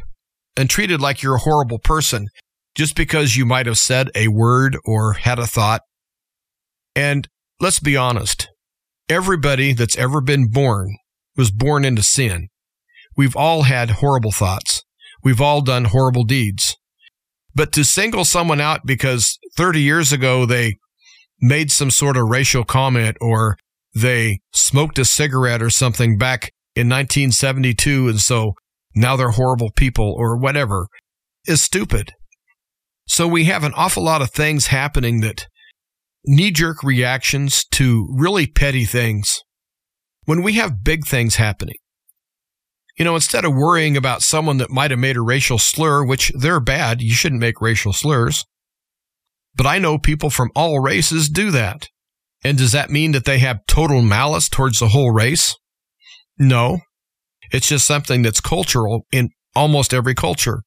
and 0.57 0.71
treated 0.71 1.01
like 1.01 1.23
you're 1.23 1.37
a 1.37 1.41
horrible 1.41 1.81
person 1.81 2.29
just 2.77 2.95
because 2.95 3.37
you 3.37 3.45
might 3.45 3.67
have 3.67 3.79
said 3.79 4.11
a 4.15 4.29
word 4.29 4.77
or 4.85 5.15
had 5.15 5.39
a 5.39 5.47
thought. 5.47 5.83
And 6.95 7.29
let's 7.61 7.81
be 7.81 7.97
honest. 7.97 8.49
Everybody 9.09 9.73
that's 9.73 9.99
ever 9.99 10.21
been 10.21 10.49
born 10.49 10.97
was 11.37 11.51
born 11.51 11.85
into 11.85 12.03
sin. 12.03 12.49
We've 13.17 13.37
all 13.37 13.63
had 13.63 13.91
horrible 13.91 14.33
thoughts. 14.33 14.84
We've 15.25 15.41
all 15.41 15.63
done 15.63 15.87
horrible 15.87 16.25
deeds. 16.25 16.77
But 17.55 17.73
to 17.73 17.85
single 17.85 18.25
someone 18.25 18.61
out 18.61 18.85
because 18.85 19.39
30 19.57 19.81
years 19.81 20.13
ago 20.13 20.45
they 20.45 20.77
made 21.41 21.71
some 21.71 21.91
sort 21.91 22.17
of 22.17 22.29
racial 22.29 22.65
comment 22.65 23.17
or 23.21 23.57
they 23.95 24.41
smoked 24.53 24.99
a 24.99 25.05
cigarette 25.05 25.63
or 25.63 25.71
something 25.71 26.19
back 26.19 26.53
in 26.75 26.89
1972 26.89 28.09
and 28.09 28.21
so 28.21 28.55
now 28.95 29.17
they're 29.17 29.31
horrible 29.31 29.71
people 29.71 30.15
or 30.17 30.37
whatever 30.37 30.89
is 31.47 31.63
stupid. 31.63 32.13
So 33.07 33.29
we 33.29 33.45
have 33.45 33.65
an 33.65 33.73
awful 33.75 34.03
lot 34.03 34.23
of 34.23 34.31
things 34.31 34.69
happening 34.69 35.21
that 35.21 35.47
knee 36.25 36.51
jerk 36.51 36.83
reactions 36.83 37.65
to 37.73 38.09
really 38.11 38.47
petty 38.47 38.85
things. 38.85 39.41
When 40.25 40.43
we 40.43 40.55
have 40.55 40.83
big 40.83 41.07
things 41.07 41.37
happening, 41.37 41.77
you 42.97 43.05
know, 43.05 43.15
instead 43.15 43.45
of 43.45 43.55
worrying 43.55 43.97
about 43.97 44.23
someone 44.23 44.59
that 44.59 44.71
might 44.71 44.91
have 44.91 45.01
made 45.01 45.17
a 45.17 45.23
racial 45.23 45.59
slur, 45.59 46.05
which 46.05 46.33
they're 46.37 46.61
bad, 46.61 47.03
you 47.03 47.13
shouldn't 47.13 47.41
make 47.41 47.61
racial 47.61 47.93
slurs. 47.93 48.45
But 49.57 49.67
I 49.67 49.79
know 49.79 49.99
people 49.99 50.31
from 50.31 50.51
all 50.55 50.81
races 50.81 51.29
do 51.29 51.51
that. 51.51 51.89
And 52.45 52.59
does 52.59 52.73
that 52.73 52.91
mean 52.91 53.13
that 53.13 53.25
they 53.25 53.39
have 53.39 53.67
total 53.67 54.03
malice 54.03 54.49
towards 54.49 54.79
the 54.79 54.89
whole 54.89 55.11
race? 55.11 55.57
No. 56.39 56.81
It's 57.51 57.69
just 57.69 57.87
something 57.87 58.23
that's 58.23 58.41
cultural 58.41 59.07
in 59.11 59.31
almost 59.57 59.95
every 59.95 60.15
culture. 60.15 60.63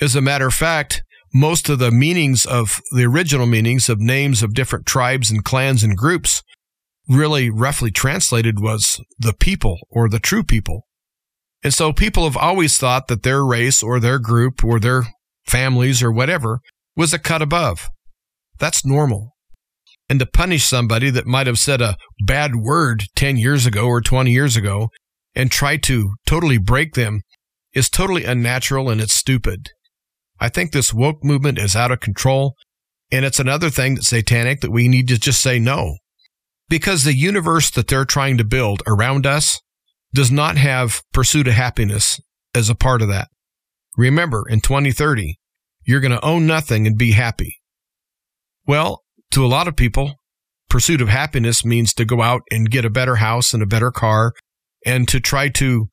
As 0.00 0.14
a 0.14 0.20
matter 0.20 0.48
of 0.48 0.54
fact, 0.54 1.02
most 1.32 1.68
of 1.68 1.78
the 1.78 1.90
meanings 1.90 2.44
of 2.44 2.80
the 2.92 3.04
original 3.04 3.46
meanings 3.46 3.88
of 3.88 3.98
names 4.00 4.42
of 4.42 4.54
different 4.54 4.86
tribes 4.86 5.30
and 5.30 5.44
clans 5.44 5.82
and 5.82 5.96
groups 5.96 6.42
really 7.08 7.50
roughly 7.50 7.90
translated 7.90 8.60
was 8.60 9.00
the 9.18 9.32
people 9.32 9.78
or 9.90 10.08
the 10.08 10.18
true 10.18 10.42
people. 10.42 10.85
And 11.62 11.74
so 11.74 11.92
people 11.92 12.24
have 12.24 12.36
always 12.36 12.78
thought 12.78 13.08
that 13.08 13.22
their 13.22 13.44
race 13.44 13.82
or 13.82 13.98
their 13.98 14.18
group 14.18 14.62
or 14.62 14.78
their 14.78 15.04
families 15.46 16.02
or 16.02 16.12
whatever 16.12 16.60
was 16.96 17.12
a 17.12 17.18
cut 17.18 17.42
above. 17.42 17.88
That's 18.58 18.84
normal. 18.84 19.32
And 20.08 20.20
to 20.20 20.26
punish 20.26 20.64
somebody 20.64 21.10
that 21.10 21.26
might 21.26 21.46
have 21.46 21.58
said 21.58 21.80
a 21.80 21.96
bad 22.24 22.56
word 22.56 23.04
10 23.16 23.36
years 23.36 23.66
ago 23.66 23.86
or 23.86 24.00
20 24.00 24.30
years 24.30 24.56
ago 24.56 24.90
and 25.34 25.50
try 25.50 25.76
to 25.78 26.14
totally 26.26 26.58
break 26.58 26.94
them 26.94 27.22
is 27.74 27.90
totally 27.90 28.24
unnatural 28.24 28.88
and 28.88 29.00
it's 29.00 29.12
stupid. 29.12 29.70
I 30.40 30.48
think 30.48 30.72
this 30.72 30.94
woke 30.94 31.24
movement 31.24 31.58
is 31.58 31.74
out 31.74 31.90
of 31.90 32.00
control. 32.00 32.54
And 33.12 33.24
it's 33.24 33.38
another 33.38 33.70
thing 33.70 33.94
that's 33.94 34.08
satanic 34.08 34.60
that 34.60 34.72
we 34.72 34.88
need 34.88 35.08
to 35.08 35.18
just 35.18 35.40
say 35.40 35.58
no. 35.58 35.96
Because 36.68 37.04
the 37.04 37.14
universe 37.14 37.70
that 37.70 37.86
they're 37.86 38.04
trying 38.04 38.36
to 38.38 38.44
build 38.44 38.82
around 38.86 39.26
us 39.26 39.60
does 40.16 40.32
not 40.32 40.56
have 40.56 41.02
pursuit 41.12 41.46
of 41.46 41.54
happiness 41.54 42.20
as 42.54 42.68
a 42.68 42.74
part 42.74 43.02
of 43.02 43.08
that. 43.08 43.28
Remember, 43.96 44.44
in 44.48 44.60
2030, 44.60 45.38
you're 45.84 46.00
going 46.00 46.12
to 46.12 46.24
own 46.24 46.46
nothing 46.46 46.86
and 46.86 46.98
be 46.98 47.12
happy. 47.12 47.56
Well, 48.66 49.02
to 49.30 49.44
a 49.44 49.46
lot 49.46 49.68
of 49.68 49.76
people, 49.76 50.14
pursuit 50.68 51.00
of 51.00 51.08
happiness 51.08 51.64
means 51.64 51.94
to 51.94 52.04
go 52.04 52.22
out 52.22 52.42
and 52.50 52.70
get 52.70 52.84
a 52.84 52.90
better 52.90 53.16
house 53.16 53.54
and 53.54 53.62
a 53.62 53.66
better 53.66 53.90
car 53.90 54.32
and 54.84 55.06
to 55.08 55.20
try 55.20 55.48
to, 55.50 55.88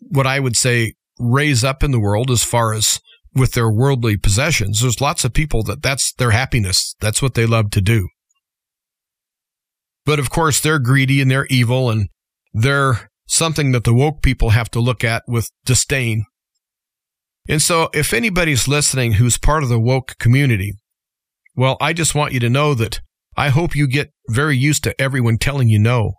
what 0.00 0.26
I 0.26 0.40
would 0.40 0.56
say, 0.56 0.94
raise 1.18 1.62
up 1.62 1.82
in 1.82 1.90
the 1.90 2.00
world 2.00 2.30
as 2.30 2.42
far 2.42 2.72
as 2.72 3.00
with 3.34 3.52
their 3.52 3.70
worldly 3.70 4.16
possessions. 4.16 4.80
There's 4.80 5.00
lots 5.00 5.24
of 5.24 5.32
people 5.32 5.62
that 5.64 5.82
that's 5.82 6.12
their 6.14 6.30
happiness. 6.30 6.94
That's 7.00 7.22
what 7.22 7.34
they 7.34 7.46
love 7.46 7.70
to 7.72 7.80
do. 7.80 8.08
But 10.04 10.18
of 10.18 10.30
course, 10.30 10.60
they're 10.60 10.78
greedy 10.78 11.20
and 11.20 11.30
they're 11.30 11.46
evil 11.46 11.90
and 11.90 12.08
they're 12.52 13.10
something 13.28 13.72
that 13.72 13.84
the 13.84 13.94
woke 13.94 14.22
people 14.22 14.50
have 14.50 14.70
to 14.70 14.80
look 14.80 15.04
at 15.04 15.22
with 15.28 15.50
disdain. 15.64 16.24
And 17.48 17.62
so, 17.62 17.88
if 17.94 18.12
anybody's 18.12 18.68
listening 18.68 19.12
who's 19.14 19.38
part 19.38 19.62
of 19.62 19.68
the 19.68 19.80
woke 19.80 20.18
community, 20.18 20.74
well, 21.54 21.76
I 21.80 21.92
just 21.92 22.14
want 22.14 22.32
you 22.32 22.40
to 22.40 22.50
know 22.50 22.74
that 22.74 23.00
I 23.36 23.48
hope 23.50 23.76
you 23.76 23.86
get 23.86 24.12
very 24.28 24.56
used 24.56 24.84
to 24.84 25.00
everyone 25.00 25.38
telling 25.38 25.68
you 25.68 25.78
no. 25.78 26.14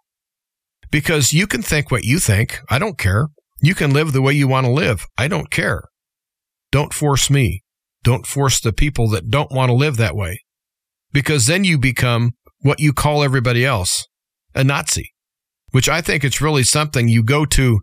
Because 0.92 1.34
you 1.34 1.46
can 1.46 1.62
think 1.62 1.92
what 1.92 2.04
you 2.04 2.20
think. 2.20 2.60
I 2.70 2.80
don't 2.80 2.98
care. 2.98 3.28
You 3.62 3.76
can 3.76 3.92
live 3.92 4.12
the 4.12 4.22
way 4.22 4.34
you 4.34 4.48
want 4.48 4.66
to 4.66 4.72
live. 4.72 5.06
I 5.18 5.28
don't 5.28 5.52
care. 5.52 5.84
Don't 6.72 6.94
force 6.94 7.30
me. 7.30 7.64
Don't 8.04 8.26
force 8.26 8.60
the 8.60 8.74
people 8.74 9.10
that 9.10 9.30
don't 9.30 9.52
want 9.52 9.70
to 9.70 9.74
live 9.74 9.98
that 9.98 10.16
way. 10.16 10.44
Because 11.12 11.48
then 11.48 11.64
you 11.64 11.78
become 11.78 12.32
what 12.62 12.80
you 12.80 12.94
call 12.94 13.24
everybody 13.24 13.66
else, 13.66 14.08
a 14.56 14.64
Nazi, 14.64 15.14
which 15.72 15.90
I 15.90 16.02
think 16.02 16.24
it's 16.24 16.42
really 16.42 16.64
something 16.64 17.08
you 17.08 17.24
go 17.24 17.46
to, 17.46 17.80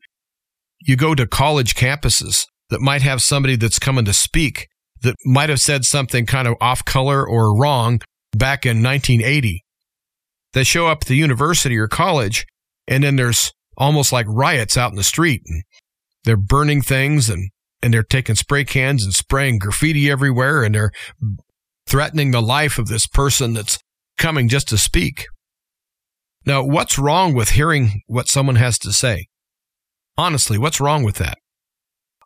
you 0.80 0.96
go 0.96 1.14
to 1.14 1.26
college 1.26 1.74
campuses 1.74 2.46
that 2.70 2.80
might 2.80 3.02
have 3.02 3.22
somebody 3.22 3.56
that's 3.56 3.78
coming 3.78 4.04
to 4.04 4.12
speak 4.12 4.68
that 5.02 5.16
might 5.24 5.48
have 5.48 5.60
said 5.60 5.84
something 5.84 6.26
kind 6.26 6.48
of 6.48 6.54
off 6.60 6.84
color 6.84 7.26
or 7.26 7.56
wrong 7.56 8.00
back 8.32 8.66
in 8.66 8.82
1980. 8.82 9.64
They 10.52 10.64
show 10.64 10.88
up 10.88 11.02
at 11.02 11.08
the 11.08 11.14
university 11.14 11.76
or 11.76 11.88
college 11.88 12.46
and 12.88 13.04
then 13.04 13.16
there's 13.16 13.52
almost 13.76 14.12
like 14.12 14.26
riots 14.28 14.76
out 14.76 14.90
in 14.90 14.96
the 14.96 15.04
street 15.04 15.42
and 15.46 15.62
they're 16.24 16.36
burning 16.36 16.82
things 16.82 17.28
and 17.28 17.50
and 17.82 17.92
they're 17.92 18.02
taking 18.02 18.34
spray 18.34 18.64
cans 18.64 19.04
and 19.04 19.12
spraying 19.12 19.58
graffiti 19.58 20.10
everywhere 20.10 20.64
and 20.64 20.74
they're 20.74 20.92
threatening 21.86 22.30
the 22.30 22.42
life 22.42 22.78
of 22.78 22.88
this 22.88 23.06
person 23.06 23.52
that's 23.52 23.78
coming 24.18 24.48
just 24.48 24.68
to 24.68 24.78
speak. 24.78 25.26
Now, 26.46 26.62
what's 26.62 26.98
wrong 26.98 27.34
with 27.34 27.50
hearing 27.50 28.02
what 28.06 28.28
someone 28.28 28.56
has 28.56 28.78
to 28.80 28.92
say? 28.92 29.26
Honestly, 30.16 30.56
what's 30.56 30.80
wrong 30.80 31.02
with 31.02 31.16
that? 31.16 31.38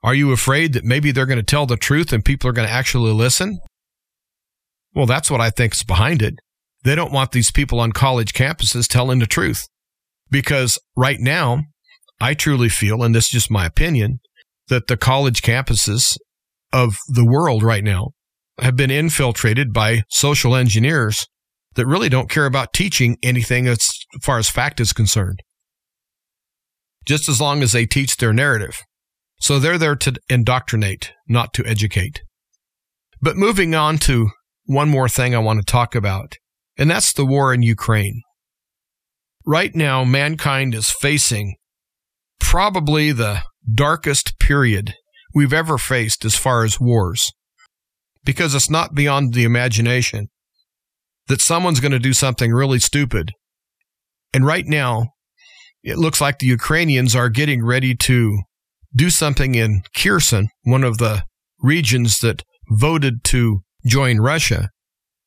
Are 0.03 0.15
you 0.15 0.31
afraid 0.31 0.75
that 0.75 0.85
maybe 0.85 1.11
they're 1.11 1.27
going 1.27 1.39
to 1.39 1.43
tell 1.43 1.67
the 1.67 1.77
truth 1.77 2.13
and 2.13 2.25
people 2.25 2.49
are 2.49 2.53
going 2.53 2.69
to 2.69 2.73
actually 2.73 3.13
listen? 3.13 3.59
Well, 4.95 5.07
that's 5.07 5.31
what 5.31 5.41
I 5.41 5.51
think 5.51 5.75
is 5.75 5.85
behind 5.85 6.21
it. 6.21 6.35
They 6.85 6.95
don't 6.95 7.13
want 7.13 7.33
these 7.33 7.51
people 7.51 7.81
on 7.81 7.93
college 7.93 8.33
campuses 8.33 8.87
telling 8.87 9.19
the 9.19 9.27
truth. 9.27 9.67
Because 10.31 10.79
right 10.97 11.19
now, 11.19 11.63
I 12.21 12.35
truly 12.35 12.69
feel, 12.69 13.03
and 13.03 13.15
this 13.15 13.25
is 13.25 13.31
just 13.31 13.51
my 13.51 13.67
opinion, 13.67 14.21
that 14.69 14.87
the 14.87 14.97
college 14.97 15.43
campuses 15.43 16.17
of 16.73 16.97
the 17.09 17.27
world 17.27 17.63
right 17.63 17.83
now 17.83 18.11
have 18.61 18.77
been 18.77 18.91
infiltrated 18.91 19.73
by 19.73 20.03
social 20.09 20.55
engineers 20.55 21.27
that 21.75 21.87
really 21.87 22.09
don't 22.09 22.31
care 22.31 22.47
about 22.47 22.73
teaching 22.73 23.17
anything 23.23 23.67
as 23.67 23.89
far 24.23 24.39
as 24.39 24.49
fact 24.49 24.81
is 24.81 24.93
concerned. 24.93 25.41
Just 27.07 27.29
as 27.29 27.41
long 27.41 27.63
as 27.63 27.73
they 27.73 27.87
teach 27.87 28.17
their 28.17 28.33
narrative. 28.33 28.81
So 29.41 29.59
they're 29.59 29.79
there 29.79 29.97
to 29.97 30.15
indoctrinate, 30.29 31.13
not 31.29 31.55
to 31.55 31.65
educate. 31.65 32.23
But 33.23 33.37
moving 33.37 33.75
on 33.75 33.99
to 33.99 34.31
one 34.65 34.89
more 34.89 35.09
thing 35.09 35.35
I 35.35 35.39
want 35.39 35.61
to 35.61 35.65
talk 35.65 35.95
about, 35.95 36.37
and 36.77 36.91
that's 36.91 37.13
the 37.13 37.25
war 37.25 37.55
in 37.55 37.63
Ukraine. 37.63 38.23
Right 39.47 39.75
now, 39.75 40.05
mankind 40.05 40.75
is 40.75 40.91
facing 40.91 41.57
probably 42.39 43.13
the 43.13 43.43
darkest 43.73 44.39
period 44.39 44.95
we've 45.35 45.53
ever 45.53 45.79
faced 45.79 46.25
as 46.25 46.37
far 46.37 46.65
as 46.65 46.81
wars, 46.81 47.33
because 48.25 48.55
it's 48.55 48.71
not 48.71 48.95
beyond 48.95 49.33
the 49.33 49.45
imagination 49.45 50.29
that 51.31 51.41
someone's 51.41 51.79
going 51.79 51.93
to 51.93 52.01
do 52.01 52.13
something 52.13 52.53
really 52.53 52.81
stupid. 52.81 53.31
And 54.35 54.45
right 54.45 54.67
now, 54.67 55.13
it 55.85 55.97
looks 55.97 56.21
like 56.21 56.41
the 56.41 56.47
Ukrainians 56.47 57.15
are 57.15 57.29
getting 57.29 57.65
ready 57.65 57.95
to 57.95 58.41
do 58.97 59.11
something 59.11 59.55
in 59.55 59.83
Kherson, 59.97 60.49
one 60.65 60.83
of 60.83 60.99
the 60.99 61.23
regions 61.61 62.19
that 62.19 62.43
voted 62.69 63.23
to 63.25 63.61
join 63.87 64.19
Russia. 64.19 64.71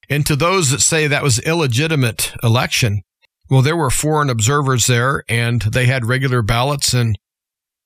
And 0.09 0.25
to 0.25 0.35
those 0.35 0.71
that 0.71 0.81
say 0.81 1.07
that 1.07 1.23
was 1.23 1.39
illegitimate 1.39 2.33
election, 2.43 3.03
well, 3.49 3.61
there 3.61 3.77
were 3.77 3.89
foreign 3.89 4.29
observers 4.29 4.87
there 4.87 5.23
and 5.29 5.61
they 5.61 5.85
had 5.85 6.05
regular 6.05 6.41
ballots 6.41 6.93
and 6.93 7.17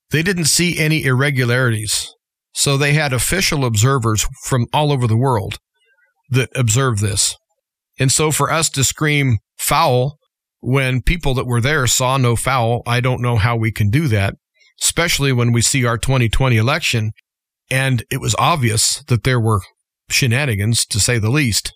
they 0.09 0.23
didn't 0.23 0.45
see 0.45 0.79
any 0.79 1.03
irregularities. 1.03 2.11
So 2.55 2.77
they 2.77 2.93
had 2.93 3.13
official 3.13 3.63
observers 3.63 4.25
from 4.45 4.65
all 4.73 4.91
over 4.91 5.05
the 5.05 5.15
world 5.15 5.59
that 6.31 6.49
observed 6.55 6.99
this. 6.99 7.37
And 7.99 8.11
so 8.11 8.31
for 8.31 8.51
us 8.51 8.69
to 8.71 8.83
scream 8.83 9.39
foul 9.57 10.17
when 10.59 11.01
people 11.01 11.33
that 11.35 11.47
were 11.47 11.61
there 11.61 11.87
saw 11.87 12.17
no 12.17 12.35
foul, 12.35 12.81
I 12.85 12.99
don't 12.99 13.21
know 13.21 13.37
how 13.37 13.55
we 13.55 13.71
can 13.71 13.89
do 13.89 14.07
that, 14.07 14.35
especially 14.81 15.31
when 15.31 15.51
we 15.51 15.61
see 15.61 15.85
our 15.85 15.97
2020 15.97 16.57
election 16.57 17.11
and 17.69 18.03
it 18.09 18.21
was 18.21 18.35
obvious 18.39 19.03
that 19.07 19.23
there 19.23 19.39
were 19.39 19.61
shenanigans, 20.09 20.85
to 20.85 20.99
say 20.99 21.19
the 21.19 21.29
least. 21.29 21.73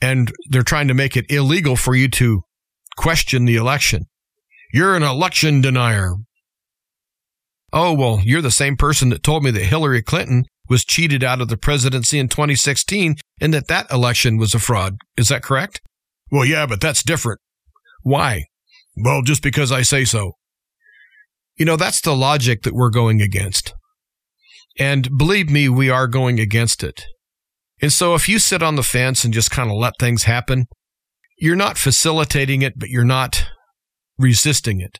And 0.00 0.32
they're 0.48 0.62
trying 0.62 0.88
to 0.88 0.94
make 0.94 1.16
it 1.16 1.30
illegal 1.30 1.76
for 1.76 1.94
you 1.94 2.08
to 2.08 2.42
question 2.96 3.44
the 3.44 3.56
election. 3.56 4.06
You're 4.72 4.96
an 4.96 5.02
election 5.02 5.60
denier. 5.60 6.14
Oh, 7.72 7.92
well, 7.92 8.20
you're 8.22 8.42
the 8.42 8.50
same 8.50 8.76
person 8.76 9.08
that 9.10 9.22
told 9.22 9.44
me 9.44 9.50
that 9.50 9.64
Hillary 9.64 10.02
Clinton 10.02 10.44
was 10.68 10.84
cheated 10.84 11.22
out 11.22 11.40
of 11.40 11.48
the 11.48 11.56
presidency 11.56 12.18
in 12.18 12.28
2016 12.28 13.16
and 13.40 13.54
that 13.54 13.68
that 13.68 13.90
election 13.90 14.38
was 14.38 14.54
a 14.54 14.58
fraud. 14.58 14.96
Is 15.16 15.28
that 15.28 15.42
correct? 15.42 15.80
Well, 16.30 16.44
yeah, 16.44 16.66
but 16.66 16.80
that's 16.80 17.02
different. 17.02 17.40
Why? 18.02 18.44
Well, 18.96 19.22
just 19.22 19.42
because 19.42 19.72
I 19.72 19.82
say 19.82 20.04
so. 20.04 20.32
You 21.56 21.64
know, 21.64 21.76
that's 21.76 22.00
the 22.00 22.16
logic 22.16 22.62
that 22.62 22.74
we're 22.74 22.90
going 22.90 23.20
against. 23.20 23.74
And 24.78 25.16
believe 25.16 25.50
me, 25.50 25.68
we 25.68 25.90
are 25.90 26.08
going 26.08 26.40
against 26.40 26.82
it. 26.82 27.04
And 27.80 27.92
so 27.92 28.14
if 28.14 28.28
you 28.28 28.38
sit 28.38 28.62
on 28.62 28.76
the 28.76 28.82
fence 28.82 29.24
and 29.24 29.34
just 29.34 29.50
kind 29.50 29.70
of 29.70 29.76
let 29.76 29.94
things 29.98 30.24
happen, 30.24 30.66
you're 31.38 31.56
not 31.56 31.78
facilitating 31.78 32.62
it, 32.62 32.74
but 32.76 32.88
you're 32.88 33.04
not 33.04 33.46
resisting 34.18 34.80
it. 34.80 34.98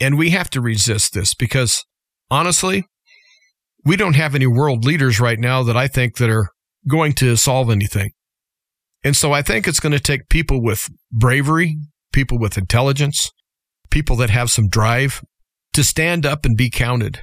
And 0.00 0.18
we 0.18 0.30
have 0.30 0.50
to 0.50 0.60
resist 0.60 1.14
this 1.14 1.34
because 1.34 1.84
honestly, 2.30 2.84
we 3.86 3.96
don't 3.96 4.16
have 4.16 4.34
any 4.34 4.48
world 4.48 4.84
leaders 4.84 5.20
right 5.20 5.38
now 5.38 5.62
that 5.62 5.76
I 5.76 5.86
think 5.86 6.16
that 6.16 6.28
are 6.28 6.50
going 6.88 7.12
to 7.14 7.36
solve 7.36 7.70
anything. 7.70 8.10
And 9.04 9.16
so 9.16 9.32
I 9.32 9.42
think 9.42 9.68
it's 9.68 9.80
going 9.80 9.92
to 9.92 10.00
take 10.00 10.28
people 10.28 10.60
with 10.60 10.88
bravery, 11.12 11.76
people 12.12 12.38
with 12.38 12.58
intelligence, 12.58 13.30
people 13.88 14.16
that 14.16 14.30
have 14.30 14.50
some 14.50 14.68
drive 14.68 15.22
to 15.74 15.84
stand 15.84 16.26
up 16.26 16.44
and 16.44 16.56
be 16.56 16.68
counted 16.68 17.20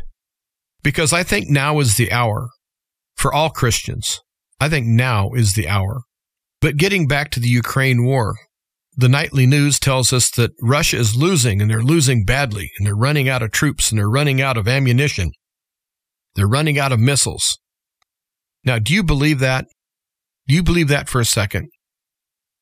because 0.83 1.11
I 1.11 1.23
think 1.23 1.49
now 1.49 1.79
is 1.79 1.97
the 1.97 2.11
hour 2.11 2.49
for 3.17 3.33
all 3.33 3.49
Christians. 3.49 4.21
I 4.59 4.69
think 4.69 4.87
now 4.87 5.31
is 5.33 5.53
the 5.53 5.67
hour. 5.67 6.03
But 6.61 6.77
getting 6.77 7.07
back 7.07 7.29
to 7.31 7.41
the 7.41 7.49
Ukraine 7.49 8.05
war, 8.05 8.35
the 8.95 9.09
nightly 9.09 9.45
news 9.45 9.79
tells 9.79 10.13
us 10.13 10.29
that 10.31 10.51
Russia 10.61 10.97
is 10.97 11.15
losing 11.15 11.61
and 11.61 11.69
they're 11.69 11.81
losing 11.81 12.23
badly 12.23 12.71
and 12.77 12.87
they're 12.87 12.95
running 12.95 13.27
out 13.27 13.41
of 13.41 13.51
troops 13.51 13.89
and 13.89 13.99
they're 13.99 14.09
running 14.09 14.39
out 14.39 14.55
of 14.55 14.67
ammunition. 14.67 15.31
They're 16.35 16.47
running 16.47 16.79
out 16.79 16.91
of 16.91 16.99
missiles. 16.99 17.59
Now, 18.63 18.79
do 18.79 18.93
you 18.93 19.03
believe 19.03 19.39
that? 19.39 19.67
Do 20.47 20.55
you 20.55 20.63
believe 20.63 20.87
that 20.87 21.09
for 21.09 21.21
a 21.21 21.25
second? 21.25 21.69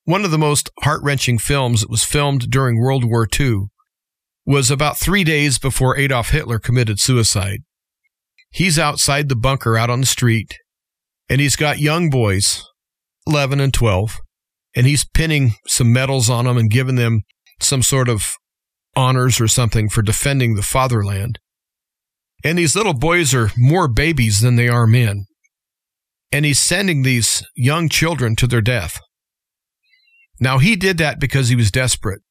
One 0.05 0.25
of 0.25 0.31
the 0.31 0.37
most 0.37 0.69
heart 0.81 1.01
wrenching 1.03 1.37
films 1.37 1.81
that 1.81 1.89
was 1.89 2.03
filmed 2.03 2.49
during 2.49 2.79
World 2.79 3.05
War 3.05 3.27
II 3.39 3.67
was 4.45 4.71
about 4.71 4.97
three 4.97 5.23
days 5.23 5.59
before 5.59 5.97
Adolf 5.97 6.29
Hitler 6.29 6.59
committed 6.59 6.99
suicide 6.99 7.59
he's 8.51 8.77
outside 8.77 9.29
the 9.29 9.35
bunker 9.35 9.77
out 9.77 9.89
on 9.89 10.01
the 10.01 10.05
street 10.05 10.59
and 11.29 11.41
he's 11.41 11.55
got 11.55 11.79
young 11.79 12.09
boys, 12.09 12.63
11 13.25 13.61
and 13.61 13.73
12, 13.73 14.19
and 14.75 14.85
he's 14.85 15.05
pinning 15.05 15.53
some 15.65 15.91
medals 15.91 16.29
on 16.29 16.45
them 16.45 16.57
and 16.57 16.69
giving 16.69 16.95
them 16.95 17.21
some 17.61 17.81
sort 17.81 18.09
of 18.09 18.33
honors 18.95 19.39
or 19.39 19.47
something 19.47 19.87
for 19.87 20.01
defending 20.01 20.55
the 20.55 20.61
fatherland. 20.61 21.39
And 22.43 22.57
these 22.57 22.75
little 22.75 22.93
boys 22.93 23.33
are 23.33 23.51
more 23.57 23.87
babies 23.87 24.41
than 24.41 24.55
they 24.55 24.67
are 24.67 24.87
men. 24.87 25.25
And 26.31 26.45
he's 26.45 26.59
sending 26.59 27.03
these 27.03 27.43
young 27.55 27.89
children 27.89 28.35
to 28.37 28.47
their 28.47 28.61
death. 28.61 28.99
Now, 30.39 30.57
he 30.57 30.75
did 30.75 30.97
that 30.97 31.19
because 31.19 31.49
he 31.49 31.55
was 31.55 31.69
desperate. 31.69 32.21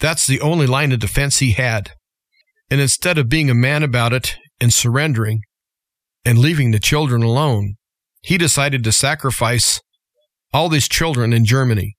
That's 0.00 0.26
the 0.26 0.40
only 0.40 0.66
line 0.66 0.90
of 0.90 0.98
defense 0.98 1.38
he 1.38 1.52
had. 1.52 1.92
And 2.70 2.80
instead 2.80 3.18
of 3.18 3.28
being 3.28 3.50
a 3.50 3.54
man 3.54 3.82
about 3.82 4.12
it 4.12 4.36
and 4.60 4.72
surrendering 4.72 5.42
and 6.24 6.38
leaving 6.38 6.72
the 6.72 6.80
children 6.80 7.22
alone, 7.22 7.74
he 8.22 8.38
decided 8.38 8.82
to 8.84 8.92
sacrifice 8.92 9.80
all 10.52 10.68
these 10.68 10.88
children 10.88 11.32
in 11.32 11.44
Germany. 11.44 11.96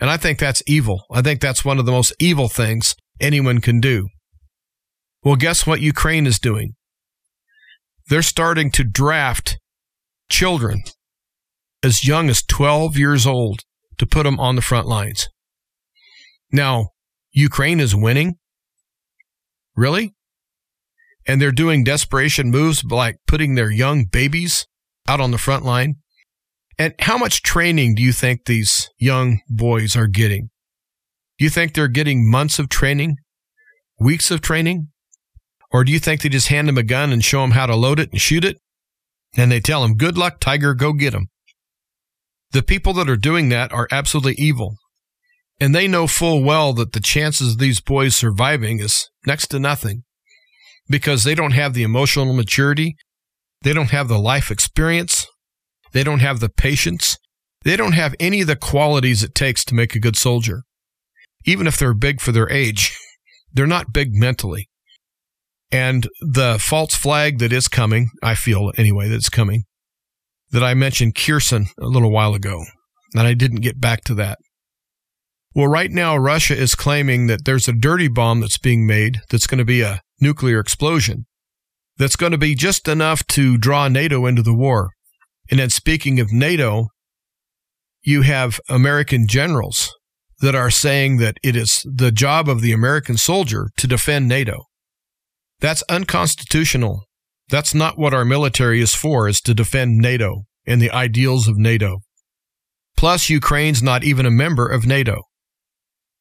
And 0.00 0.10
I 0.10 0.16
think 0.16 0.38
that's 0.38 0.62
evil. 0.66 1.04
I 1.10 1.22
think 1.22 1.40
that's 1.40 1.64
one 1.64 1.78
of 1.78 1.86
the 1.86 1.92
most 1.92 2.12
evil 2.20 2.48
things 2.48 2.94
anyone 3.20 3.60
can 3.60 3.80
do. 3.80 4.08
Well, 5.24 5.36
guess 5.36 5.66
what 5.66 5.80
Ukraine 5.80 6.26
is 6.26 6.38
doing? 6.38 6.74
They're 8.08 8.22
starting 8.22 8.70
to 8.72 8.84
draft 8.84 9.58
children 10.30 10.82
as 11.82 12.06
young 12.06 12.28
as 12.28 12.42
12 12.42 12.96
years 12.98 13.26
old 13.26 13.60
to 13.98 14.06
put 14.06 14.24
them 14.24 14.38
on 14.38 14.56
the 14.56 14.62
front 14.62 14.86
lines. 14.86 15.28
Now, 16.52 16.90
Ukraine 17.32 17.80
is 17.80 17.96
winning. 17.96 18.34
Really? 19.76 20.14
and 21.26 21.40
they're 21.40 21.52
doing 21.52 21.84
desperation 21.84 22.50
moves 22.50 22.84
like 22.84 23.16
putting 23.26 23.54
their 23.54 23.70
young 23.70 24.04
babies 24.04 24.66
out 25.08 25.20
on 25.20 25.30
the 25.30 25.38
front 25.38 25.64
line. 25.64 25.96
And 26.78 26.94
how 27.00 27.16
much 27.16 27.42
training 27.42 27.94
do 27.94 28.02
you 28.02 28.12
think 28.12 28.44
these 28.44 28.90
young 28.98 29.40
boys 29.48 29.96
are 29.96 30.06
getting? 30.06 30.50
Do 31.38 31.44
you 31.44 31.50
think 31.50 31.74
they're 31.74 31.88
getting 31.88 32.28
months 32.28 32.58
of 32.58 32.68
training, 32.68 33.16
weeks 33.98 34.30
of 34.30 34.40
training? 34.40 34.88
Or 35.74 35.82
do 35.82 35.90
you 35.90 35.98
think 35.98 36.22
they 36.22 36.28
just 36.28 36.46
hand 36.46 36.68
them 36.68 36.78
a 36.78 36.84
gun 36.84 37.12
and 37.12 37.24
show 37.24 37.40
them 37.40 37.50
how 37.50 37.66
to 37.66 37.74
load 37.74 37.98
it 37.98 38.12
and 38.12 38.20
shoot 38.20 38.44
it? 38.44 38.58
And 39.36 39.50
they 39.50 39.58
tell 39.58 39.82
them, 39.82 39.96
good 39.96 40.16
luck, 40.16 40.38
Tiger, 40.38 40.72
go 40.72 40.92
get 40.92 41.14
them. 41.14 41.30
The 42.52 42.62
people 42.62 42.92
that 42.92 43.10
are 43.10 43.16
doing 43.16 43.48
that 43.48 43.72
are 43.72 43.88
absolutely 43.90 44.34
evil. 44.34 44.76
And 45.58 45.74
they 45.74 45.88
know 45.88 46.06
full 46.06 46.44
well 46.44 46.74
that 46.74 46.92
the 46.92 47.00
chances 47.00 47.54
of 47.54 47.58
these 47.58 47.80
boys 47.80 48.14
surviving 48.14 48.78
is 48.78 49.10
next 49.26 49.48
to 49.48 49.58
nothing 49.58 50.04
because 50.88 51.24
they 51.24 51.34
don't 51.34 51.50
have 51.50 51.74
the 51.74 51.82
emotional 51.82 52.32
maturity. 52.32 52.94
They 53.62 53.72
don't 53.72 53.90
have 53.90 54.06
the 54.06 54.20
life 54.20 54.52
experience. 54.52 55.26
They 55.90 56.04
don't 56.04 56.20
have 56.20 56.38
the 56.38 56.50
patience. 56.50 57.18
They 57.64 57.76
don't 57.76 57.94
have 57.94 58.14
any 58.20 58.42
of 58.42 58.46
the 58.46 58.54
qualities 58.54 59.24
it 59.24 59.34
takes 59.34 59.64
to 59.64 59.74
make 59.74 59.96
a 59.96 60.00
good 60.00 60.14
soldier. 60.14 60.62
Even 61.44 61.66
if 61.66 61.76
they're 61.76 61.94
big 61.94 62.20
for 62.20 62.30
their 62.30 62.48
age, 62.48 62.96
they're 63.52 63.66
not 63.66 63.92
big 63.92 64.14
mentally. 64.14 64.68
And 65.70 66.08
the 66.20 66.58
false 66.60 66.94
flag 66.94 67.38
that 67.38 67.52
is 67.52 67.68
coming, 67.68 68.10
I 68.22 68.34
feel 68.34 68.72
anyway, 68.76 69.08
that's 69.08 69.28
coming, 69.28 69.64
that 70.50 70.62
I 70.62 70.74
mentioned 70.74 71.14
Kherson 71.16 71.66
a 71.80 71.86
little 71.86 72.10
while 72.10 72.34
ago, 72.34 72.64
and 73.14 73.26
I 73.26 73.34
didn't 73.34 73.60
get 73.60 73.80
back 73.80 74.04
to 74.04 74.14
that. 74.14 74.38
Well, 75.54 75.68
right 75.68 75.90
now, 75.90 76.16
Russia 76.16 76.56
is 76.56 76.74
claiming 76.74 77.26
that 77.28 77.44
there's 77.44 77.68
a 77.68 77.72
dirty 77.72 78.08
bomb 78.08 78.40
that's 78.40 78.58
being 78.58 78.86
made 78.86 79.20
that's 79.30 79.46
going 79.46 79.58
to 79.58 79.64
be 79.64 79.82
a 79.82 80.00
nuclear 80.20 80.58
explosion 80.58 81.26
that's 81.96 82.16
going 82.16 82.32
to 82.32 82.38
be 82.38 82.54
just 82.54 82.88
enough 82.88 83.26
to 83.28 83.56
draw 83.56 83.88
NATO 83.88 84.26
into 84.26 84.42
the 84.42 84.54
war. 84.54 84.90
And 85.50 85.60
then, 85.60 85.70
speaking 85.70 86.18
of 86.20 86.32
NATO, 86.32 86.88
you 88.02 88.22
have 88.22 88.60
American 88.68 89.26
generals 89.28 89.92
that 90.40 90.54
are 90.54 90.70
saying 90.70 91.18
that 91.18 91.36
it 91.42 91.56
is 91.56 91.82
the 91.84 92.10
job 92.10 92.48
of 92.48 92.60
the 92.60 92.72
American 92.72 93.16
soldier 93.16 93.68
to 93.76 93.86
defend 93.86 94.28
NATO. 94.28 94.64
That's 95.60 95.82
unconstitutional. 95.88 97.04
That's 97.48 97.74
not 97.74 97.98
what 97.98 98.14
our 98.14 98.24
military 98.24 98.80
is 98.80 98.94
for, 98.94 99.28
is 99.28 99.40
to 99.42 99.54
defend 99.54 99.98
NATO 99.98 100.44
and 100.66 100.80
the 100.80 100.90
ideals 100.90 101.48
of 101.48 101.56
NATO. 101.56 102.00
Plus, 102.96 103.28
Ukraine's 103.28 103.82
not 103.82 104.04
even 104.04 104.24
a 104.24 104.30
member 104.30 104.68
of 104.68 104.86
NATO. 104.86 105.22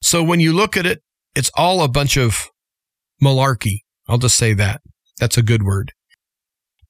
So 0.02 0.24
when 0.24 0.40
you 0.40 0.54
look 0.54 0.76
at 0.76 0.86
it, 0.86 1.02
it's 1.36 1.52
all 1.56 1.82
a 1.82 1.88
bunch 1.88 2.18
of 2.18 2.50
malarkey. 3.24 3.80
I'll 4.08 4.18
just 4.18 4.38
say 4.38 4.54
that. 4.54 4.82
That's 5.20 5.38
a 5.38 5.44
good 5.44 5.64
word. 5.64 5.94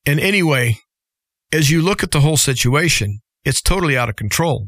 And 0.06 0.20
anyway, 0.20 0.78
as 1.52 1.70
you 1.70 1.82
look 1.82 2.04
at 2.04 2.12
the 2.12 2.22
whole 2.22 2.38
situation, 2.38 3.20
it's 3.46 3.62
totally 3.62 3.98
out 3.98 4.10
of 4.10 4.16
control. 4.16 4.68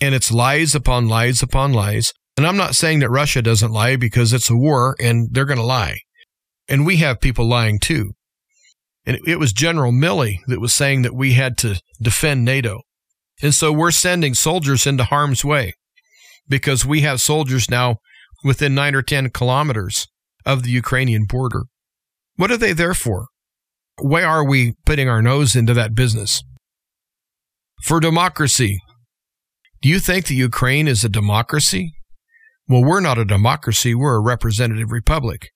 And 0.00 0.14
it's 0.14 0.32
lies 0.32 0.74
upon 0.74 1.08
lies 1.08 1.42
upon 1.42 1.72
lies. 1.72 2.12
And 2.36 2.46
I'm 2.46 2.56
not 2.56 2.74
saying 2.74 3.00
that 3.00 3.10
Russia 3.10 3.42
doesn't 3.42 3.72
lie 3.72 3.96
because 3.96 4.32
it's 4.32 4.50
a 4.50 4.56
war 4.56 4.96
and 5.00 5.28
they're 5.32 5.44
going 5.44 5.58
to 5.58 5.64
lie. 5.64 6.00
And 6.68 6.84
we 6.84 6.96
have 6.98 7.20
people 7.20 7.48
lying 7.48 7.78
too. 7.78 8.12
And 9.06 9.18
it 9.26 9.38
was 9.38 9.52
General 9.52 9.92
Milley 9.92 10.40
that 10.48 10.60
was 10.60 10.74
saying 10.74 11.02
that 11.02 11.14
we 11.14 11.32
had 11.32 11.56
to 11.58 11.80
defend 12.00 12.44
NATO. 12.44 12.82
And 13.42 13.54
so 13.54 13.72
we're 13.72 13.90
sending 13.90 14.34
soldiers 14.34 14.86
into 14.86 15.04
harm's 15.04 15.44
way 15.44 15.74
because 16.48 16.84
we 16.84 17.00
have 17.02 17.20
soldiers 17.20 17.70
now 17.70 17.96
within 18.44 18.74
nine 18.74 18.94
or 18.94 19.02
10 19.02 19.30
kilometers 19.30 20.08
of 20.44 20.62
the 20.62 20.70
Ukrainian 20.70 21.24
border. 21.24 21.64
What 22.36 22.50
are 22.50 22.56
they 22.56 22.72
there 22.72 22.94
for? 22.94 23.28
Why 24.00 24.22
are 24.22 24.46
we 24.46 24.74
putting 24.84 25.08
our 25.08 25.22
nose 25.22 25.56
into 25.56 25.74
that 25.74 25.94
business? 25.94 26.42
For 27.84 28.00
democracy. 28.00 28.80
Do 29.82 29.88
you 29.88 30.00
think 30.00 30.26
the 30.26 30.34
Ukraine 30.34 30.88
is 30.88 31.04
a 31.04 31.08
democracy? 31.08 31.92
Well, 32.68 32.84
we're 32.84 33.00
not 33.00 33.18
a 33.18 33.24
democracy, 33.24 33.94
we're 33.94 34.16
a 34.16 34.20
representative 34.20 34.92
republic. 34.92 35.48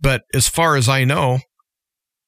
But 0.00 0.22
as 0.32 0.48
far 0.48 0.76
as 0.76 0.88
I 0.88 1.04
know, 1.04 1.40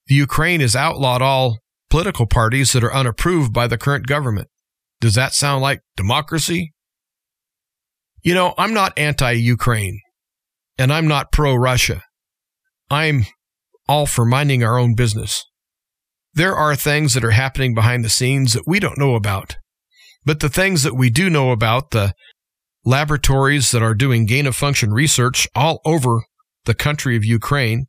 the 0.07 0.15
Ukraine 0.15 0.61
has 0.61 0.75
outlawed 0.75 1.23
all 1.23 1.59
political 1.89 2.27
parties 2.27 2.73
that 2.73 2.85
are 2.85 2.95
unapproved 2.95 3.53
by 3.53 3.67
the 3.67 3.79
current 3.79 4.07
government. 4.07 4.49
Does 5.01 5.15
that 5.15 5.35
sound 5.35 5.63
like 5.63 5.81
democracy? 5.97 6.73
You 8.23 8.35
know, 8.35 8.55
I'm 8.59 8.75
not 8.75 8.99
anti 8.99 9.33
Ukraine 9.33 10.01
and 10.79 10.93
I'm 10.93 11.09
not 11.09 11.33
pro 11.33 11.55
Russia. 11.55 12.03
I'm 12.91 13.27
all 13.89 14.07
for 14.07 14.25
minding 14.25 14.63
our 14.63 14.79
own 14.79 14.95
business. 14.95 15.45
There 16.35 16.55
are 16.55 16.77
things 16.77 17.15
that 17.15 17.25
are 17.25 17.33
happening 17.33 17.75
behind 17.75 18.05
the 18.05 18.11
scenes 18.11 18.53
that 18.53 18.65
we 18.67 18.79
don't 18.79 18.99
know 18.99 19.15
about. 19.15 19.57
But 20.25 20.41
the 20.41 20.49
things 20.49 20.83
that 20.83 20.95
we 20.95 21.11
do 21.11 21.31
know 21.31 21.51
about, 21.51 21.91
the 21.91 22.15
laboratories 22.85 23.71
that 23.71 23.83
are 23.83 23.95
doing 23.95 24.27
gain 24.27 24.47
of 24.47 24.55
function 24.55 24.93
research 24.93 25.49
all 25.55 25.81
over 25.85 26.23
the 26.65 26.75
country 26.75 27.17
of 27.17 27.25
Ukraine, 27.25 27.87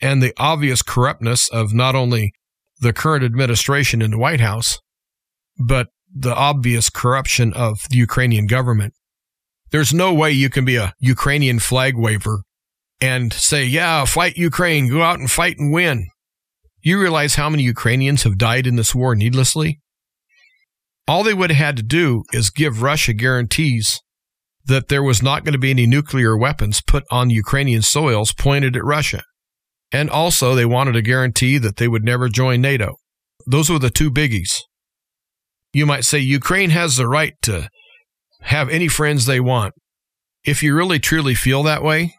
and 0.00 0.22
the 0.22 0.34
obvious 0.36 0.82
corruptness 0.82 1.48
of 1.48 1.72
not 1.72 1.94
only 1.94 2.32
the 2.80 2.92
current 2.92 3.24
administration 3.24 4.02
in 4.02 4.10
the 4.10 4.18
White 4.18 4.40
House, 4.40 4.80
but 5.58 5.88
the 6.14 6.34
obvious 6.34 6.90
corruption 6.90 7.52
of 7.52 7.80
the 7.90 7.96
Ukrainian 7.96 8.46
government. 8.46 8.94
There's 9.70 9.92
no 9.92 10.14
way 10.14 10.30
you 10.30 10.50
can 10.50 10.64
be 10.64 10.76
a 10.76 10.92
Ukrainian 11.00 11.58
flag 11.58 11.96
waver 11.96 12.42
and 13.00 13.32
say, 13.32 13.64
yeah, 13.64 14.04
fight 14.04 14.36
Ukraine, 14.36 14.88
go 14.88 15.02
out 15.02 15.18
and 15.18 15.30
fight 15.30 15.58
and 15.58 15.72
win. 15.72 16.08
You 16.80 17.00
realize 17.00 17.34
how 17.34 17.48
many 17.48 17.62
Ukrainians 17.62 18.22
have 18.22 18.38
died 18.38 18.66
in 18.66 18.76
this 18.76 18.94
war 18.94 19.16
needlessly? 19.16 19.80
All 21.08 21.22
they 21.22 21.34
would 21.34 21.50
have 21.50 21.64
had 21.66 21.76
to 21.78 21.82
do 21.82 22.24
is 22.32 22.50
give 22.50 22.82
Russia 22.82 23.12
guarantees 23.12 24.00
that 24.66 24.88
there 24.88 25.02
was 25.02 25.22
not 25.22 25.44
going 25.44 25.52
to 25.52 25.58
be 25.58 25.70
any 25.70 25.86
nuclear 25.86 26.36
weapons 26.36 26.80
put 26.80 27.04
on 27.10 27.30
Ukrainian 27.30 27.82
soils 27.82 28.32
pointed 28.32 28.76
at 28.76 28.84
Russia. 28.84 29.22
And 29.92 30.10
also, 30.10 30.54
they 30.54 30.64
wanted 30.64 30.96
a 30.96 31.02
guarantee 31.02 31.58
that 31.58 31.76
they 31.76 31.86
would 31.86 32.04
never 32.04 32.28
join 32.28 32.60
NATO. 32.60 32.96
Those 33.46 33.70
were 33.70 33.78
the 33.78 33.90
two 33.90 34.10
biggies. 34.10 34.60
You 35.72 35.86
might 35.86 36.04
say 36.04 36.18
Ukraine 36.18 36.70
has 36.70 36.96
the 36.96 37.06
right 37.06 37.34
to 37.42 37.68
have 38.42 38.68
any 38.68 38.88
friends 38.88 39.26
they 39.26 39.40
want. 39.40 39.74
If 40.44 40.62
you 40.62 40.74
really 40.74 40.98
truly 40.98 41.34
feel 41.34 41.62
that 41.62 41.82
way, 41.82 42.14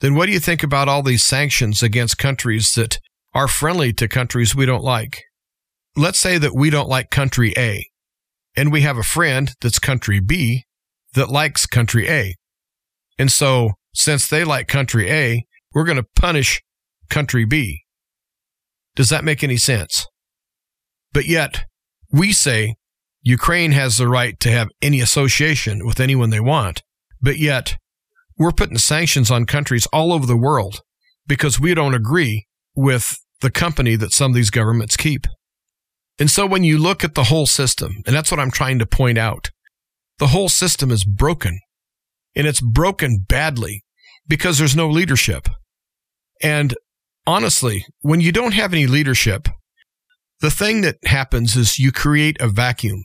then 0.00 0.14
what 0.14 0.26
do 0.26 0.32
you 0.32 0.40
think 0.40 0.62
about 0.62 0.88
all 0.88 1.02
these 1.02 1.24
sanctions 1.24 1.82
against 1.82 2.18
countries 2.18 2.72
that 2.72 2.98
are 3.32 3.48
friendly 3.48 3.92
to 3.94 4.08
countries 4.08 4.54
we 4.54 4.66
don't 4.66 4.82
like? 4.82 5.22
Let's 5.96 6.18
say 6.18 6.38
that 6.38 6.54
we 6.54 6.70
don't 6.70 6.88
like 6.88 7.10
country 7.10 7.54
A, 7.56 7.86
and 8.56 8.72
we 8.72 8.80
have 8.82 8.98
a 8.98 9.02
friend 9.02 9.52
that's 9.60 9.78
country 9.78 10.20
B 10.20 10.64
that 11.14 11.30
likes 11.30 11.66
country 11.66 12.08
A. 12.08 12.34
And 13.18 13.30
so, 13.30 13.72
since 13.94 14.28
they 14.28 14.44
like 14.44 14.68
country 14.68 15.10
A, 15.10 15.46
we're 15.72 15.84
going 15.84 15.96
to 15.96 16.06
punish 16.16 16.62
country 17.08 17.44
B. 17.44 17.82
Does 18.96 19.08
that 19.10 19.24
make 19.24 19.42
any 19.42 19.56
sense? 19.56 20.06
But 21.12 21.26
yet, 21.26 21.64
we 22.12 22.32
say 22.32 22.74
Ukraine 23.22 23.72
has 23.72 23.96
the 23.96 24.08
right 24.08 24.38
to 24.40 24.50
have 24.50 24.68
any 24.82 25.00
association 25.00 25.86
with 25.86 26.00
anyone 26.00 26.30
they 26.30 26.40
want. 26.40 26.82
But 27.20 27.38
yet, 27.38 27.76
we're 28.36 28.52
putting 28.52 28.78
sanctions 28.78 29.30
on 29.30 29.46
countries 29.46 29.86
all 29.92 30.12
over 30.12 30.26
the 30.26 30.36
world 30.36 30.80
because 31.26 31.58
we 31.58 31.72
don't 31.74 31.94
agree 31.94 32.46
with 32.74 33.16
the 33.40 33.50
company 33.50 33.96
that 33.96 34.12
some 34.12 34.32
of 34.32 34.34
these 34.34 34.50
governments 34.50 34.96
keep. 34.96 35.26
And 36.18 36.30
so 36.30 36.46
when 36.46 36.64
you 36.64 36.78
look 36.78 37.02
at 37.02 37.14
the 37.14 37.24
whole 37.24 37.46
system, 37.46 38.02
and 38.06 38.14
that's 38.14 38.30
what 38.30 38.40
I'm 38.40 38.50
trying 38.50 38.78
to 38.78 38.86
point 38.86 39.18
out, 39.18 39.50
the 40.24 40.28
whole 40.28 40.48
system 40.48 40.90
is 40.90 41.04
broken. 41.04 41.60
And 42.34 42.46
it's 42.46 42.62
broken 42.62 43.26
badly 43.28 43.84
because 44.26 44.56
there's 44.56 44.74
no 44.74 44.88
leadership. 44.88 45.48
And 46.42 46.74
honestly, 47.26 47.84
when 48.00 48.20
you 48.22 48.32
don't 48.32 48.54
have 48.54 48.72
any 48.72 48.86
leadership, 48.86 49.48
the 50.40 50.50
thing 50.50 50.80
that 50.80 50.96
happens 51.04 51.56
is 51.56 51.78
you 51.78 51.92
create 51.92 52.38
a 52.40 52.48
vacuum. 52.48 53.04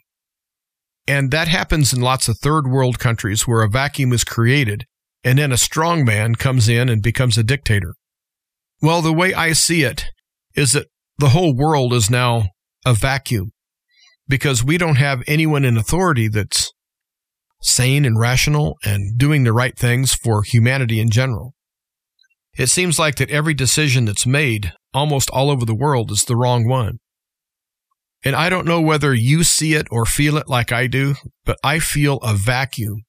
And 1.09 1.29
that 1.31 1.49
happens 1.49 1.91
in 1.91 1.99
lots 1.99 2.29
of 2.29 2.37
third 2.37 2.69
world 2.69 2.99
countries 2.99 3.45
where 3.45 3.63
a 3.63 3.69
vacuum 3.69 4.13
is 4.13 4.23
created 4.23 4.85
and 5.21 5.37
then 5.37 5.51
a 5.51 5.57
strong 5.57 6.05
man 6.05 6.35
comes 6.35 6.69
in 6.69 6.87
and 6.87 7.03
becomes 7.03 7.37
a 7.37 7.43
dictator. 7.43 7.95
Well, 8.81 9.01
the 9.01 9.11
way 9.11 9.33
I 9.33 9.51
see 9.51 9.83
it 9.83 10.05
is 10.55 10.71
that 10.71 10.87
the 11.17 11.29
whole 11.29 11.53
world 11.53 11.91
is 11.91 12.09
now 12.09 12.43
a 12.85 12.93
vacuum 12.93 13.51
because 14.29 14.63
we 14.63 14.77
don't 14.77 14.95
have 14.95 15.21
anyone 15.27 15.65
in 15.65 15.75
authority 15.75 16.29
that's 16.29 16.68
sane 17.61 18.05
and 18.05 18.19
rational 18.19 18.77
and 18.83 19.17
doing 19.17 19.43
the 19.43 19.53
right 19.53 19.77
things 19.77 20.13
for 20.13 20.43
humanity 20.43 20.99
in 20.99 21.09
general. 21.09 21.53
It 22.57 22.67
seems 22.67 22.99
like 22.99 23.15
that 23.15 23.29
every 23.29 23.53
decision 23.53 24.05
that's 24.05 24.25
made 24.25 24.73
almost 24.93 25.29
all 25.29 25.49
over 25.49 25.65
the 25.65 25.75
world 25.75 26.11
is 26.11 26.23
the 26.23 26.35
wrong 26.35 26.67
one. 26.67 26.99
And 28.23 28.35
I 28.35 28.49
don't 28.49 28.67
know 28.67 28.81
whether 28.81 29.13
you 29.13 29.43
see 29.43 29.75
it 29.75 29.87
or 29.91 30.05
feel 30.05 30.35
it 30.37 30.49
like 30.49 30.71
I 30.71 30.87
do, 30.87 31.15
but 31.45 31.57
I 31.63 31.79
feel 31.79 32.17
a 32.17 32.33
vacuum 32.33 33.03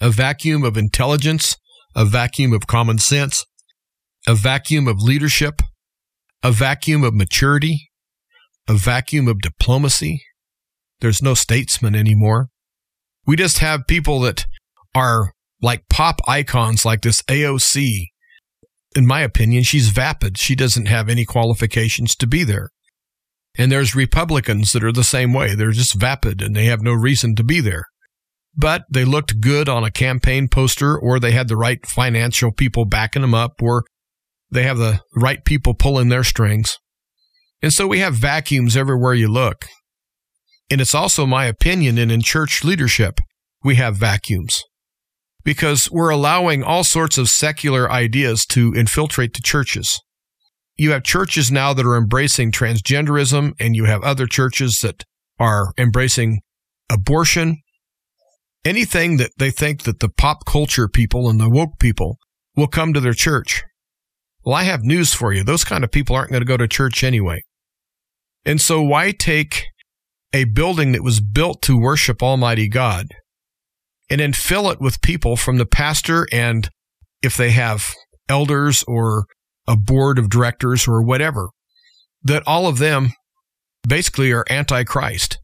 a 0.00 0.10
vacuum 0.10 0.64
of 0.64 0.76
intelligence, 0.76 1.56
a 1.94 2.04
vacuum 2.04 2.52
of 2.52 2.66
common 2.66 2.98
sense, 2.98 3.44
a 4.26 4.34
vacuum 4.34 4.86
of 4.86 5.02
leadership, 5.02 5.60
a 6.42 6.52
vacuum 6.52 7.02
of 7.02 7.14
maturity, 7.14 7.90
a 8.68 8.74
vacuum 8.74 9.26
of 9.26 9.40
diplomacy. 9.40 10.22
There's 11.00 11.22
no 11.22 11.34
statesman 11.34 11.94
anymore. 11.94 12.48
We 13.28 13.36
just 13.36 13.58
have 13.58 13.86
people 13.86 14.18
that 14.20 14.46
are 14.92 15.32
like 15.62 15.88
pop 15.88 16.20
icons 16.26 16.84
like 16.84 17.02
this 17.02 17.22
AOC. 17.22 18.06
In 18.96 19.06
my 19.06 19.20
opinion, 19.20 19.62
she's 19.62 19.90
vapid. 19.90 20.36
She 20.38 20.56
doesn't 20.56 20.86
have 20.86 21.08
any 21.08 21.24
qualifications 21.24 22.16
to 22.16 22.26
be 22.26 22.42
there. 22.42 22.70
And 23.56 23.70
there's 23.70 23.94
Republicans 23.94 24.72
that 24.72 24.82
are 24.82 24.92
the 24.92 25.04
same 25.04 25.32
way. 25.32 25.54
They're 25.54 25.70
just 25.70 25.94
vapid 25.94 26.42
and 26.42 26.56
they 26.56 26.64
have 26.64 26.82
no 26.82 26.92
reason 26.92 27.36
to 27.36 27.44
be 27.44 27.60
there 27.60 27.84
but 28.58 28.82
they 28.90 29.04
looked 29.04 29.40
good 29.40 29.68
on 29.68 29.84
a 29.84 29.90
campaign 29.90 30.48
poster 30.48 30.98
or 30.98 31.20
they 31.20 31.30
had 31.30 31.46
the 31.46 31.56
right 31.56 31.86
financial 31.86 32.50
people 32.50 32.84
backing 32.84 33.22
them 33.22 33.34
up 33.34 33.62
or 33.62 33.84
they 34.50 34.64
have 34.64 34.78
the 34.78 35.00
right 35.14 35.44
people 35.44 35.74
pulling 35.74 36.08
their 36.08 36.24
strings. 36.24 36.76
And 37.62 37.72
so 37.72 37.86
we 37.86 38.00
have 38.00 38.14
vacuums 38.14 38.76
everywhere 38.76 39.14
you 39.14 39.28
look. 39.28 39.66
And 40.70 40.80
it's 40.80 40.94
also 40.94 41.26
my 41.26 41.46
opinion 41.46 41.98
and 41.98 42.12
in 42.12 42.20
church 42.20 42.62
leadership, 42.64 43.20
we 43.64 43.76
have 43.76 43.96
vacuums 43.96 44.62
because 45.44 45.90
we're 45.90 46.10
allowing 46.10 46.62
all 46.62 46.84
sorts 46.84 47.16
of 47.16 47.28
secular 47.28 47.90
ideas 47.90 48.44
to 48.46 48.74
infiltrate 48.74 49.34
the 49.34 49.42
churches. 49.42 50.00
You 50.76 50.92
have 50.92 51.02
churches 51.02 51.50
now 51.50 51.72
that 51.72 51.86
are 51.86 51.96
embracing 51.96 52.52
transgenderism 52.52 53.52
and 53.58 53.74
you 53.74 53.86
have 53.86 54.02
other 54.02 54.26
churches 54.26 54.78
that 54.82 55.04
are 55.38 55.72
embracing 55.78 56.40
abortion 56.90 57.58
anything 58.64 59.16
that 59.16 59.30
they 59.38 59.50
think 59.50 59.82
that 59.82 60.00
the 60.00 60.08
pop 60.08 60.44
culture 60.44 60.88
people 60.88 61.28
and 61.28 61.40
the 61.40 61.48
woke 61.48 61.78
people 61.78 62.18
will 62.56 62.66
come 62.66 62.92
to 62.92 63.00
their 63.00 63.14
church. 63.14 63.64
Well, 64.44 64.54
I 64.54 64.64
have 64.64 64.82
news 64.82 65.14
for 65.14 65.32
you. 65.32 65.44
Those 65.44 65.64
kind 65.64 65.84
of 65.84 65.90
people 65.90 66.16
aren't 66.16 66.30
going 66.30 66.42
to 66.42 66.46
go 66.46 66.56
to 66.56 66.68
church 66.68 67.02
anyway. 67.02 67.42
And 68.44 68.60
so 68.60 68.82
why 68.82 69.12
take 69.12 69.66
a 70.32 70.44
building 70.44 70.92
that 70.92 71.02
was 71.02 71.20
built 71.20 71.62
to 71.62 71.78
worship 71.78 72.22
Almighty 72.22 72.68
God 72.68 73.06
and 74.10 74.20
then 74.20 74.32
fill 74.32 74.70
it 74.70 74.80
with 74.80 75.00
people 75.00 75.36
from 75.36 75.58
the 75.58 75.66
pastor 75.66 76.26
and 76.32 76.68
if 77.22 77.36
they 77.36 77.50
have 77.50 77.92
elders 78.28 78.84
or 78.86 79.26
a 79.66 79.76
board 79.76 80.18
of 80.18 80.30
directors 80.30 80.86
or 80.86 81.02
whatever, 81.02 81.48
that 82.22 82.42
all 82.46 82.66
of 82.66 82.78
them 82.78 83.12
basically 83.86 84.32
are 84.32 84.44
antichrist. 84.50 85.38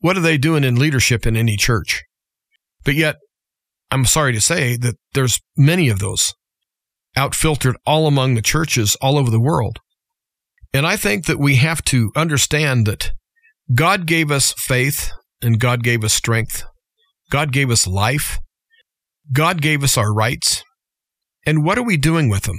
What 0.00 0.16
are 0.16 0.20
they 0.20 0.38
doing 0.38 0.64
in 0.64 0.76
leadership 0.76 1.26
in 1.26 1.36
any 1.36 1.56
church? 1.56 2.02
But 2.84 2.94
yet, 2.94 3.16
I'm 3.90 4.04
sorry 4.04 4.32
to 4.32 4.40
say 4.40 4.76
that 4.78 4.96
there's 5.12 5.40
many 5.56 5.88
of 5.88 5.98
those 5.98 6.34
outfiltered 7.16 7.76
all 7.86 8.06
among 8.06 8.34
the 8.34 8.42
churches 8.42 8.96
all 9.00 9.18
over 9.18 9.30
the 9.30 9.40
world. 9.40 9.78
And 10.72 10.86
I 10.86 10.96
think 10.96 11.26
that 11.26 11.38
we 11.38 11.56
have 11.56 11.82
to 11.84 12.10
understand 12.16 12.86
that 12.86 13.12
God 13.74 14.06
gave 14.06 14.30
us 14.30 14.52
faith 14.56 15.10
and 15.40 15.58
God 15.58 15.82
gave 15.82 16.04
us 16.04 16.12
strength. 16.12 16.64
God 17.30 17.52
gave 17.52 17.70
us 17.70 17.86
life. 17.86 18.38
God 19.32 19.60
gave 19.62 19.82
us 19.82 19.96
our 19.96 20.12
rights. 20.12 20.64
And 21.46 21.64
what 21.64 21.78
are 21.78 21.84
we 21.84 21.96
doing 21.96 22.28
with 22.28 22.44
them? 22.44 22.58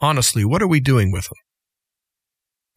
Honestly, 0.00 0.44
what 0.44 0.62
are 0.62 0.68
we 0.68 0.80
doing 0.80 1.12
with 1.12 1.24
them? 1.24 1.38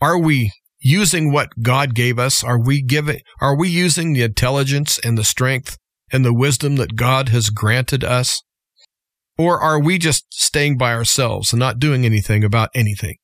Are 0.02 0.18
we 0.18 0.52
using 0.80 1.32
what 1.32 1.50
God 1.62 1.96
gave 1.96 2.20
us? 2.20 2.44
Are 2.44 2.62
we 2.62 2.82
giving, 2.82 3.20
are 3.42 3.58
we 3.58 3.70
using 3.70 4.14
the 4.14 4.24
intelligence 4.24 5.00
and 5.00 5.18
the 5.18 5.24
strength 5.24 5.78
and 6.12 6.24
the 6.24 6.34
wisdom 6.34 6.76
that 6.76 6.96
God 6.96 7.30
has 7.30 7.50
granted 7.50 8.04
us? 8.04 8.42
Or 9.38 9.60
are 9.60 9.82
we 9.82 9.98
just 9.98 10.26
staying 10.32 10.78
by 10.78 10.94
ourselves 10.94 11.52
and 11.52 11.60
not 11.60 11.80
doing 11.80 12.06
anything 12.06 12.44
about 12.44 12.70
anything? 12.74 13.16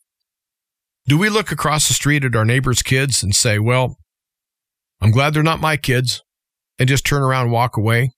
Do 1.07 1.17
we 1.17 1.29
look 1.29 1.51
across 1.51 1.87
the 1.87 1.93
street 1.93 2.23
at 2.23 2.35
our 2.35 2.45
neighbor's 2.45 2.81
kids 2.81 3.23
and 3.23 3.35
say, 3.35 3.59
well, 3.59 3.97
I'm 5.01 5.11
glad 5.11 5.33
they're 5.33 5.43
not 5.43 5.59
my 5.59 5.77
kids 5.77 6.21
and 6.77 6.87
just 6.87 7.05
turn 7.05 7.23
around 7.23 7.45
and 7.45 7.51
walk 7.51 7.75
away? 7.75 8.11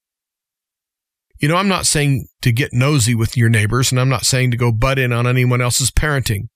You 1.40 1.48
know, 1.48 1.56
I'm 1.56 1.68
not 1.68 1.86
saying 1.86 2.28
to 2.42 2.52
get 2.52 2.74
nosy 2.74 3.16
with 3.16 3.36
your 3.36 3.50
neighbors 3.50 3.92
and 3.92 4.00
I'm 4.00 4.10
not 4.10 4.26
saying 4.26 4.52
to 4.52 4.58
go 4.58 4.72
butt 4.72 5.00
in 5.00 5.12
on 5.12 5.28
anyone 5.28 5.62
else's 5.62 5.92
parenting, 5.92 6.48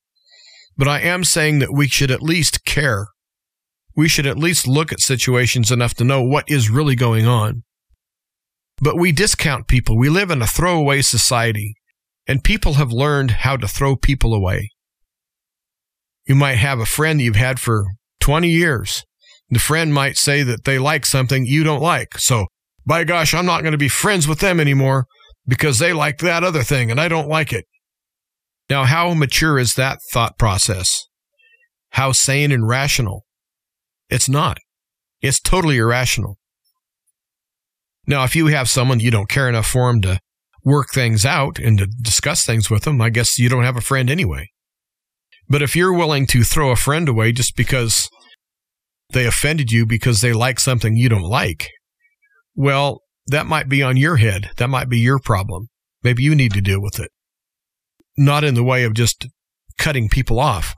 but 0.78 0.88
I 0.88 0.99
am 0.99 1.23
saying 1.23 1.59
that 1.59 1.73
we 1.73 1.88
should 1.88 2.11
at 2.11 2.21
least 2.21 2.65
care. 2.65 3.07
We 3.95 4.07
should 4.07 4.28
at 4.28 4.38
least 4.38 4.67
look 4.67 4.91
at 4.91 4.99
situations 4.99 5.71
enough 5.71 5.95
to 5.95 6.03
know 6.03 6.21
what 6.21 6.49
is 6.49 6.69
really 6.69 6.95
going 6.95 7.25
on. 7.25 7.63
But 8.80 8.97
we 8.97 9.11
discount 9.11 9.67
people. 9.67 9.97
We 9.97 10.09
live 10.09 10.30
in 10.30 10.41
a 10.41 10.47
throwaway 10.47 11.01
society 11.01 11.75
and 12.28 12.43
people 12.43 12.73
have 12.73 12.91
learned 12.91 13.32
how 13.32 13.57
to 13.57 13.67
throw 13.67 13.95
people 13.95 14.34
away. 14.34 14.69
You 16.28 16.36
might 16.36 16.55
have 16.55 16.80
a 16.80 16.86
friend 16.86 17.21
you've 17.21 17.36
had 17.36 17.59
for 17.59 17.86
20 18.19 18.49
years. 18.49 19.03
The 19.49 19.59
friend 19.59 19.93
might 19.93 20.17
say 20.17 20.43
that 20.43 20.65
they 20.65 20.78
like 20.78 21.05
something 21.05 21.45
you 21.45 21.63
don't 21.63 21.82
like. 21.82 22.17
So, 22.17 22.47
by 22.86 23.05
gosh, 23.05 23.34
I'm 23.34 23.45
not 23.45 23.61
going 23.61 23.71
to 23.71 23.78
be 23.78 23.88
friends 23.88 24.28
with 24.28 24.39
them 24.39 24.59
anymore 24.59 25.05
because 25.47 25.80
they 25.80 25.93
like 25.93 26.17
that 26.19 26.43
other 26.43 26.63
thing 26.63 26.91
and 26.91 26.99
I 26.99 27.07
don't 27.07 27.30
like 27.30 27.53
it. 27.53 27.65
Now, 28.69 28.84
how 28.84 29.13
mature 29.13 29.57
is 29.57 29.75
that 29.75 29.99
thought 30.11 30.38
process? 30.38 31.07
How 31.91 32.11
sane 32.11 32.51
and 32.51 32.67
rational? 32.67 33.25
It's 34.09 34.28
not. 34.28 34.57
It's 35.21 35.39
totally 35.39 35.78
irrational. 35.78 36.38
Now, 38.05 38.25
if 38.25 38.36
you 38.36 38.47
have 38.47 38.69
someone 38.69 38.99
you 38.99 39.11
don't 39.11 39.30
care 39.30 39.47
enough 39.47 39.67
for 39.67 39.89
them 39.89 40.01
to 40.01 40.19
work 40.63 40.88
things 40.93 41.25
out 41.25 41.59
and 41.59 41.78
to 41.78 41.88
discuss 41.88 42.45
things 42.45 42.69
with 42.69 42.84
them, 42.84 43.01
I 43.01 43.09
guess 43.09 43.39
you 43.39 43.47
don't 43.47 43.63
have 43.63 43.78
a 43.78 43.82
friend 43.82 44.09
anyway. 44.09 44.49
But 45.50 45.62
if 45.62 45.76
you're 45.76 45.93
willing 45.93 46.28
to 46.28 46.43
throw 46.43 46.72
a 46.72 46.76
friend 46.76 47.08
away 47.08 47.32
just 47.32 47.56
because 47.56 48.10
they 49.12 49.26
offended 49.26 49.72
you 49.72 49.86
because 49.86 50.22
they 50.22 50.34
like 50.34 50.60
something 50.60 50.95
you 50.95 51.10
don't 51.10 51.22
like, 51.22 51.70
well, 52.56 53.02
that 53.28 53.45
might 53.45 53.70
be 53.70 53.82
on 53.82 53.98
your 53.98 54.18
head. 54.18 54.50
That 54.58 54.70
might 54.70 54.89
be 54.89 55.00
your 55.00 55.20
problem. 55.20 55.68
Maybe 56.04 56.24
you 56.24 56.36
need 56.36 56.54
to 56.54 56.62
deal 56.62 56.82
with 56.82 57.00
it. 57.00 57.12
Not 58.18 58.43
in 58.43 58.56
the 58.56 58.64
way 58.64 58.84
of 58.84 58.93
just 58.93 59.28
cutting 59.78 60.10
people 60.10 60.39
off. 60.39 60.74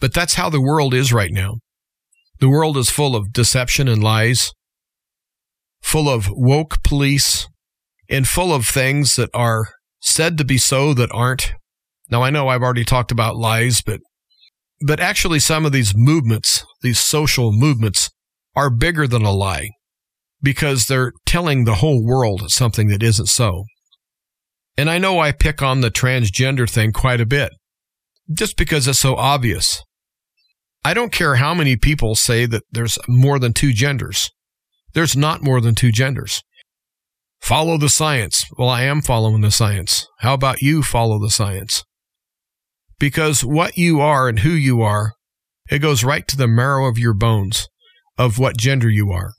But 0.00 0.14
that's 0.14 0.34
how 0.34 0.50
the 0.50 0.60
world 0.60 0.94
is 0.94 1.12
right 1.12 1.32
now. 1.32 1.56
The 2.40 2.48
world 2.48 2.76
is 2.76 2.90
full 2.90 3.16
of 3.16 3.32
deception 3.32 3.88
and 3.88 4.02
lies, 4.02 4.52
full 5.82 6.08
of 6.08 6.28
woke 6.30 6.82
police, 6.82 7.48
and 8.10 8.28
full 8.28 8.52
of 8.52 8.66
things 8.66 9.16
that 9.16 9.30
are 9.32 9.68
said 10.00 10.36
to 10.38 10.44
be 10.44 10.58
so 10.58 10.94
that 10.94 11.10
aren't. 11.12 11.54
Now 12.10 12.22
I 12.22 12.30
know 12.30 12.48
I've 12.48 12.62
already 12.62 12.84
talked 12.84 13.10
about 13.10 13.36
lies, 13.36 13.82
but 13.82 14.00
but 14.80 15.00
actually 15.00 15.40
some 15.40 15.64
of 15.64 15.72
these 15.72 15.94
movements, 15.96 16.64
these 16.82 16.98
social 16.98 17.52
movements 17.52 18.10
are 18.54 18.70
bigger 18.70 19.06
than 19.06 19.22
a 19.22 19.32
lie 19.32 19.70
because 20.42 20.86
they're 20.86 21.12
telling 21.24 21.64
the 21.64 21.76
whole 21.76 22.04
world 22.04 22.50
something 22.50 22.88
that 22.88 23.02
isn't 23.02 23.28
so. 23.28 23.64
And 24.76 24.90
I 24.90 24.98
know 24.98 25.20
I 25.20 25.32
pick 25.32 25.62
on 25.62 25.80
the 25.80 25.90
transgender 25.90 26.68
thing 26.68 26.92
quite 26.92 27.20
a 27.20 27.26
bit 27.26 27.52
just 28.32 28.56
because 28.56 28.88
it's 28.88 28.98
so 28.98 29.16
obvious. 29.16 29.82
I 30.84 30.92
don't 30.92 31.12
care 31.12 31.36
how 31.36 31.54
many 31.54 31.76
people 31.76 32.14
say 32.14 32.46
that 32.46 32.62
there's 32.70 32.98
more 33.08 33.38
than 33.38 33.52
two 33.52 33.72
genders. 33.72 34.30
There's 34.92 35.16
not 35.16 35.42
more 35.42 35.60
than 35.60 35.74
two 35.74 35.90
genders. 35.92 36.42
Follow 37.40 37.78
the 37.78 37.88
science. 37.88 38.44
Well, 38.58 38.68
I 38.68 38.82
am 38.82 39.02
following 39.02 39.40
the 39.40 39.50
science. 39.50 40.06
How 40.20 40.34
about 40.34 40.62
you 40.62 40.82
follow 40.82 41.18
the 41.18 41.30
science? 41.30 41.84
Because 42.98 43.44
what 43.44 43.76
you 43.76 44.00
are 44.00 44.28
and 44.28 44.40
who 44.40 44.50
you 44.50 44.82
are, 44.82 45.12
it 45.70 45.80
goes 45.80 46.04
right 46.04 46.26
to 46.28 46.36
the 46.36 46.46
marrow 46.46 46.88
of 46.88 46.98
your 46.98 47.14
bones 47.14 47.68
of 48.18 48.38
what 48.38 48.56
gender 48.56 48.88
you 48.88 49.10
are. 49.12 49.32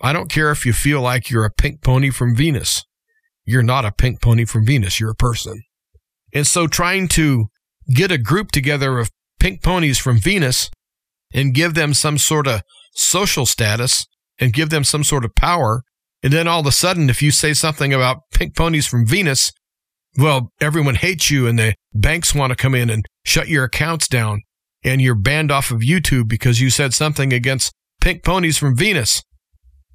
I 0.00 0.12
don't 0.12 0.30
care 0.30 0.50
if 0.50 0.66
you 0.66 0.72
feel 0.72 1.00
like 1.00 1.30
you're 1.30 1.44
a 1.44 1.50
pink 1.50 1.82
pony 1.82 2.10
from 2.10 2.36
Venus. 2.36 2.84
You're 3.44 3.62
not 3.62 3.84
a 3.84 3.92
pink 3.92 4.20
pony 4.20 4.44
from 4.44 4.66
Venus. 4.66 5.00
You're 5.00 5.10
a 5.10 5.16
person. 5.16 5.62
And 6.32 6.46
so 6.46 6.66
trying 6.66 7.08
to 7.08 7.46
get 7.88 8.10
a 8.10 8.18
group 8.18 8.50
together 8.50 8.98
of 8.98 9.10
pink 9.38 9.62
ponies 9.62 9.98
from 9.98 10.18
Venus 10.18 10.70
and 11.32 11.54
give 11.54 11.74
them 11.74 11.94
some 11.94 12.18
sort 12.18 12.46
of 12.46 12.62
social 12.94 13.46
status 13.46 14.06
and 14.38 14.52
give 14.52 14.70
them 14.70 14.84
some 14.84 15.04
sort 15.04 15.24
of 15.24 15.34
power. 15.34 15.82
And 16.22 16.32
then 16.32 16.48
all 16.48 16.60
of 16.60 16.66
a 16.66 16.72
sudden, 16.72 17.10
if 17.10 17.22
you 17.22 17.30
say 17.30 17.54
something 17.54 17.92
about 17.92 18.22
pink 18.32 18.56
ponies 18.56 18.86
from 18.86 19.06
Venus, 19.06 19.52
well, 20.16 20.50
everyone 20.60 20.94
hates 20.94 21.30
you 21.30 21.46
and 21.46 21.58
the 21.58 21.74
banks 21.94 22.34
want 22.34 22.50
to 22.50 22.56
come 22.56 22.74
in 22.74 22.90
and 22.90 23.04
shut 23.24 23.48
your 23.48 23.64
accounts 23.64 24.08
down 24.08 24.40
and 24.82 25.00
you're 25.00 25.14
banned 25.14 25.50
off 25.50 25.70
of 25.70 25.80
YouTube 25.80 26.28
because 26.28 26.60
you 26.60 26.68
said 26.68 26.92
something 26.92 27.32
against 27.32 27.72
pink 28.00 28.22
ponies 28.22 28.58
from 28.58 28.76
Venus. 28.76 29.22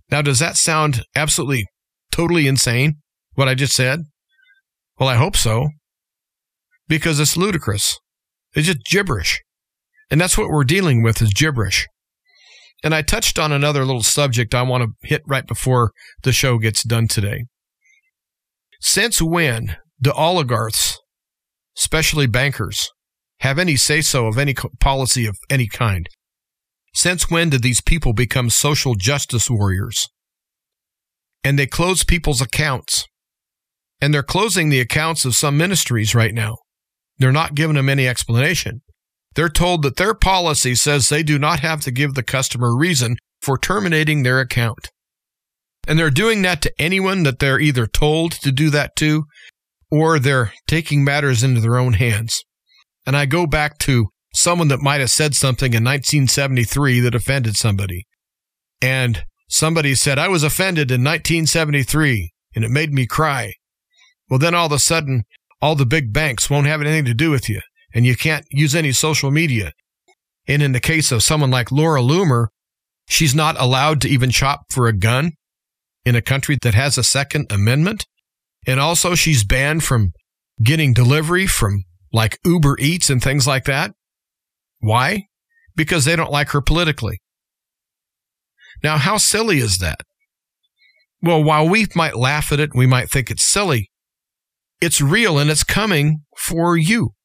Now, 0.09 0.21
does 0.21 0.39
that 0.39 0.57
sound 0.57 1.03
absolutely 1.15 1.67
totally 2.11 2.47
insane, 2.47 2.97
what 3.35 3.47
I 3.47 3.53
just 3.53 3.75
said? 3.75 3.99
Well, 4.97 5.09
I 5.09 5.15
hope 5.15 5.35
so. 5.37 5.69
Because 6.87 7.19
it's 7.19 7.37
ludicrous. 7.37 7.99
It's 8.53 8.65
just 8.65 8.83
gibberish. 8.83 9.41
And 10.09 10.19
that's 10.19 10.37
what 10.37 10.49
we're 10.49 10.63
dealing 10.63 11.03
with 11.03 11.21
is 11.21 11.31
gibberish. 11.33 11.85
And 12.83 12.95
I 12.95 13.03
touched 13.03 13.37
on 13.37 13.51
another 13.51 13.85
little 13.85 14.01
subject 14.01 14.55
I 14.55 14.63
want 14.63 14.83
to 14.83 15.07
hit 15.07 15.21
right 15.27 15.45
before 15.45 15.91
the 16.23 16.31
show 16.31 16.57
gets 16.57 16.81
done 16.81 17.07
today. 17.07 17.45
Since 18.81 19.21
when 19.21 19.75
do 20.01 20.11
oligarchs, 20.11 20.97
especially 21.79 22.27
bankers, 22.27 22.89
have 23.39 23.57
any 23.57 23.75
say 23.75 24.01
so 24.01 24.27
of 24.27 24.37
any 24.37 24.53
policy 24.79 25.25
of 25.25 25.37
any 25.49 25.67
kind? 25.67 26.07
Since 26.93 27.29
when 27.29 27.49
did 27.49 27.63
these 27.63 27.81
people 27.81 28.13
become 28.13 28.49
social 28.49 28.95
justice 28.95 29.49
warriors? 29.49 30.07
And 31.43 31.57
they 31.57 31.67
close 31.67 32.03
people's 32.03 32.41
accounts. 32.41 33.05
And 34.01 34.13
they're 34.13 34.23
closing 34.23 34.69
the 34.69 34.81
accounts 34.81 35.23
of 35.25 35.35
some 35.35 35.57
ministries 35.57 36.13
right 36.13 36.33
now. 36.33 36.57
They're 37.17 37.31
not 37.31 37.55
giving 37.55 37.75
them 37.75 37.89
any 37.89 38.07
explanation. 38.07 38.81
They're 39.35 39.49
told 39.49 39.83
that 39.83 39.97
their 39.97 40.13
policy 40.13 40.75
says 40.75 41.07
they 41.07 41.23
do 41.23 41.37
not 41.37 41.59
have 41.59 41.81
to 41.81 41.91
give 41.91 42.13
the 42.13 42.23
customer 42.23 42.75
reason 42.75 43.17
for 43.41 43.57
terminating 43.57 44.23
their 44.23 44.39
account. 44.39 44.89
And 45.87 45.97
they're 45.97 46.09
doing 46.09 46.41
that 46.41 46.61
to 46.63 46.73
anyone 46.77 47.23
that 47.23 47.39
they're 47.39 47.59
either 47.59 47.87
told 47.87 48.33
to 48.33 48.51
do 48.51 48.69
that 48.69 48.95
to 48.97 49.25
or 49.91 50.19
they're 50.19 50.53
taking 50.67 51.03
matters 51.03 51.43
into 51.43 51.61
their 51.61 51.77
own 51.77 51.93
hands. 51.93 52.43
And 53.05 53.15
I 53.17 53.25
go 53.25 53.47
back 53.47 53.77
to 53.79 54.07
someone 54.33 54.67
that 54.67 54.81
might 54.81 54.99
have 54.99 55.09
said 55.09 55.35
something 55.35 55.73
in 55.73 55.83
1973 55.83 56.99
that 57.01 57.15
offended 57.15 57.55
somebody. 57.55 58.05
And 58.81 59.23
somebody 59.49 59.95
said, 59.95 60.19
I 60.19 60.27
was 60.27 60.43
offended 60.43 60.91
in 60.91 61.03
1973 61.03 62.31
and 62.55 62.63
it 62.63 62.69
made 62.69 62.93
me 62.93 63.07
cry. 63.07 63.53
Well, 64.29 64.39
then 64.39 64.53
all 64.53 64.67
of 64.67 64.71
a 64.71 64.79
sudden, 64.79 65.23
all 65.61 65.75
the 65.75 65.85
big 65.85 66.13
banks 66.13 66.49
won't 66.49 66.67
have 66.67 66.81
anything 66.81 67.05
to 67.05 67.13
do 67.13 67.31
with 67.31 67.49
you 67.49 67.61
and 67.93 68.05
you 68.05 68.15
can't 68.15 68.45
use 68.51 68.75
any 68.75 68.91
social 68.91 69.31
media. 69.31 69.73
And 70.47 70.61
in 70.61 70.71
the 70.71 70.79
case 70.79 71.11
of 71.11 71.23
someone 71.23 71.51
like 71.51 71.71
Laura 71.71 72.01
Loomer, 72.01 72.47
she's 73.07 73.35
not 73.35 73.59
allowed 73.59 74.01
to 74.01 74.09
even 74.09 74.29
shop 74.29 74.65
for 74.69 74.87
a 74.87 74.93
gun 74.93 75.33
in 76.05 76.15
a 76.15 76.21
country 76.21 76.57
that 76.61 76.73
has 76.73 76.97
a 76.97 77.03
Second 77.03 77.51
Amendment. 77.51 78.05
And 78.69 78.79
also, 78.79 79.15
she's 79.15 79.43
banned 79.43 79.83
from 79.83 80.11
getting 80.61 80.93
delivery 80.93 81.47
from 81.47 81.85
like 82.13 82.37
Uber 82.45 82.77
Eats 82.79 83.09
and 83.09 83.19
things 83.19 83.47
like 83.47 83.65
that. 83.65 83.95
Why? 84.79 85.23
Because 85.75 86.05
they 86.05 86.15
don't 86.15 86.31
like 86.31 86.49
her 86.49 86.61
politically. 86.61 87.19
Now, 88.83 88.99
how 88.99 89.17
silly 89.17 89.57
is 89.57 89.79
that? 89.79 90.01
Well, 91.19 91.43
while 91.43 91.67
we 91.67 91.87
might 91.95 92.15
laugh 92.15 92.51
at 92.51 92.59
it, 92.59 92.75
we 92.75 92.85
might 92.85 93.09
think 93.09 93.31
it's 93.31 93.41
silly, 93.41 93.89
it's 94.79 95.01
real 95.01 95.39
and 95.39 95.49
it's 95.49 95.63
coming 95.63 96.21
for 96.37 96.77
you. 96.77 97.15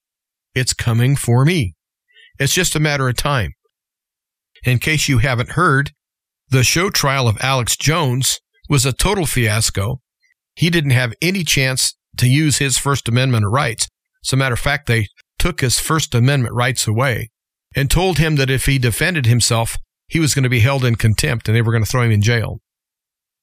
It's 0.55 0.72
coming 0.72 1.14
for 1.14 1.45
me. 1.45 1.74
It's 2.38 2.55
just 2.55 2.74
a 2.74 2.80
matter 2.80 3.07
of 3.07 3.18
time. 3.18 3.53
In 4.64 4.78
case 4.78 5.11
you 5.11 5.18
haven't 5.18 5.51
heard, 5.51 5.92
the 6.49 6.64
show 6.64 6.88
trial 6.88 7.28
of 7.28 7.36
Alex 7.42 7.76
Jones 7.76 8.40
was 8.70 8.86
a 8.86 8.95
total 8.95 9.26
fiasco. 9.26 10.01
He 10.55 10.71
didn't 10.71 10.91
have 10.91 11.15
any 11.21 11.45
chance 11.45 11.97
to 12.17 12.29
use 12.29 12.59
his 12.59 12.79
First 12.79 13.09
Amendment 13.09 13.47
rights. 13.51 13.89
As 14.25 14.33
a 14.33 14.37
matter 14.37 14.55
of 14.55 14.61
fact, 14.61 14.87
they 14.87 15.09
took 15.39 15.61
his 15.61 15.79
First 15.79 16.15
Amendment 16.15 16.55
rights 16.55 16.87
away 16.87 17.31
and 17.75 17.91
told 17.91 18.19
him 18.19 18.37
that 18.37 18.51
if 18.51 18.67
he 18.67 18.79
defended 18.79 19.27
himself, 19.27 19.77
he 20.07 20.21
was 20.21 20.35
going 20.35 20.45
to 20.45 20.49
be 20.49 20.61
held 20.61 20.85
in 20.85 20.95
contempt 20.95 21.49
and 21.49 21.57
they 21.57 21.63
were 21.63 21.73
going 21.73 21.85
to 21.85 21.91
throw 21.91 22.03
him 22.03 22.13
in 22.13 22.23
jail. 22.23 22.61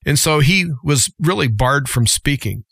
And 0.06 0.18
so 0.18 0.40
he 0.40 0.72
was 0.84 1.14
really 1.20 1.48
barred 1.48 1.90
from 1.90 2.08
speaking. 2.08 2.64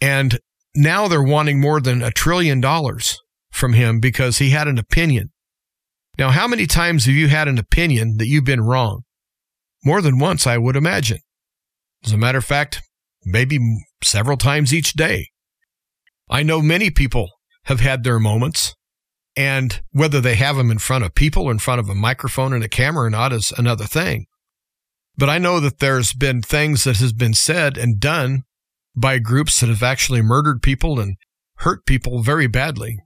And 0.00 0.38
now 0.74 1.08
they're 1.08 1.22
wanting 1.22 1.60
more 1.60 1.80
than 1.80 2.02
a 2.02 2.10
trillion 2.10 2.60
dollars 2.60 3.18
from 3.50 3.72
him 3.72 3.98
because 3.98 4.38
he 4.38 4.50
had 4.50 4.68
an 4.68 4.78
opinion. 4.78 5.30
Now, 6.18 6.30
how 6.30 6.46
many 6.46 6.66
times 6.66 7.06
have 7.06 7.14
you 7.14 7.28
had 7.28 7.48
an 7.48 7.58
opinion 7.58 8.16
that 8.18 8.26
you've 8.26 8.44
been 8.44 8.60
wrong? 8.60 9.02
More 9.84 10.00
than 10.00 10.18
once, 10.18 10.46
I 10.46 10.58
would 10.58 10.76
imagine. 10.76 11.18
As 12.04 12.12
a 12.12 12.18
matter 12.18 12.38
of 12.38 12.44
fact, 12.44 12.82
maybe 13.26 13.58
several 14.02 14.36
times 14.36 14.72
each 14.72 14.92
day. 14.92 15.28
I 16.30 16.42
know 16.42 16.62
many 16.62 16.90
people 16.90 17.28
have 17.64 17.80
had 17.80 18.04
their 18.04 18.20
moments, 18.20 18.74
and 19.36 19.82
whether 19.90 20.20
they 20.20 20.36
have 20.36 20.56
them 20.56 20.70
in 20.70 20.78
front 20.78 21.04
of 21.04 21.14
people 21.14 21.44
or 21.44 21.52
in 21.52 21.58
front 21.58 21.80
of 21.80 21.88
a 21.88 21.94
microphone 21.94 22.52
and 22.52 22.64
a 22.64 22.68
camera 22.68 23.06
or 23.06 23.10
not 23.10 23.32
is 23.32 23.52
another 23.58 23.84
thing. 23.84 24.26
But 25.18 25.28
I 25.28 25.38
know 25.38 25.60
that 25.60 25.80
there's 25.80 26.12
been 26.12 26.40
things 26.40 26.84
that 26.84 26.98
has 26.98 27.12
been 27.12 27.34
said 27.34 27.76
and 27.76 27.98
done 27.98 28.44
by 28.94 29.18
groups 29.18 29.60
that 29.60 29.68
have 29.68 29.82
actually 29.82 30.22
murdered 30.22 30.62
people 30.62 31.00
and 31.00 31.16
hurt 31.58 31.84
people 31.84 32.22
very 32.22 32.46
badly 32.46 32.96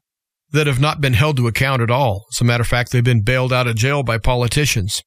that 0.53 0.67
have 0.67 0.81
not 0.81 1.01
been 1.01 1.15
held 1.15 1.37
to 1.37 1.47
account 1.47 1.83
at 1.83 1.91
all. 1.91 2.27
As 2.33 2.41
a 2.41 2.45
matter 2.45 2.63
of 2.63 2.69
fact, 2.69 2.91
they've 2.91 3.03
been 3.03 3.23
bailed 3.23 3.53
out 3.53 3.67
of 3.67 3.77
jail 3.77 4.03
by 4.03 4.19
politicians. 4.19 5.03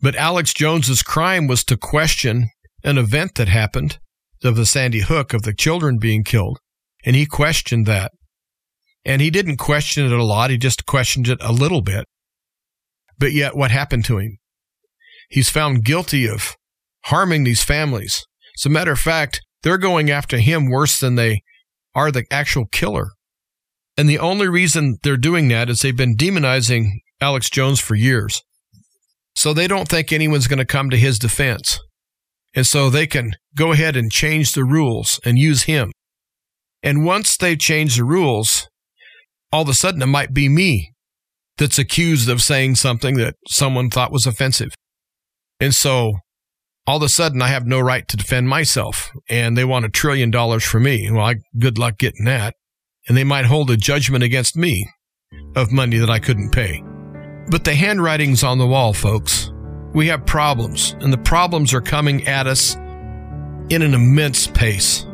But 0.00 0.14
Alex 0.16 0.52
Jones's 0.52 1.02
crime 1.02 1.46
was 1.46 1.64
to 1.64 1.76
question 1.76 2.50
an 2.84 2.98
event 2.98 3.34
that 3.34 3.48
happened 3.48 3.98
of 4.46 4.56
the 4.56 4.66
Sandy 4.66 5.00
Hook 5.00 5.32
of 5.34 5.42
the 5.42 5.54
children 5.54 5.98
being 5.98 6.24
killed. 6.24 6.58
And 7.04 7.14
he 7.14 7.26
questioned 7.26 7.86
that. 7.86 8.12
And 9.04 9.22
he 9.22 9.30
didn't 9.30 9.58
question 9.58 10.04
it 10.04 10.12
a 10.12 10.24
lot. 10.24 10.50
He 10.50 10.58
just 10.58 10.86
questioned 10.86 11.28
it 11.28 11.38
a 11.40 11.52
little 11.52 11.82
bit. 11.82 12.06
But 13.18 13.32
yet 13.32 13.56
what 13.56 13.70
happened 13.70 14.04
to 14.06 14.18
him? 14.18 14.38
He's 15.28 15.50
found 15.50 15.84
guilty 15.84 16.28
of 16.28 16.56
harming 17.04 17.44
these 17.44 17.62
families. 17.62 18.24
As 18.58 18.66
a 18.66 18.70
matter 18.70 18.92
of 18.92 18.98
fact, 18.98 19.42
they're 19.62 19.78
going 19.78 20.10
after 20.10 20.38
him 20.38 20.70
worse 20.70 20.98
than 20.98 21.14
they 21.14 21.40
are 21.94 22.10
the 22.10 22.24
actual 22.30 22.66
killer. 22.66 23.10
And 23.96 24.08
the 24.08 24.18
only 24.18 24.48
reason 24.48 24.98
they're 25.02 25.16
doing 25.16 25.48
that 25.48 25.70
is 25.70 25.80
they've 25.80 25.96
been 25.96 26.16
demonizing 26.16 26.90
Alex 27.20 27.48
Jones 27.48 27.80
for 27.80 27.94
years. 27.94 28.42
So 29.34 29.52
they 29.52 29.66
don't 29.66 29.88
think 29.88 30.12
anyone's 30.12 30.46
going 30.46 30.58
to 30.58 30.64
come 30.64 30.90
to 30.90 30.96
his 30.96 31.18
defense. 31.18 31.78
And 32.56 32.66
so 32.66 32.88
they 32.88 33.06
can 33.06 33.32
go 33.54 33.70
ahead 33.72 33.96
and 33.96 34.10
change 34.10 34.52
the 34.52 34.64
rules 34.64 35.20
and 35.24 35.38
use 35.38 35.64
him. 35.64 35.92
And 36.82 37.04
once 37.04 37.36
they 37.36 37.54
change 37.54 37.96
the 37.96 38.04
rules, 38.04 38.66
all 39.52 39.62
of 39.62 39.68
a 39.68 39.74
sudden 39.74 40.00
it 40.00 40.06
might 40.06 40.32
be 40.32 40.48
me 40.48 40.92
that's 41.58 41.78
accused 41.78 42.28
of 42.28 42.42
saying 42.42 42.76
something 42.76 43.16
that 43.16 43.34
someone 43.48 43.90
thought 43.90 44.12
was 44.12 44.26
offensive. 44.26 44.70
And 45.60 45.74
so 45.74 46.14
all 46.86 46.96
of 46.96 47.02
a 47.02 47.08
sudden 47.10 47.42
I 47.42 47.48
have 47.48 47.66
no 47.66 47.80
right 47.80 48.08
to 48.08 48.16
defend 48.16 48.48
myself 48.48 49.10
and 49.28 49.56
they 49.56 49.64
want 49.64 49.84
a 49.84 49.90
trillion 49.90 50.30
dollars 50.30 50.64
from 50.64 50.84
me. 50.84 51.10
Well, 51.10 51.24
I, 51.24 51.34
good 51.58 51.78
luck 51.78 51.98
getting 51.98 52.24
that. 52.24 52.54
And 53.08 53.16
they 53.16 53.24
might 53.24 53.46
hold 53.46 53.70
a 53.70 53.76
judgment 53.76 54.24
against 54.24 54.56
me 54.56 54.88
of 55.54 55.72
money 55.72 55.98
that 55.98 56.10
I 56.10 56.18
couldn't 56.18 56.52
pay. 56.52 56.82
But 57.50 57.64
the 57.64 57.74
handwriting's 57.74 58.42
on 58.42 58.58
the 58.58 58.66
wall, 58.66 58.92
folks. 58.92 59.50
We 59.96 60.08
have 60.08 60.26
problems 60.26 60.94
and 61.00 61.10
the 61.10 61.16
problems 61.16 61.72
are 61.72 61.80
coming 61.80 62.28
at 62.28 62.46
us 62.46 62.74
in 63.70 63.80
an 63.80 63.94
immense 63.94 64.46
pace. 64.46 65.04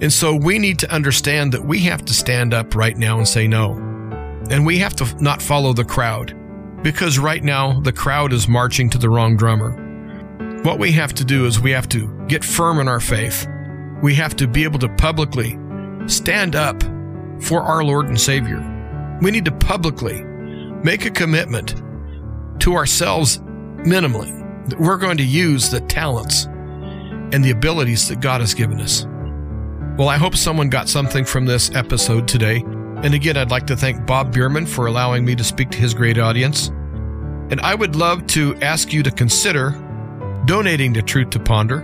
And 0.00 0.12
so 0.12 0.32
we 0.32 0.60
need 0.60 0.78
to 0.78 0.94
understand 0.94 1.52
that 1.52 1.66
we 1.66 1.80
have 1.80 2.04
to 2.04 2.14
stand 2.14 2.54
up 2.54 2.76
right 2.76 2.96
now 2.96 3.18
and 3.18 3.26
say 3.26 3.48
no. 3.48 3.72
And 4.48 4.64
we 4.64 4.78
have 4.78 4.94
to 4.96 5.12
not 5.20 5.42
follow 5.42 5.72
the 5.72 5.84
crowd 5.84 6.36
because 6.84 7.18
right 7.18 7.42
now 7.42 7.80
the 7.80 7.92
crowd 7.92 8.32
is 8.32 8.46
marching 8.46 8.88
to 8.90 8.98
the 8.98 9.10
wrong 9.10 9.36
drummer. 9.36 9.72
What 10.62 10.78
we 10.78 10.92
have 10.92 11.12
to 11.14 11.24
do 11.24 11.44
is 11.44 11.58
we 11.58 11.72
have 11.72 11.88
to 11.88 12.06
get 12.28 12.44
firm 12.44 12.78
in 12.78 12.86
our 12.86 13.00
faith. 13.00 13.48
We 14.04 14.14
have 14.14 14.36
to 14.36 14.46
be 14.46 14.62
able 14.62 14.78
to 14.78 14.88
publicly 14.90 15.58
stand 16.06 16.54
up 16.54 16.80
for 17.40 17.60
our 17.60 17.82
Lord 17.82 18.06
and 18.06 18.20
Savior. 18.20 18.60
We 19.20 19.32
need 19.32 19.46
to 19.46 19.52
publicly 19.52 20.22
make 20.84 21.06
a 21.06 21.10
commitment 21.10 21.74
to 22.60 22.74
ourselves 22.74 23.40
minimally 23.86 24.36
we're 24.74 24.96
going 24.96 25.16
to 25.16 25.24
use 25.24 25.70
the 25.70 25.80
talents 25.82 26.44
and 27.32 27.44
the 27.44 27.50
abilities 27.50 28.08
that 28.08 28.20
God 28.20 28.40
has 28.40 28.54
given 28.54 28.80
us. 28.80 29.06
Well, 29.96 30.08
I 30.08 30.16
hope 30.16 30.36
someone 30.36 30.68
got 30.68 30.88
something 30.88 31.24
from 31.24 31.46
this 31.46 31.74
episode 31.74 32.28
today. 32.28 32.62
And 33.02 33.14
again, 33.14 33.36
I'd 33.36 33.50
like 33.50 33.66
to 33.68 33.76
thank 33.76 34.06
Bob 34.06 34.32
Bierman 34.32 34.66
for 34.66 34.86
allowing 34.86 35.24
me 35.24 35.34
to 35.36 35.44
speak 35.44 35.70
to 35.70 35.78
his 35.78 35.94
great 35.94 36.18
audience. 36.18 36.68
And 37.48 37.60
I 37.60 37.74
would 37.74 37.96
love 37.96 38.26
to 38.28 38.56
ask 38.56 38.92
you 38.92 39.02
to 39.02 39.10
consider 39.10 39.70
donating 40.46 40.92
to 40.94 41.02
Truth 41.02 41.30
to 41.30 41.40
Ponder. 41.40 41.80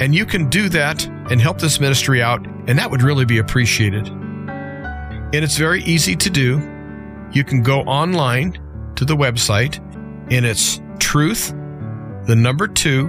And 0.00 0.14
you 0.14 0.26
can 0.26 0.48
do 0.48 0.68
that 0.70 1.06
and 1.30 1.40
help 1.40 1.58
this 1.58 1.80
ministry 1.80 2.22
out, 2.22 2.46
and 2.66 2.78
that 2.78 2.90
would 2.90 3.02
really 3.02 3.24
be 3.24 3.38
appreciated. 3.38 4.06
And 4.08 5.34
it's 5.34 5.56
very 5.56 5.82
easy 5.84 6.16
to 6.16 6.30
do. 6.30 6.58
You 7.32 7.44
can 7.44 7.62
go 7.62 7.80
online 7.82 8.58
to 8.96 9.04
the 9.04 9.16
website, 9.16 9.78
and 10.30 10.44
it's 10.44 10.80
truth, 10.98 11.50
the 12.26 12.36
number 12.36 12.66
two, 12.66 13.08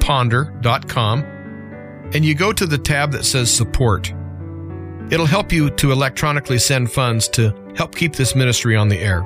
ponder.com, 0.00 1.22
and 2.14 2.24
you 2.24 2.34
go 2.34 2.52
to 2.52 2.66
the 2.66 2.78
tab 2.78 3.12
that 3.12 3.24
says 3.24 3.52
support. 3.52 4.12
It'll 5.10 5.26
help 5.26 5.52
you 5.52 5.70
to 5.70 5.92
electronically 5.92 6.58
send 6.58 6.90
funds 6.90 7.28
to 7.28 7.54
help 7.76 7.94
keep 7.94 8.14
this 8.14 8.34
ministry 8.34 8.76
on 8.76 8.88
the 8.88 8.98
air. 8.98 9.22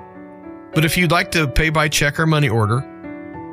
But 0.74 0.84
if 0.84 0.96
you'd 0.96 1.12
like 1.12 1.30
to 1.32 1.48
pay 1.48 1.70
by 1.70 1.88
check 1.88 2.20
or 2.20 2.26
money 2.26 2.48
order, 2.48 2.84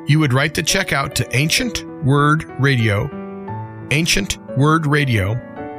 you 0.06 0.18
would 0.18 0.32
write 0.34 0.54
the 0.54 0.62
check 0.62 0.92
out 0.92 1.14
to 1.16 1.36
Ancient 1.36 1.82
Word 2.04 2.44
Radio, 2.60 3.08
Ancient 3.90 4.38
Word 4.58 4.86
Radio, 4.86 5.32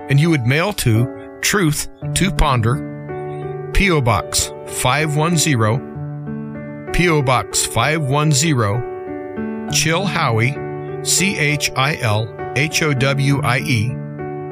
and 0.09 0.19
you 0.19 0.29
would 0.29 0.45
mail 0.45 0.73
to 0.73 1.39
Truth 1.41 1.89
to 2.15 2.31
Ponder, 2.31 3.71
P.O. 3.73 4.01
Box 4.01 4.51
510, 4.67 5.94
P.O. 6.95 7.21
Box 7.23 7.65
510, 7.65 9.67
Chilhowie, 9.67 11.05
C 11.05 11.37
H 11.37 11.69
I 11.75 11.97
L 11.97 12.33
H 12.55 12.81
O 12.83 12.93
W 12.93 13.41
I 13.41 13.57
E, 13.57 13.89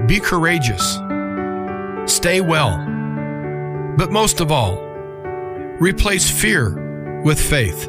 be 0.09 0.19
courageous, 0.19 0.99
stay 2.13 2.41
well, 2.41 2.85
but 3.97 4.11
most 4.11 4.41
of 4.41 4.51
all, 4.51 4.77
replace 5.79 6.29
fear 6.29 7.23
with 7.23 7.41
faith. 7.41 7.89